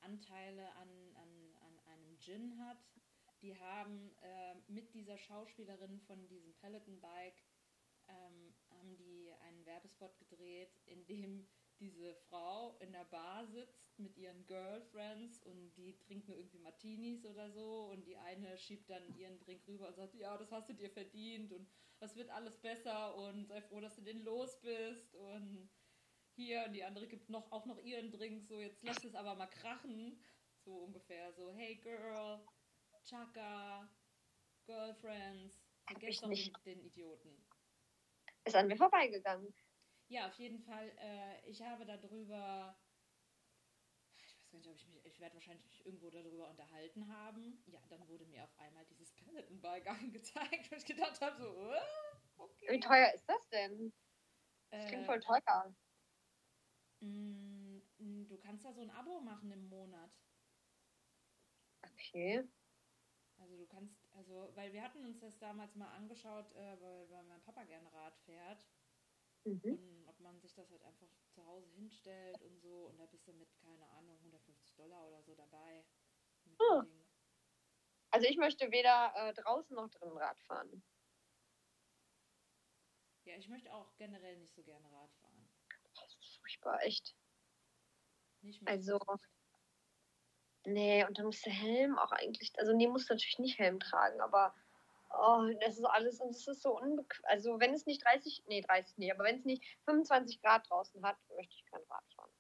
Anteile 0.03 0.69
an, 0.75 0.89
an, 1.15 1.55
an 1.61 1.79
einem 1.87 2.19
Gin 2.19 2.59
hat, 2.59 2.79
die 3.43 3.59
haben 3.59 4.15
äh, 4.23 4.55
mit 4.69 4.95
dieser 4.95 5.19
Schauspielerin 5.19 6.01
von 6.01 6.27
diesem 6.29 6.55
Peloton-Bike, 6.55 7.43
ähm, 8.09 8.55
haben 8.71 8.97
die 8.97 9.33
einen 9.41 9.67
Werbespot 9.67 10.17
gedreht, 10.19 10.81
in 10.87 11.05
dem 11.07 11.47
diese 11.79 12.15
Frau 12.29 12.77
in 12.79 12.93
der 12.93 13.05
Bar 13.05 13.45
sitzt 13.47 13.99
mit 13.99 14.17
ihren 14.17 14.47
Girlfriends 14.47 15.43
und 15.43 15.75
die 15.77 15.99
trinken 15.99 16.33
irgendwie 16.33 16.61
Martinis 16.61 17.25
oder 17.27 17.51
so 17.51 17.91
und 17.91 18.07
die 18.07 18.17
eine 18.17 18.57
schiebt 18.57 18.89
dann 18.89 19.03
ihren 19.17 19.39
Drink 19.41 19.67
rüber 19.67 19.89
und 19.89 19.97
sagt, 19.97 20.15
ja, 20.15 20.37
das 20.39 20.53
hast 20.53 20.69
du 20.69 20.75
dir 20.75 20.91
verdient 20.91 21.53
und 21.53 21.69
das 21.99 22.15
wird 22.15 22.31
alles 22.31 22.57
besser 22.59 23.17
und 23.17 23.47
sei 23.49 23.61
froh, 23.63 23.81
dass 23.81 23.97
du 23.97 24.03
den 24.03 24.23
los 24.23 24.61
bist 24.61 25.15
und 25.17 25.69
hier 26.35 26.65
und 26.67 26.73
die 26.73 26.85
andere 26.85 27.09
gibt 27.09 27.29
noch 27.29 27.51
auch 27.51 27.67
noch 27.67 27.79
ihren 27.79 28.13
Drink, 28.13 28.45
so 28.45 28.61
jetzt 28.61 28.83
lass 28.85 29.05
es 29.05 29.15
aber 29.15 29.35
mal 29.35 29.49
krachen, 29.49 30.23
so 30.65 30.77
ungefähr, 30.77 31.33
so 31.33 31.51
hey 31.51 31.77
Girl, 31.77 32.41
Chaka, 33.05 33.89
Girlfriends, 34.67 35.61
vergesst 35.87 36.23
doch 36.23 36.29
nicht. 36.29 36.55
den, 36.65 36.81
Idioten. 36.81 37.37
Ist 38.45 38.57
an 38.57 38.67
mir 38.69 38.77
vorbeigegangen. 38.77 39.55
Ja, 40.09 40.29
auf 40.29 40.39
jeden 40.39 40.61
Fall. 40.61 40.93
Äh, 40.99 41.49
ich 41.49 41.63
habe 41.63 41.85
darüber, 41.87 42.77
ich 44.19 44.35
weiß 44.35 44.51
gar 44.51 44.59
nicht, 44.59 44.69
ob 44.69 44.77
ich 44.77 44.87
mich, 44.89 45.05
ich 45.07 45.21
werde 45.21 45.35
wahrscheinlich 45.35 45.65
mich 45.65 45.87
irgendwo 45.87 46.11
darüber 46.11 46.49
unterhalten 46.49 47.09
haben. 47.09 47.63
Ja, 47.67 47.81
dann 47.89 48.07
wurde 48.09 48.27
mir 48.27 48.45
auf 48.45 48.59
einmal 48.59 48.85
dieses 48.87 49.13
Peloton-Bike 49.15 49.87
angezeigt, 49.89 50.71
wo 50.71 50.77
ich 50.77 50.85
gedacht 50.85 51.21
habe, 51.21 51.37
so, 51.37 51.49
uh, 51.51 51.75
okay. 52.37 52.67
Wie 52.71 52.81
teuer 52.81 53.13
ist 53.15 53.29
das 53.29 53.49
denn? 53.49 53.93
Das 54.71 54.87
klingt 54.87 55.03
Äh, 55.03 55.07
voll 55.07 55.21
teuer. 55.21 55.75
Mm, 57.01 57.63
Du 58.33 58.39
kannst 58.39 58.65
da 58.65 58.73
so 58.73 58.81
ein 58.81 58.91
Abo 58.91 59.21
machen 59.21 59.51
im 59.51 59.69
Monat. 59.69 60.11
Okay. 61.85 62.43
Also 63.53 63.65
du 63.65 63.69
kannst, 63.69 64.11
also, 64.13 64.51
weil 64.55 64.73
wir 64.73 64.83
hatten 64.83 65.05
uns 65.05 65.21
das 65.21 65.39
damals 65.39 65.75
mal 65.75 65.91
angeschaut, 65.95 66.51
äh, 66.53 66.81
weil, 66.81 67.11
weil 67.11 67.23
mein 67.25 67.43
Papa 67.43 67.65
gerne 67.65 67.93
Rad 67.93 68.17
fährt 68.21 68.67
Mhm. 69.45 69.61
und 69.75 70.09
ob 70.09 70.19
man 70.21 70.41
sich 70.41 70.55
das 70.55 70.71
halt 70.71 70.83
einfach 70.85 71.09
zu 71.29 71.45
Hause 71.45 71.69
hinstellt 71.73 72.41
und 72.41 72.59
so 72.61 72.87
und 72.87 72.97
da 72.97 73.05
bist 73.05 73.27
du 73.29 73.33
mit, 73.35 73.55
keine 73.59 73.87
Ahnung, 73.91 74.17
150 74.21 74.75
Dollar 74.75 75.07
oder 75.07 75.23
so 75.23 75.35
dabei. 75.35 75.85
Ah. 76.61 76.85
Also 78.11 78.27
ich 78.27 78.39
möchte 78.39 78.71
weder 78.71 79.13
äh, 79.17 79.35
draußen 79.35 79.77
noch 79.77 79.91
drinnen 79.91 80.17
Rad 80.17 80.39
fahren. 80.41 80.83
Ja, 83.25 83.37
ich 83.37 83.49
möchte 83.49 83.75
auch 83.75 83.95
generell 83.97 84.39
nicht 84.39 84.55
so 84.55 84.63
gerne 84.63 84.91
Rad 84.91 85.13
fahren. 85.17 85.53
Das 85.95 86.17
ist 86.17 86.39
furchtbar, 86.41 86.81
echt. 86.85 87.15
Nicht 88.41 88.63
mehr 88.63 88.73
Also- 88.73 88.99
so. 88.99 89.17
Nee, 90.65 91.05
und 91.05 91.19
dann 91.19 91.27
muss 91.27 91.43
der 91.43 91.53
Helm 91.53 91.99
auch 91.99 92.13
eigentlich, 92.13 92.53
also 92.59 92.73
nee, 92.73 92.87
musst 92.87 93.11
natürlich 93.11 93.39
nicht 93.39 93.59
Helm 93.59 93.81
tragen, 93.81 94.21
aber 94.21 94.55
oh, 95.11 95.43
das 95.61 95.79
ist 95.79 95.85
alles 95.85 96.21
und 96.21 96.31
es 96.31 96.47
ist 96.47 96.63
so 96.63 96.79
unbequem. 96.79 97.25
Also 97.25 97.59
wenn 97.61 97.75
es 97.75 97.87
nicht 97.87 98.05
30, 98.05 98.45
nee, 98.47 98.61
30 98.61 98.99
nicht, 98.99 99.13
aber 99.13 99.25
wenn 99.25 99.37
es 99.37 99.45
nicht 99.45 99.65
25 99.85 100.41
Grad 100.41 100.69
draußen 100.69 101.05
hat, 101.05 101.17
möchte 101.37 101.55
ich 101.55 101.65
kein 101.67 101.83
Rad 101.83 102.05
fahren. 102.15 102.31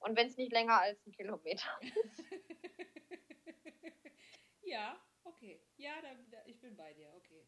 Und 0.00 0.16
wenn 0.16 0.26
es 0.26 0.36
nicht 0.36 0.52
länger 0.52 0.80
als 0.80 1.04
ein 1.06 1.12
Kilometer. 1.12 1.66
ja, 4.62 5.00
okay. 5.24 5.60
Ja, 5.78 6.00
da, 6.02 6.08
da, 6.30 6.38
ich 6.44 6.60
bin 6.60 6.76
bei 6.76 6.92
dir, 6.92 7.12
okay. 7.14 7.46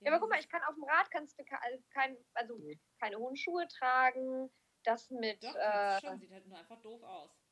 Ja, 0.00 0.10
aber 0.10 0.20
guck 0.20 0.30
mal, 0.30 0.40
ich 0.40 0.48
kann 0.48 0.62
auf 0.64 0.74
dem 0.74 0.84
Rad 0.84 1.10
kannst 1.10 1.38
du 1.38 1.44
also 1.60 1.82
kein, 1.90 2.16
also 2.34 2.60
keine 2.98 3.16
hohen 3.16 3.36
Schuhe 3.36 3.66
tragen, 3.68 4.50
das 4.82 5.10
mit, 5.10 5.42
Doch, 5.42 5.54
äh, 5.54 5.60
das 5.60 6.00
schon, 6.02 6.18
sieht 6.18 6.30
halt 6.30 6.46
nur 6.46 6.58
einfach 6.58 6.80
doof 6.82 7.02
aus. 7.02 7.43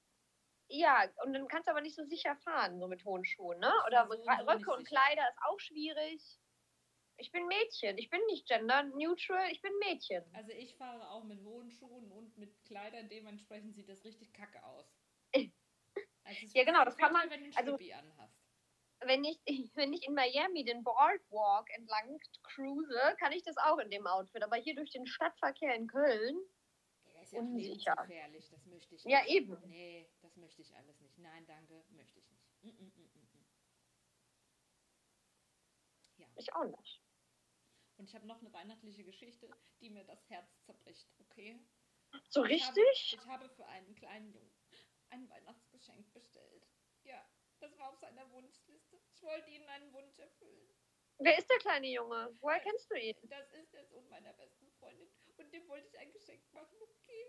Ja, 0.73 1.05
und 1.25 1.33
dann 1.33 1.47
kannst 1.49 1.67
du 1.69 1.71
aber 1.73 1.81
nicht 1.81 1.97
so 1.97 2.05
sicher 2.05 2.35
fahren, 2.37 2.79
so 2.81 2.89
mit 2.89 3.05
hohen 3.05 3.25
Schuhen, 3.25 3.59
ne? 3.61 3.73
Oder 3.87 4.07
so 4.09 4.15
Röcke 4.51 4.73
und. 4.73 4.87
Kleider 4.87 5.23
ist 5.29 5.39
auch 5.49 5.61
schwierig. 5.61 6.39
Ich 7.19 7.31
bin 7.31 7.47
Mädchen, 7.47 7.99
ich 7.99 8.09
bin 8.11 8.21
nicht 8.31 8.49
gender 8.49 8.83
neutral, 8.85 9.51
ich 9.53 9.61
bin 9.61 9.73
Mädchen. 9.81 10.25
Also 10.35 10.51
ich 10.53 10.75
fahre 10.77 11.11
auch 11.11 11.25
mit 11.25 11.43
hohen 11.45 11.71
Schuhen 11.71 12.11
und 12.11 12.37
mit 12.39 12.65
Kleidern, 12.65 13.09
dementsprechend 13.09 13.75
sieht 13.75 13.89
das 13.89 14.03
richtig 14.05 14.33
kacke 14.33 14.65
aus. 14.65 14.87
Also 16.25 16.47
Ja, 16.55 16.65
genau, 16.65 16.85
das 16.85 16.97
kann 16.97 17.13
man- 17.13 17.29
wenn 17.31 17.51
du 17.51 17.57
also- 17.57 17.75
anhast. 17.75 18.39
Wenn 19.05 19.25
ich, 19.25 19.39
wenn 19.75 19.93
ich 19.93 20.07
in 20.07 20.15
Miami 20.15 20.65
den 20.65 20.83
Boardwalk 20.85 21.69
entlang 21.77 22.19
cruise, 22.45 23.17
kann 23.19 23.33
ich 23.33 23.43
das 23.43 23.57
auch 23.59 23.79
in 23.79 23.91
dem 23.91 24.07
Outfit. 24.07 24.43
Aber 24.45 24.57
hier 24.57 24.75
durch 24.77 24.91
den 24.93 25.05
Stadtverkehr 25.07 25.75
in 25.75 25.89
Köln, 25.89 26.37
Ja, 27.05 27.13
das 27.19 27.25
ist 27.25 27.33
ja 27.33 27.41
unsicher. 27.41 27.95
lebensgefährlich, 27.97 28.49
das 28.51 28.65
möchte 28.67 28.95
ich 28.95 29.05
Ja, 29.05 29.21
nicht. 29.23 29.31
eben. 29.35 29.61
Nee, 29.67 30.09
das 30.33 30.37
möchte 30.37 30.63
ich 30.63 30.75
alles 30.77 31.01
nicht. 31.01 31.19
Nein, 31.19 31.47
danke, 31.47 31.85
möchte 31.91 32.19
ich 32.19 32.31
nicht. 32.31 32.49
Mm, 32.63 32.69
mm, 32.69 32.93
mm, 32.97 33.11
mm, 33.15 33.29
mm. 33.33 33.47
Ja, 36.17 36.27
ich 36.37 36.55
auch 36.55 36.65
nicht. 36.65 37.03
und 37.97 38.09
ich 38.09 38.15
habe 38.15 38.27
noch 38.27 38.41
eine 38.41 38.53
weihnachtliche 38.53 39.05
Geschichte, 39.05 39.49
die 39.81 39.91
mir 39.91 40.05
das 40.05 40.29
Herz 40.29 40.61
zerbricht, 40.65 41.09
okay? 41.21 41.59
So 42.29 42.45
Ich 42.45 42.63
habe, 42.63 42.79
richtig? 42.79 43.13
ich 43.13 43.27
habe 43.27 43.49
für 43.51 43.67
einen 43.67 43.95
kleinen 43.95 44.31
Jungen 44.33 44.53
ein 45.11 45.29
Weihnachtsgeschenk 45.29 46.13
bestellt. 46.13 46.67
Ja, 47.05 47.29
das 47.61 47.79
war 47.79 47.91
auf 47.91 47.99
seiner 47.99 48.31
Wunschliste. 48.33 49.01
Ich 49.11 49.23
wollte 49.23 49.51
ihm 49.51 49.69
einen 49.69 49.93
Wunsch 49.93 50.19
erfüllen. 50.19 50.75
Wer 51.19 51.39
ist 51.39 51.49
der 51.49 51.59
kleine 51.59 51.87
Junge? 51.89 52.37
Woher 52.41 52.61
kennst 52.61 52.91
du 52.91 52.95
ihn? 52.97 53.17
Das 53.23 53.51
ist 53.53 53.73
der 53.73 53.85
Sohn 53.87 54.09
meiner 54.09 54.33
besten 54.35 54.71
Freundin. 54.79 55.11
Und 55.37 55.53
dem 55.53 55.67
wollte 55.69 55.87
ich 55.89 55.99
ein 55.99 56.13
Geschenk 56.13 56.53
machen, 56.53 56.77
okay? 56.83 57.27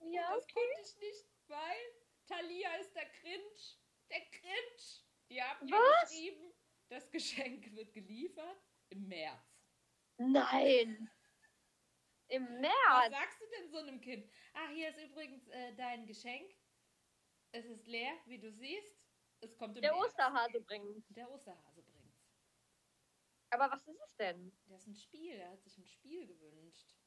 Ja, 0.00 0.34
das 0.34 0.48
konnte 0.48 0.80
ich 0.82 0.96
nicht, 0.96 1.26
weil 1.46 1.78
Thalia 2.30 2.74
ist 2.76 2.94
der 2.94 3.08
Cringe. 3.10 3.56
Der 4.10 4.20
Cringe. 4.30 4.82
Die 5.28 5.42
haben 5.42 5.66
mir 5.66 5.72
Was? 5.76 6.10
geschrieben, 6.10 6.52
das 6.88 7.10
Geschenk 7.10 7.72
wird 7.74 7.92
geliefert 7.92 8.62
im 8.90 9.06
März. 9.08 9.68
Nein. 10.18 11.10
Im 12.28 12.44
Was 12.44 12.60
März. 12.60 13.10
sagst 13.10 13.40
du 13.40 13.46
denn 13.56 13.70
so 13.70 13.78
einem 13.78 14.00
Kind? 14.00 14.30
Ah, 14.54 14.68
hier 14.68 14.88
ist 14.90 14.98
übrigens 14.98 15.46
äh, 15.48 15.74
dein 15.74 16.06
Geschenk. 16.06 16.52
Es 17.52 17.66
ist 17.66 17.86
leer, 17.86 18.16
wie 18.26 18.38
du 18.38 18.52
siehst. 18.52 18.96
Es 19.40 19.56
kommt 19.56 19.76
im 19.76 19.82
Der 19.82 19.92
März. 19.92 20.06
Osterhase 20.06 20.60
bringt. 20.60 21.04
Der 21.16 21.28
Osterhase 21.30 21.82
bringt's. 21.82 22.20
Aber 23.50 23.70
was 23.72 23.86
ist 23.88 24.00
es 24.00 24.16
denn? 24.16 24.56
Das 24.66 24.82
ist 24.82 24.86
ein 24.88 24.94
Spiel. 24.94 25.32
Er 25.34 25.50
hat 25.50 25.62
sich 25.62 25.76
ein 25.78 25.86
Spiel 25.86 26.26
gewünscht. 26.26 26.99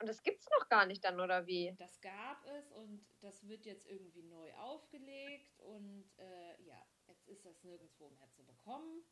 Und 0.00 0.06
das 0.06 0.22
gibt's 0.22 0.48
noch 0.58 0.68
gar 0.68 0.86
nicht 0.86 1.04
dann, 1.04 1.18
oder 1.20 1.46
wie? 1.46 1.74
Das 1.76 2.00
gab 2.00 2.44
es 2.46 2.70
und 2.72 3.04
das 3.20 3.46
wird 3.48 3.66
jetzt 3.66 3.86
irgendwie 3.86 4.22
neu 4.22 4.54
aufgelegt 4.54 5.58
und 5.58 6.08
äh, 6.18 6.62
ja, 6.62 6.80
jetzt 7.06 7.26
ist 7.26 7.44
das 7.44 7.62
nirgendwo 7.64 8.08
mehr 8.10 8.30
zu 8.30 8.44
bekommen. 8.44 9.04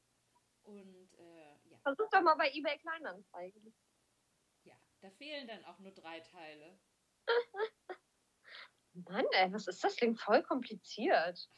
Und 0.62 1.14
äh, 1.18 1.56
ja, 1.68 1.78
Versuch 1.82 2.08
doch 2.10 2.22
mal 2.22 2.36
bei 2.36 2.50
eBay 2.52 2.78
Kleinanzeigen. 2.78 3.74
ja, 4.64 4.76
da 5.00 5.10
fehlen 5.10 5.46
dann 5.48 5.64
auch 5.64 5.78
nur 5.78 5.92
drei 5.92 6.20
Teile. 6.20 6.78
Mann, 8.92 9.26
ey, 9.32 9.52
was 9.52 9.66
ist 9.66 9.82
das? 9.84 9.96
Klingt 9.96 10.20
voll 10.20 10.42
kompliziert. 10.42 11.48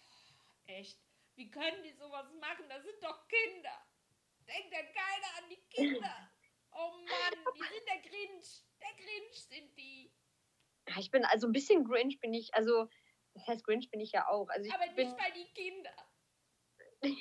Echt? 0.67 1.01
Wie 1.35 1.51
können 1.51 1.83
die 1.85 1.93
sowas 1.93 2.33
machen? 2.41 2.69
Das 2.69 2.83
sind 2.83 3.03
doch 3.03 3.29
Kinder. 3.29 3.87
Denkt 4.41 4.73
ja 4.73 4.83
keiner 4.83 5.39
an 5.39 5.49
die 5.51 5.63
Kinder. 5.71 6.31
Oh 6.73 6.93
Mann, 6.99 7.55
die 7.55 7.63
sind 7.63 7.87
der 7.87 8.01
Grinch. 8.03 8.65
Der 8.89 9.05
Grinch 9.05 9.45
sind 9.45 9.77
die. 9.77 10.13
Ich 10.99 11.11
bin 11.11 11.25
also 11.27 11.47
ein 11.47 11.53
bisschen 11.53 11.85
Grinch 11.85 12.19
bin 12.21 12.33
ich, 12.33 12.55
also 12.55 12.89
das 13.35 13.47
heißt 13.47 13.65
Grinch 13.65 13.91
bin 13.91 14.01
ich 14.01 14.13
ja 14.13 14.27
auch. 14.29 14.49
Also 14.49 14.67
ich 14.69 14.75
Aber 14.75 14.87
bin 14.95 15.07
nicht 15.09 15.17
bei 15.19 15.31
die 15.33 15.53
Kinder. 15.53 15.95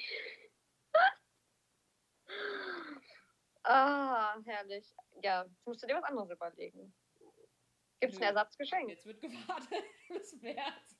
ah 3.63 4.37
herrlich. 4.45 4.93
Ja, 5.21 5.43
jetzt 5.43 5.65
musst 5.65 5.83
du 5.83 5.87
dir 5.87 5.95
was 5.95 6.03
anderes 6.03 6.29
überlegen. 6.31 6.93
Gibt 7.99 8.13
es 8.13 8.19
ein. 8.19 8.27
Ersatzgeschenk? 8.27 8.89
Jetzt 8.89 9.05
wird 9.05 9.19
gewartet 9.21 9.83
bis 10.09 10.33
März. 10.41 10.95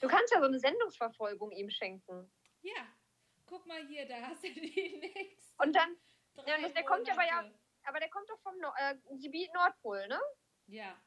Du 0.00 0.08
kannst 0.08 0.32
ja 0.32 0.40
so 0.40 0.46
eine 0.46 0.58
Sendungsverfolgung 0.60 1.50
ihm 1.52 1.70
schenken. 1.70 2.30
ja, 2.62 2.86
guck 3.46 3.66
mal 3.66 3.84
hier, 3.88 4.06
da 4.06 4.14
hast 4.28 4.44
du 4.44 4.48
die 4.52 4.60
nächsten 5.14 5.60
Und 5.62 5.74
dann, 5.74 5.96
ja, 6.46 6.60
das- 6.60 6.72
der 6.72 6.84
kommt 6.84 7.10
aber 7.10 7.26
ja- 7.26 7.42
Monate. 7.42 7.59
Aber 7.84 8.00
der 8.00 8.10
kommt 8.10 8.28
doch 8.30 8.40
vom 8.40 8.56
Nor 8.58 8.74
äh, 8.78 8.96
Gebiet 9.20 9.52
Nordpol, 9.54 10.06
ne? 10.08 10.20
Ja, 10.66 11.00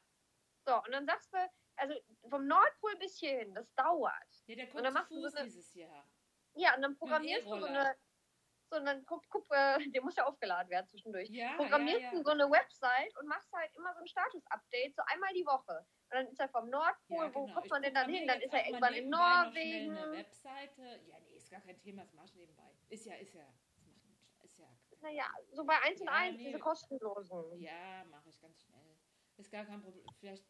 So, 0.66 0.76
und 0.82 0.92
dann 0.92 1.06
sagst 1.06 1.32
du, 1.32 1.38
also 1.76 1.94
vom 2.28 2.46
Nordpol 2.46 2.96
bis 2.96 3.18
hierhin, 3.18 3.54
das 3.54 3.72
dauert. 3.74 4.12
ja 4.46 4.56
der 4.56 4.66
Und 4.66 4.72
kommt 4.72 4.84
dann 4.86 4.92
zu 4.92 4.98
machst 4.98 5.10
du 5.10 5.16
so 5.16 5.22
Fuß 5.22 5.34
eine- 5.36 5.44
dieses 5.44 5.74
Jahr. 5.74 6.08
Ja, 6.54 6.74
und 6.76 6.82
dann 6.82 6.96
programmierst 6.96 7.46
du 7.46 7.58
so 7.58 7.64
eine, 7.66 7.96
so 8.70 8.76
und 8.76 8.84
dann 8.86 9.04
guck, 9.06 9.24
guck, 9.28 9.44
äh, 9.50 9.78
der 9.92 10.02
muss 10.02 10.16
ja 10.16 10.24
aufgeladen 10.24 10.70
werden 10.70 10.86
zwischendurch. 10.88 11.28
Ja, 11.30 11.56
Programmierst 11.56 12.00
ja, 12.02 12.10
du 12.10 12.16
ja. 12.18 12.22
so 12.22 12.30
eine 12.30 12.50
Website 12.50 13.16
und 13.18 13.26
machst 13.26 13.52
halt 13.52 13.74
immer 13.74 13.92
so 13.94 14.00
ein 14.00 14.06
Status-Update, 14.06 14.94
so 14.96 15.02
einmal 15.06 15.32
die 15.34 15.44
Woche. 15.46 15.78
Und 16.10 16.10
dann 16.18 16.26
ist 16.28 16.38
er 16.38 16.48
vom 16.48 16.68
Nordpol, 16.70 17.26
Ja, 17.26 17.34
wo 17.34 17.42
genau. 17.44 17.54
kommt 17.54 17.66
Ich 17.66 17.70
man 17.72 17.82
denn 17.82 17.94
dann 17.94 18.08
hin? 18.08 18.26
Dann 18.28 18.40
ist 18.40 18.52
er 18.54 18.66
irgendwann 18.66 18.94
in 18.94 19.04
nebenbei 19.08 19.18
noch 19.44 19.50
schnell 19.52 19.86
Norwegen. 19.88 19.98
Eine 19.98 20.12
Webseite. 20.12 21.00
Ja, 21.08 21.18
nee, 21.20 21.36
ist 21.36 21.50
gar 21.50 21.60
kein 21.60 21.78
Thema, 21.80 22.02
das 22.02 22.12
mach 22.14 22.24
ich 22.24 22.34
nebenbei. 22.34 22.70
Ist 22.88 23.04
ja, 23.06 23.14
ist 23.16 23.34
ja. 23.34 23.46
Das 23.74 23.84
macht 23.86 24.04
nicht, 24.04 24.44
ist 24.44 24.58
ja. 24.58 24.68
Naja, 25.04 25.30
so 25.52 25.64
bei 25.66 25.78
1 25.82 26.00
und 26.00 26.06
Ja, 26.06 26.12
1, 26.14 26.36
nee. 26.38 26.44
diese 26.46 26.58
kostenlosen. 26.58 27.60
Ja, 27.60 28.04
mache 28.06 28.30
ich 28.30 28.40
ganz 28.40 28.58
schnell. 28.62 28.96
Ist 29.36 29.50
gar 29.50 29.66
kein 29.66 29.82
Problem. 29.82 30.06
Vielleicht 30.18 30.46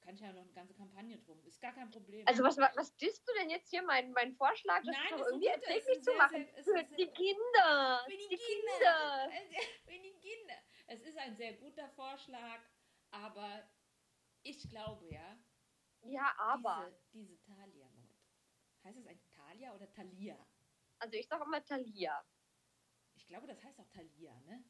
kann 0.00 0.14
ich 0.14 0.20
ja 0.22 0.32
noch 0.32 0.40
eine 0.40 0.52
ganze 0.52 0.72
Kampagne 0.74 1.18
drum. 1.18 1.44
Ist 1.44 1.60
gar 1.60 1.74
kein 1.74 1.90
Problem. 1.90 2.26
Also 2.26 2.42
was, 2.42 2.56
was, 2.56 2.96
disst 2.96 3.28
du 3.28 3.32
denn 3.34 3.50
jetzt 3.50 3.68
hier, 3.68 3.82
mein, 3.82 4.12
mein 4.12 4.32
Vorschlag, 4.32 4.78
das 4.84 4.96
Nein, 4.96 5.20
ist 5.20 5.26
irgendwie 5.26 5.46
erträglich 5.48 6.02
zu 6.02 6.14
machen 6.14 6.46
sehr- 6.54 6.64
für 6.64 6.84
die 6.96 7.08
Kinder. 7.08 8.02
Für 8.06 8.10
die, 8.16 8.28
die 8.30 8.36
Kinder. 8.38 9.28
Kinder. 9.28 9.62
Für 9.84 9.98
die 9.98 10.14
Kinder. 10.18 10.54
Es 10.86 11.02
ist 11.02 11.18
ein 11.18 11.36
sehr 11.36 11.52
guter 11.58 11.88
Vorschlag, 11.90 12.60
aber 13.10 13.68
ich 14.42 14.66
glaube 14.70 15.06
ja, 15.10 15.36
Ja, 16.02 16.32
aber. 16.38 16.90
diese, 17.12 17.34
diese 17.34 17.38
Thalia-Not. 17.42 18.16
Heißt 18.84 18.98
es 18.98 19.06
ein 19.06 19.20
Thalia 19.36 19.74
oder 19.74 19.90
Thalia? 19.92 20.38
Also 21.00 21.16
ich 21.18 21.28
sag 21.28 21.42
immer 21.44 21.62
Thalia. 21.62 22.24
Ich 23.30 23.36
glaube, 23.36 23.46
das 23.46 23.62
heißt 23.62 23.78
auch 23.78 23.88
Thalia, 23.90 24.34
ne? 24.40 24.64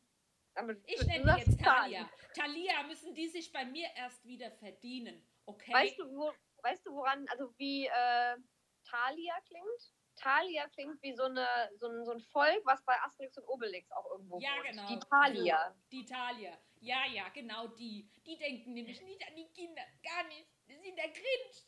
Aber 0.55 0.77
Ich 0.85 1.03
nenne 1.07 1.35
die 1.35 1.51
jetzt 1.51 1.59
Thalia. 1.65 2.11
Thalia. 2.35 2.83
Müssen 2.83 3.15
die 3.15 3.27
sich 3.27 3.51
bei 3.51 3.65
mir 3.65 3.89
erst 3.97 4.23
wieder 4.27 4.51
verdienen. 4.51 5.27
Okay? 5.47 5.73
Weißt 5.73 5.99
du, 5.99 6.05
wo, 6.15 6.31
weißt 6.63 6.85
du, 6.85 6.93
woran, 6.93 7.27
also 7.31 7.55
wie 7.57 7.87
äh, 7.87 8.37
Thalia 8.85 9.35
klingt? 9.47 9.95
Thalia 10.17 10.69
klingt 10.69 11.03
wie 11.03 11.15
so, 11.15 11.23
eine, 11.23 11.47
so, 11.79 11.89
ein, 11.89 12.05
so 12.05 12.13
ein 12.13 12.21
Volk, 12.21 12.61
was 12.67 12.85
bei 12.85 12.93
Asterix 13.01 13.39
und 13.39 13.49
Obelix 13.49 13.91
auch 13.93 14.05
irgendwo 14.11 14.39
ja, 14.41 14.51
wohnt. 14.57 14.67
genau. 14.69 14.89
Die 14.89 14.99
Thalia. 15.09 15.71
So, 15.71 15.81
die 15.93 16.05
Thalia. 16.05 16.59
Ja, 16.81 17.07
ja, 17.07 17.31
genau 17.31 17.67
die. 17.69 18.11
Die 18.27 18.37
denken 18.37 18.75
nämlich 18.75 19.01
nicht 19.01 19.27
an 19.27 19.37
die 19.37 19.49
Kinder. 19.49 19.85
Gar 20.03 20.25
nicht. 20.25 20.51
Die 20.69 20.77
sind 20.77 20.99
der 20.99 21.09
Grinch. 21.09 21.67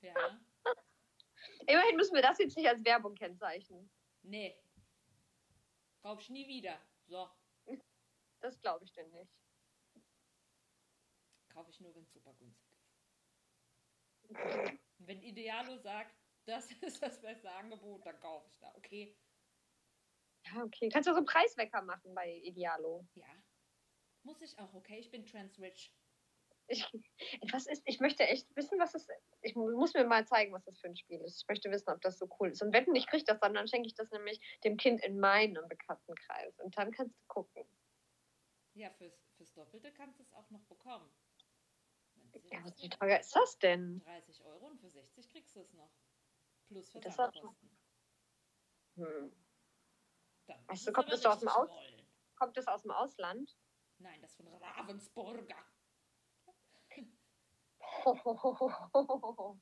Ja. 0.00 0.40
Immerhin 1.68 1.94
müssen 1.94 2.16
wir 2.16 2.22
das 2.22 2.40
jetzt 2.40 2.56
nicht 2.56 2.68
als 2.68 2.84
Werbung 2.84 3.14
kennzeichnen. 3.14 3.88
Nee. 4.22 4.60
Kauf 6.08 6.22
ich 6.22 6.30
nie 6.30 6.48
wieder. 6.48 6.80
So. 7.06 7.28
Das 8.40 8.58
glaube 8.62 8.82
ich 8.82 8.92
denn 8.94 9.10
nicht. 9.10 9.30
Kaufe 11.50 11.70
ich 11.70 11.80
nur, 11.80 11.94
wenn 11.94 12.04
es 12.04 12.12
super 12.14 12.32
günstig 12.32 12.72
ist. 12.72 12.88
wenn 15.00 15.22
Idealo 15.22 15.76
sagt, 15.76 16.16
das 16.46 16.70
ist 16.80 17.02
das 17.02 17.20
beste 17.20 17.50
Angebot, 17.50 18.06
dann 18.06 18.18
kaufe 18.20 18.48
ich 18.48 18.58
da. 18.58 18.74
Okay. 18.76 19.18
Ja, 20.46 20.62
okay. 20.62 20.88
Kannst 20.88 21.08
du 21.08 21.12
so 21.12 21.18
einen 21.18 21.26
Preiswecker 21.26 21.82
machen 21.82 22.14
bei 22.14 22.36
Idealo? 22.36 23.06
Ja. 23.12 23.44
Muss 24.22 24.40
ich 24.40 24.58
auch, 24.58 24.72
okay? 24.72 25.00
Ich 25.00 25.10
bin 25.10 25.26
trans-rich. 25.26 25.94
Ich, 26.70 26.86
was 27.52 27.66
ist, 27.66 27.82
ich 27.86 27.98
möchte 27.98 28.24
echt 28.24 28.54
wissen, 28.54 28.78
was 28.78 28.92
das 28.92 29.08
ist. 29.08 29.36
Ich 29.40 29.56
muss 29.56 29.94
mir 29.94 30.04
mal 30.04 30.26
zeigen, 30.26 30.52
was 30.52 30.64
das 30.64 30.78
für 30.78 30.88
ein 30.88 30.96
Spiel 30.96 31.20
ist. 31.22 31.40
Ich 31.40 31.48
möchte 31.48 31.70
wissen, 31.70 31.90
ob 31.90 32.00
das 32.02 32.18
so 32.18 32.28
cool 32.38 32.50
ist. 32.50 32.62
Und 32.62 32.72
wenn 32.72 32.94
ich 32.94 33.06
kriege 33.06 33.24
das 33.24 33.40
dann, 33.40 33.54
dann 33.54 33.68
schenke 33.68 33.86
ich 33.86 33.94
das 33.94 34.10
nämlich 34.10 34.38
dem 34.64 34.76
Kind 34.76 35.02
in 35.02 35.18
meinem 35.18 35.66
Bekanntenkreis. 35.68 36.58
Und 36.60 36.76
dann 36.76 36.92
kannst 36.92 37.16
du 37.16 37.24
gucken. 37.26 37.64
Ja, 38.74 38.90
fürs, 38.90 39.18
fürs 39.36 39.52
Doppelte 39.54 39.92
kannst 39.92 40.18
du 40.18 40.22
es 40.22 40.32
auch 40.32 40.48
noch 40.50 40.62
bekommen. 40.64 41.10
Ja, 42.50 42.62
wie 42.76 42.90
teuer 42.90 43.18
ist 43.18 43.34
das 43.34 43.58
denn? 43.58 44.00
30 44.00 44.44
Euro 44.44 44.66
und 44.66 44.78
für 44.78 44.90
60 44.90 45.30
kriegst 45.30 45.56
du 45.56 45.60
es 45.60 45.72
noch. 45.72 45.90
Plus 46.66 46.92
Das 46.92 47.16
war-. 47.16 47.32
Hm. 48.96 49.32
So, 50.46 50.54
es 50.68 50.92
kommt 50.92 51.10
das 51.10 51.24
aus 51.24 51.40
dem 51.40 51.48
Aus-. 51.48 51.70
Kommt 52.36 52.56
das 52.56 52.66
aus 52.66 52.82
dem 52.82 52.90
Ausland? 52.90 53.56
Nein, 53.98 54.20
das 54.20 54.36
von 54.36 54.46
Ravensburger. 54.46 55.56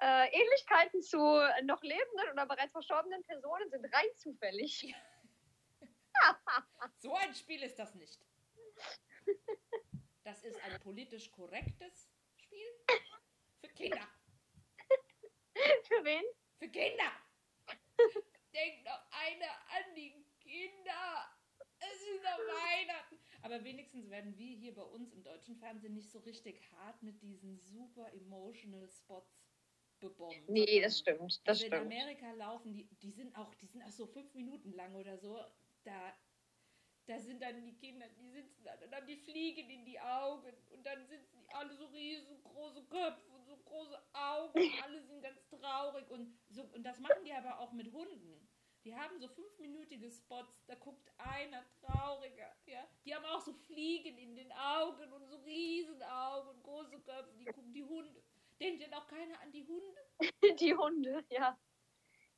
äh, 0.00 0.28
Ähnlichkeiten 0.32 1.02
zu 1.02 1.18
noch 1.64 1.82
lebenden 1.82 2.30
oder 2.32 2.46
bereits 2.46 2.72
verstorbenen 2.72 3.22
Personen 3.24 3.70
sind 3.70 3.84
rein 3.92 4.16
zufällig. 4.16 4.94
So 6.98 7.14
ein 7.14 7.34
Spiel 7.34 7.62
ist 7.62 7.78
das 7.78 7.94
nicht. 7.94 8.20
Das 10.22 10.44
ist 10.44 10.62
ein 10.64 10.78
politisch 10.80 11.30
korrektes 11.30 12.10
Spiel 12.36 12.66
für 13.60 13.68
Kinder. 13.68 14.06
Für 15.84 16.04
wen? 16.04 16.24
Für 16.58 16.68
Kinder! 16.68 17.12
Denkt 18.52 18.84
noch 18.84 19.10
einer 19.10 19.52
an 19.68 19.94
die 19.94 20.24
Kinder! 20.40 21.36
Es 21.78 22.02
ist 22.02 22.22
noch 22.22 22.38
Weihnachten! 22.38 23.29
Aber 23.42 23.64
wenigstens 23.64 24.10
werden 24.10 24.36
wir 24.36 24.56
hier 24.56 24.74
bei 24.74 24.82
uns 24.82 25.12
im 25.12 25.22
deutschen 25.22 25.56
Fernsehen 25.56 25.94
nicht 25.94 26.10
so 26.10 26.18
richtig 26.20 26.60
hart 26.72 27.02
mit 27.02 27.20
diesen 27.22 27.56
super 27.58 28.12
emotional 28.12 28.88
Spots 28.88 29.40
bebombt. 30.00 30.48
Nee, 30.48 30.80
das 30.80 30.98
stimmt. 30.98 31.40
Das 31.44 31.62
also 31.62 31.66
in 31.66 31.72
stimmt. 31.72 31.86
Amerika 31.86 32.32
laufen 32.32 32.72
die, 32.72 32.88
die 33.02 33.10
sind 33.10 33.36
auch, 33.36 33.54
die 33.54 33.66
sind 33.66 33.82
auch 33.82 33.90
so 33.90 34.06
fünf 34.06 34.34
Minuten 34.34 34.72
lang 34.72 34.94
oder 34.94 35.16
so. 35.18 35.38
Da, 35.84 36.14
da 37.06 37.18
sind 37.18 37.40
dann 37.42 37.64
die 37.64 37.74
Kinder, 37.74 38.06
die 38.18 38.28
sitzen 38.28 38.62
da, 38.64 38.76
dann 38.76 38.94
haben 38.94 39.06
die 39.06 39.16
Fliegen 39.16 39.70
in 39.70 39.84
die 39.84 39.98
Augen 40.00 40.52
und 40.70 40.84
dann 40.84 41.06
sitzen 41.06 41.38
die 41.40 41.50
alle 41.50 41.74
so 41.74 41.86
riesengroße 41.86 42.84
Köpfe 42.84 43.30
und 43.32 43.46
so 43.46 43.56
große 43.56 43.98
Augen 44.12 44.52
und 44.58 44.84
alle 44.84 45.02
sind 45.02 45.22
ganz 45.22 45.40
traurig 45.48 46.10
und 46.10 46.34
so 46.48 46.62
und 46.74 46.82
das 46.82 46.98
machen 47.00 47.24
die 47.24 47.32
aber 47.32 47.58
auch 47.58 47.72
mit 47.72 47.90
Hunden. 47.92 48.48
Die 48.84 48.94
haben 48.96 49.18
so 49.18 49.28
fünfminütige 49.28 50.10
Spots, 50.10 50.64
da 50.66 50.74
guckt 50.74 51.10
einer 51.18 51.64
trauriger, 51.80 52.56
ja. 52.66 52.88
Die 53.04 53.14
haben 53.14 53.24
auch 53.26 53.40
so 53.40 53.52
Fliegen 53.52 54.16
in 54.16 54.36
den 54.36 54.50
Augen 54.52 55.12
und 55.12 55.26
so 55.26 55.36
Riesenaugen 55.36 56.50
und 56.56 56.62
große 56.62 57.00
Köpfe, 57.02 57.36
die 57.38 57.48
gucken 57.48 57.74
die 57.74 57.84
Hunde. 57.84 58.24
Denkt 58.58 58.82
denn 58.82 58.94
auch 58.94 59.06
keiner 59.06 59.38
an 59.40 59.52
die 59.52 59.64
Hunde? 59.66 60.00
Die 60.60 60.74
Hunde, 60.74 61.24
ja. 61.30 61.58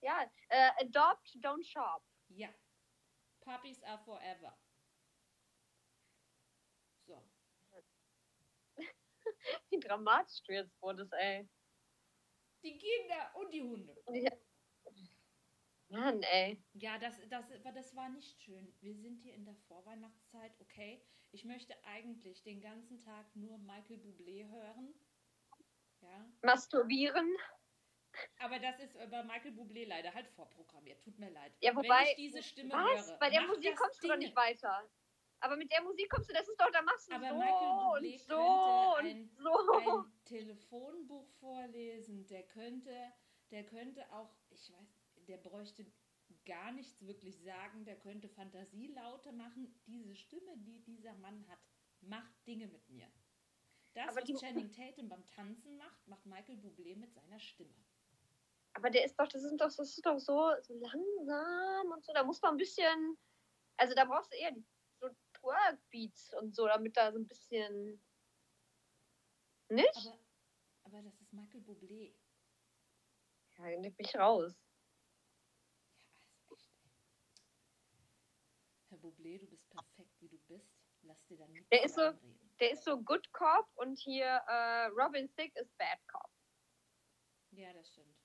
Ja, 0.00 0.30
äh, 0.48 0.70
adopt, 0.80 1.28
don't 1.40 1.64
shop. 1.64 2.02
Ja. 2.28 2.48
Puppies 3.40 3.82
are 3.84 3.98
forever. 4.04 4.56
So. 7.06 7.22
Wie 9.70 9.80
dramatisch 9.80 10.42
du 10.44 10.52
jetzt 10.52 10.80
wurdest, 10.80 11.12
ey. 11.14 11.48
Die 12.62 12.78
Kinder 12.78 13.30
und 13.34 13.52
die 13.52 13.62
Hunde. 13.62 13.96
Ja. 14.12 14.30
Mann, 15.92 16.22
ey. 16.22 16.62
Ja, 16.74 16.98
das, 16.98 17.20
das, 17.28 17.44
das 17.74 17.94
war 17.94 18.08
nicht 18.08 18.40
schön. 18.40 18.72
Wir 18.80 18.94
sind 18.96 19.18
hier 19.18 19.34
in 19.34 19.44
der 19.44 19.54
Vorweihnachtszeit, 19.68 20.52
okay. 20.60 21.02
Ich 21.32 21.44
möchte 21.44 21.74
eigentlich 21.84 22.42
den 22.42 22.60
ganzen 22.60 22.98
Tag 23.00 23.26
nur 23.36 23.58
Michael 23.58 23.98
Bublé 23.98 24.48
hören. 24.50 24.94
Ja. 26.00 26.26
Masturbieren. 26.42 27.30
Aber 28.40 28.58
das 28.58 28.78
ist 28.80 28.98
bei 29.10 29.22
Michael 29.22 29.52
Bublé 29.52 29.86
leider 29.86 30.12
halt 30.12 30.28
vorprogrammiert. 30.30 31.02
Tut 31.02 31.18
mir 31.18 31.30
leid. 31.30 31.52
Ja, 31.60 31.74
wobei- 31.74 31.88
Wenn 31.88 32.06
ich 32.08 32.16
diese 32.16 32.42
Stimme 32.42 32.74
Was? 32.74 33.08
höre. 33.08 33.18
Bei 33.18 33.30
der 33.30 33.42
Musik 33.46 33.76
kommst 33.76 34.02
du 34.02 34.08
doch 34.08 34.16
nicht 34.16 34.36
weiter. 34.36 34.88
Aber 35.40 35.56
mit 35.56 35.72
der 35.72 35.82
Musik 35.82 36.08
kommst 36.10 36.28
du, 36.30 36.34
das 36.34 36.46
ist 36.48 36.60
doch, 36.60 36.70
da 36.70 36.82
machst 36.82 37.10
du 37.10 37.14
Aber 37.16 37.28
so 37.28 37.34
Michael 37.34 37.68
Bublé 37.68 38.12
und 38.14 38.20
so 38.20 38.36
könnte 38.36 38.98
und 38.98 39.06
ein- 39.06 39.30
so. 39.36 40.02
ein 40.02 40.12
Telefonbuch 40.24 41.28
vorlesen, 41.40 42.26
der 42.26 42.42
könnte, 42.44 43.12
der 43.50 43.64
könnte 43.64 44.10
auch, 44.12 44.30
ich 44.50 44.70
weiß, 44.72 45.01
der 45.28 45.38
bräuchte 45.38 45.86
gar 46.44 46.72
nichts 46.72 47.00
wirklich 47.02 47.38
sagen, 47.42 47.84
der 47.84 47.98
könnte 47.98 48.28
Fantasielaute 48.28 49.32
machen. 49.32 49.74
Diese 49.86 50.14
Stimme, 50.16 50.56
die 50.58 50.80
dieser 50.80 51.14
Mann 51.14 51.46
hat, 51.48 51.58
macht 52.00 52.32
Dinge 52.46 52.66
mit 52.68 52.88
mir. 52.88 53.10
Das, 53.94 54.08
Aber 54.08 54.28
was 54.28 54.40
Channing 54.40 54.72
Tatum 54.72 55.08
beim 55.08 55.24
Tanzen 55.26 55.76
macht, 55.76 56.06
macht 56.06 56.24
Michael 56.24 56.56
Bublé 56.56 56.96
mit 56.96 57.12
seiner 57.12 57.38
Stimme. 57.38 57.74
Aber 58.74 58.88
der 58.88 59.04
ist 59.04 59.18
doch, 59.18 59.28
das 59.28 59.42
ist 59.42 59.52
doch, 59.60 59.66
das 59.66 59.78
ist 59.78 60.06
doch 60.06 60.18
so, 60.18 60.50
so 60.62 60.74
langsam 60.74 61.92
und 61.92 62.04
so. 62.04 62.12
Da 62.14 62.24
muss 62.24 62.40
man 62.40 62.52
ein 62.54 62.56
bisschen, 62.56 63.18
also 63.76 63.94
da 63.94 64.06
brauchst 64.06 64.32
du 64.32 64.36
eher 64.36 64.56
so 64.98 65.10
Twerk-Beats 65.34 66.34
und 66.34 66.54
so, 66.54 66.66
damit 66.66 66.96
da 66.96 67.12
so 67.12 67.18
ein 67.18 67.28
bisschen. 67.28 68.02
Nicht? 69.68 69.96
Aber, 69.96 70.18
aber 70.84 71.02
das 71.02 71.20
ist 71.20 71.32
Michael 71.32 71.60
Bublé. 71.60 72.14
ja, 73.58 73.78
nimm 73.78 73.94
mich 73.98 74.16
raus. 74.16 74.54
Ja, 75.98 76.06
ist 76.52 76.70
echt. 76.80 77.02
Herr 78.88 78.91
Bublé, 79.02 79.38
du 79.38 79.46
bist 79.48 79.68
perfekt, 79.70 80.14
wie 80.20 80.28
du 80.28 80.38
bist. 80.46 80.72
Lass 81.02 81.22
dir 81.26 81.36
da 81.36 81.46
nichts 81.48 81.68
Der 81.70 81.84
ist 81.84 81.94
so- 81.96 82.02
einreden. 82.02 82.38
Der 82.60 82.70
ist 82.70 82.84
so 82.84 83.00
Good 83.02 83.32
Cop 83.32 83.68
und 83.74 83.98
hier 83.98 84.24
äh, 84.46 84.86
Robin 84.86 85.28
Thicke 85.34 85.58
ist 85.60 85.76
Bad 85.76 85.98
Cop. 86.06 86.30
Ja, 87.50 87.72
das 87.72 87.88
stimmt. 87.88 88.16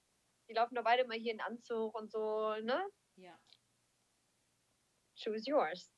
Die 0.47 0.53
laufen 0.53 0.75
doch 0.75 0.84
beide 0.84 1.05
mal 1.07 1.17
hier 1.17 1.34
in 1.34 1.41
Anzug 1.41 1.93
und 1.95 2.11
so, 2.11 2.55
ne? 2.61 2.88
Ja, 3.15 3.38
Choose 5.15 5.43
yours. 5.49 5.91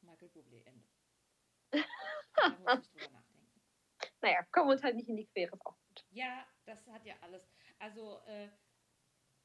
Michael 0.00 0.28
Bublé, 0.30 0.64
Ende. 0.64 0.88
da 2.34 2.48
muss 2.76 2.80
ich 2.86 2.90
drüber 2.90 3.10
nachdenken. 3.10 3.62
Naja, 4.22 4.42
kommen 4.52 4.70
uns 4.70 4.82
halt 4.82 4.96
nicht 4.96 5.08
in 5.08 5.16
die 5.16 5.26
Quere, 5.26 5.54
ist 5.54 5.66
auch 5.66 5.76
gut. 5.86 6.04
Ja, 6.10 6.46
das 6.64 6.86
hat 6.88 7.04
ja 7.04 7.14
alles. 7.20 7.46
Also, 7.78 8.20
äh, 8.26 8.48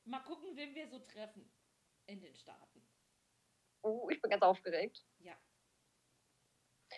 mal 0.06 0.22
gucken, 0.24 0.56
wen 0.56 0.74
wir 0.74 0.88
so 0.88 1.00
treffen 1.00 1.52
in 2.08 2.22
den 2.22 2.36
Staaten. 2.36 2.89
Oh, 3.82 4.10
ich 4.10 4.22
bin 4.22 4.32
ganz 4.32 4.44
aufgeregt. 4.44 5.06
Ja, 5.20 5.38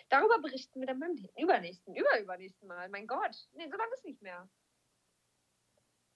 Darüber 0.08 0.38
berichten 0.40 0.80
wir 0.80 0.86
dann 0.86 1.00
beim 1.00 1.16
übernächsten, 1.36 1.94
überübernächsten 1.94 2.68
Mal. 2.68 2.88
Mein 2.88 3.06
Gott. 3.06 3.48
Nee, 3.52 3.68
so 3.68 3.76
lange 3.76 3.94
ist 3.94 4.04
nicht 4.04 4.22
mehr. 4.22 4.48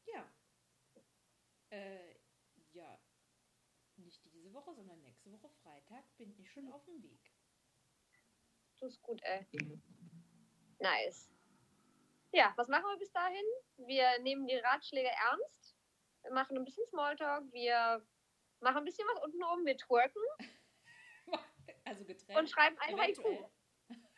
ja. 0.06 0.32
Äh, 1.70 2.14
ja. 2.72 2.98
Nicht 3.96 4.22
diese 4.32 4.52
Woche, 4.52 4.74
sondern 4.74 5.00
nächste 5.00 5.32
Woche 5.32 5.48
Freitag 5.62 6.04
bin 6.16 6.38
ich 6.38 6.50
schon 6.50 6.70
auf 6.70 6.84
dem 6.84 7.02
Weg. 7.02 7.32
Du 8.78 8.86
ist 8.86 9.00
gut, 9.02 9.22
ey. 9.22 9.46
Nice. 10.78 11.30
Ja, 12.32 12.52
was 12.56 12.68
machen 12.68 12.84
wir 12.84 12.98
bis 12.98 13.12
dahin? 13.12 13.44
Wir 13.78 14.18
nehmen 14.20 14.46
die 14.46 14.56
Ratschläge 14.56 15.08
ernst. 15.08 15.74
Wir 16.22 16.32
machen 16.32 16.58
ein 16.58 16.64
bisschen 16.64 16.86
Smalltalk. 16.88 17.50
Wir 17.52 18.06
machen 18.66 18.78
ein 18.78 18.84
bisschen 18.84 19.06
was 19.14 19.22
unten 19.22 19.42
oben. 19.44 19.64
Wir 19.64 19.76
twerken 19.76 20.20
Also 21.84 22.04
getrennt. 22.04 22.38
und 22.38 22.50
schreiben 22.50 22.76
ein 22.80 22.98
Haiku. 22.98 23.22
Eventuell. 23.22 23.50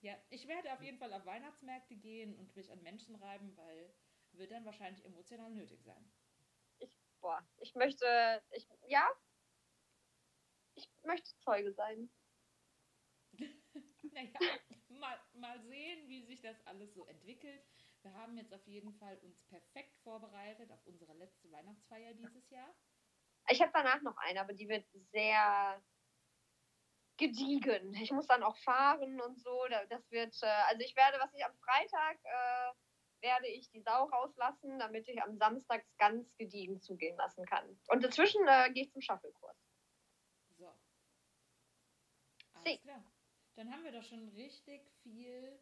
Ja, 0.00 0.18
ich 0.28 0.46
werde 0.46 0.70
auf 0.74 0.82
jeden 0.82 0.98
Fall 0.98 1.14
auf 1.14 1.24
Weihnachtsmärkte 1.24 1.96
gehen 1.96 2.36
und 2.36 2.54
mich 2.56 2.70
an 2.70 2.82
Menschen 2.82 3.14
reiben, 3.14 3.56
weil 3.56 3.94
wird 4.32 4.50
dann 4.50 4.66
wahrscheinlich 4.66 5.02
emotional 5.02 5.50
nötig 5.50 5.82
sein. 5.82 6.12
Boah, 7.22 7.42
ich 7.56 7.74
möchte, 7.74 8.42
ich, 8.50 8.68
ja, 8.86 9.08
ich 10.74 10.90
möchte 11.04 11.34
Zeuge 11.38 11.72
sein. 11.72 12.10
Naja, 14.12 14.38
mal, 14.88 15.18
mal 15.32 15.60
sehen, 15.62 16.06
wie 16.08 16.22
sich 16.22 16.40
das 16.42 16.60
alles 16.66 16.92
so 16.94 17.06
entwickelt. 17.06 17.66
Wir 18.02 18.12
haben 18.12 18.36
jetzt 18.36 18.52
auf 18.52 18.64
jeden 18.66 18.92
Fall 18.92 19.18
uns 19.18 19.40
perfekt 19.44 19.96
vorbereitet 20.02 20.70
auf 20.70 20.86
unsere 20.86 21.14
letzte 21.14 21.50
Weihnachtsfeier 21.50 22.12
dieses 22.14 22.48
Jahr. 22.50 22.74
Ich 23.48 23.60
habe 23.60 23.72
danach 23.74 24.00
noch 24.02 24.16
eine, 24.16 24.40
aber 24.40 24.54
die 24.54 24.68
wird 24.68 24.86
sehr 25.12 25.82
gediegen. 27.16 27.94
Ich 27.94 28.10
muss 28.10 28.26
dann 28.26 28.42
auch 28.42 28.56
fahren 28.58 29.20
und 29.20 29.40
so. 29.40 29.66
Das 29.88 30.10
wird, 30.10 30.34
äh, 30.42 30.46
also 30.68 30.80
ich 30.80 30.96
werde, 30.96 31.18
was 31.20 31.32
ich 31.34 31.44
am 31.44 31.54
Freitag 31.56 32.18
äh, 32.24 32.74
werde 33.20 33.48
ich 33.48 33.70
die 33.70 33.80
Sau 33.80 34.04
rauslassen, 34.04 34.78
damit 34.78 35.08
ich 35.08 35.22
am 35.22 35.36
Samstag 35.36 35.84
ganz 35.98 36.34
gediegen 36.36 36.80
zugehen 36.80 37.16
lassen 37.16 37.46
kann. 37.46 37.78
Und 37.88 38.04
dazwischen 38.04 38.46
äh, 38.46 38.70
gehe 38.72 38.84
ich 38.84 38.92
zum 38.92 39.00
Schaffelkurs. 39.00 39.56
So. 40.58 40.66
Alles 42.54 42.64
See. 42.64 42.78
klar. 42.78 43.02
Dann 43.56 43.72
haben 43.72 43.84
wir 43.84 43.92
doch 43.92 44.02
schon 44.02 44.28
richtig 44.30 44.82
viel 45.02 45.58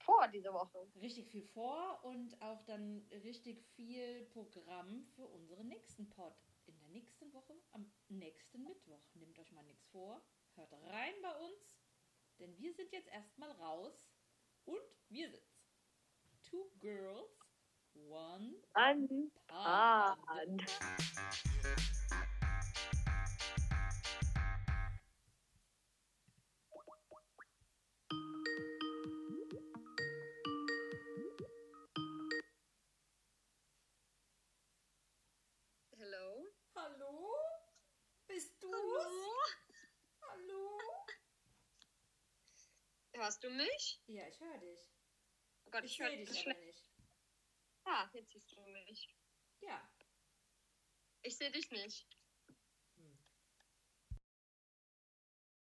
vor 0.00 0.28
diese 0.28 0.52
Woche. 0.52 0.86
Richtig 1.00 1.28
viel 1.28 1.44
vor 1.44 2.00
und 2.04 2.40
auch 2.42 2.62
dann 2.64 3.06
richtig 3.10 3.64
viel 3.74 4.26
Programm 4.32 5.06
für 5.14 5.26
unseren 5.26 5.68
nächsten 5.68 6.10
Pod. 6.10 6.36
Nächsten 6.96 7.30
Woche, 7.34 7.52
am 7.72 7.92
nächsten 8.08 8.62
Mittwoch. 8.62 9.02
Nehmt 9.12 9.38
euch 9.38 9.52
mal 9.52 9.62
nichts 9.64 9.86
vor. 9.88 10.22
Hört 10.54 10.72
rein 10.72 11.12
bei 11.20 11.36
uns, 11.40 11.60
denn 12.38 12.56
wir 12.56 12.72
sind 12.72 12.90
jetzt 12.90 13.08
erstmal 13.08 13.50
raus 13.50 14.08
und 14.64 14.80
wir 15.10 15.30
sind 15.30 15.44
Two 16.42 16.70
Girls, 16.78 17.38
One 17.92 18.62
Pod. 19.46 19.58
Hello? 21.52 22.25
Hörst 43.16 43.42
du 43.42 43.50
mich? 43.50 44.00
Ja, 44.06 44.28
ich 44.28 44.38
höre 44.40 44.58
dich. 44.58 44.92
Oh 45.64 45.70
Gott, 45.70 45.84
ich 45.84 45.92
ich 45.92 45.98
höre 46.00 46.10
dich 46.10 46.28
aber 46.28 46.38
schlecht. 46.38 46.60
nicht. 46.60 46.92
Ah, 47.84 48.10
jetzt 48.12 48.30
siehst 48.32 48.54
du 48.54 48.60
mich. 48.60 49.16
Ja, 49.60 49.90
Ich 51.22 51.36
sehe 51.36 51.50
dich 51.50 51.70
nicht. 51.70 52.06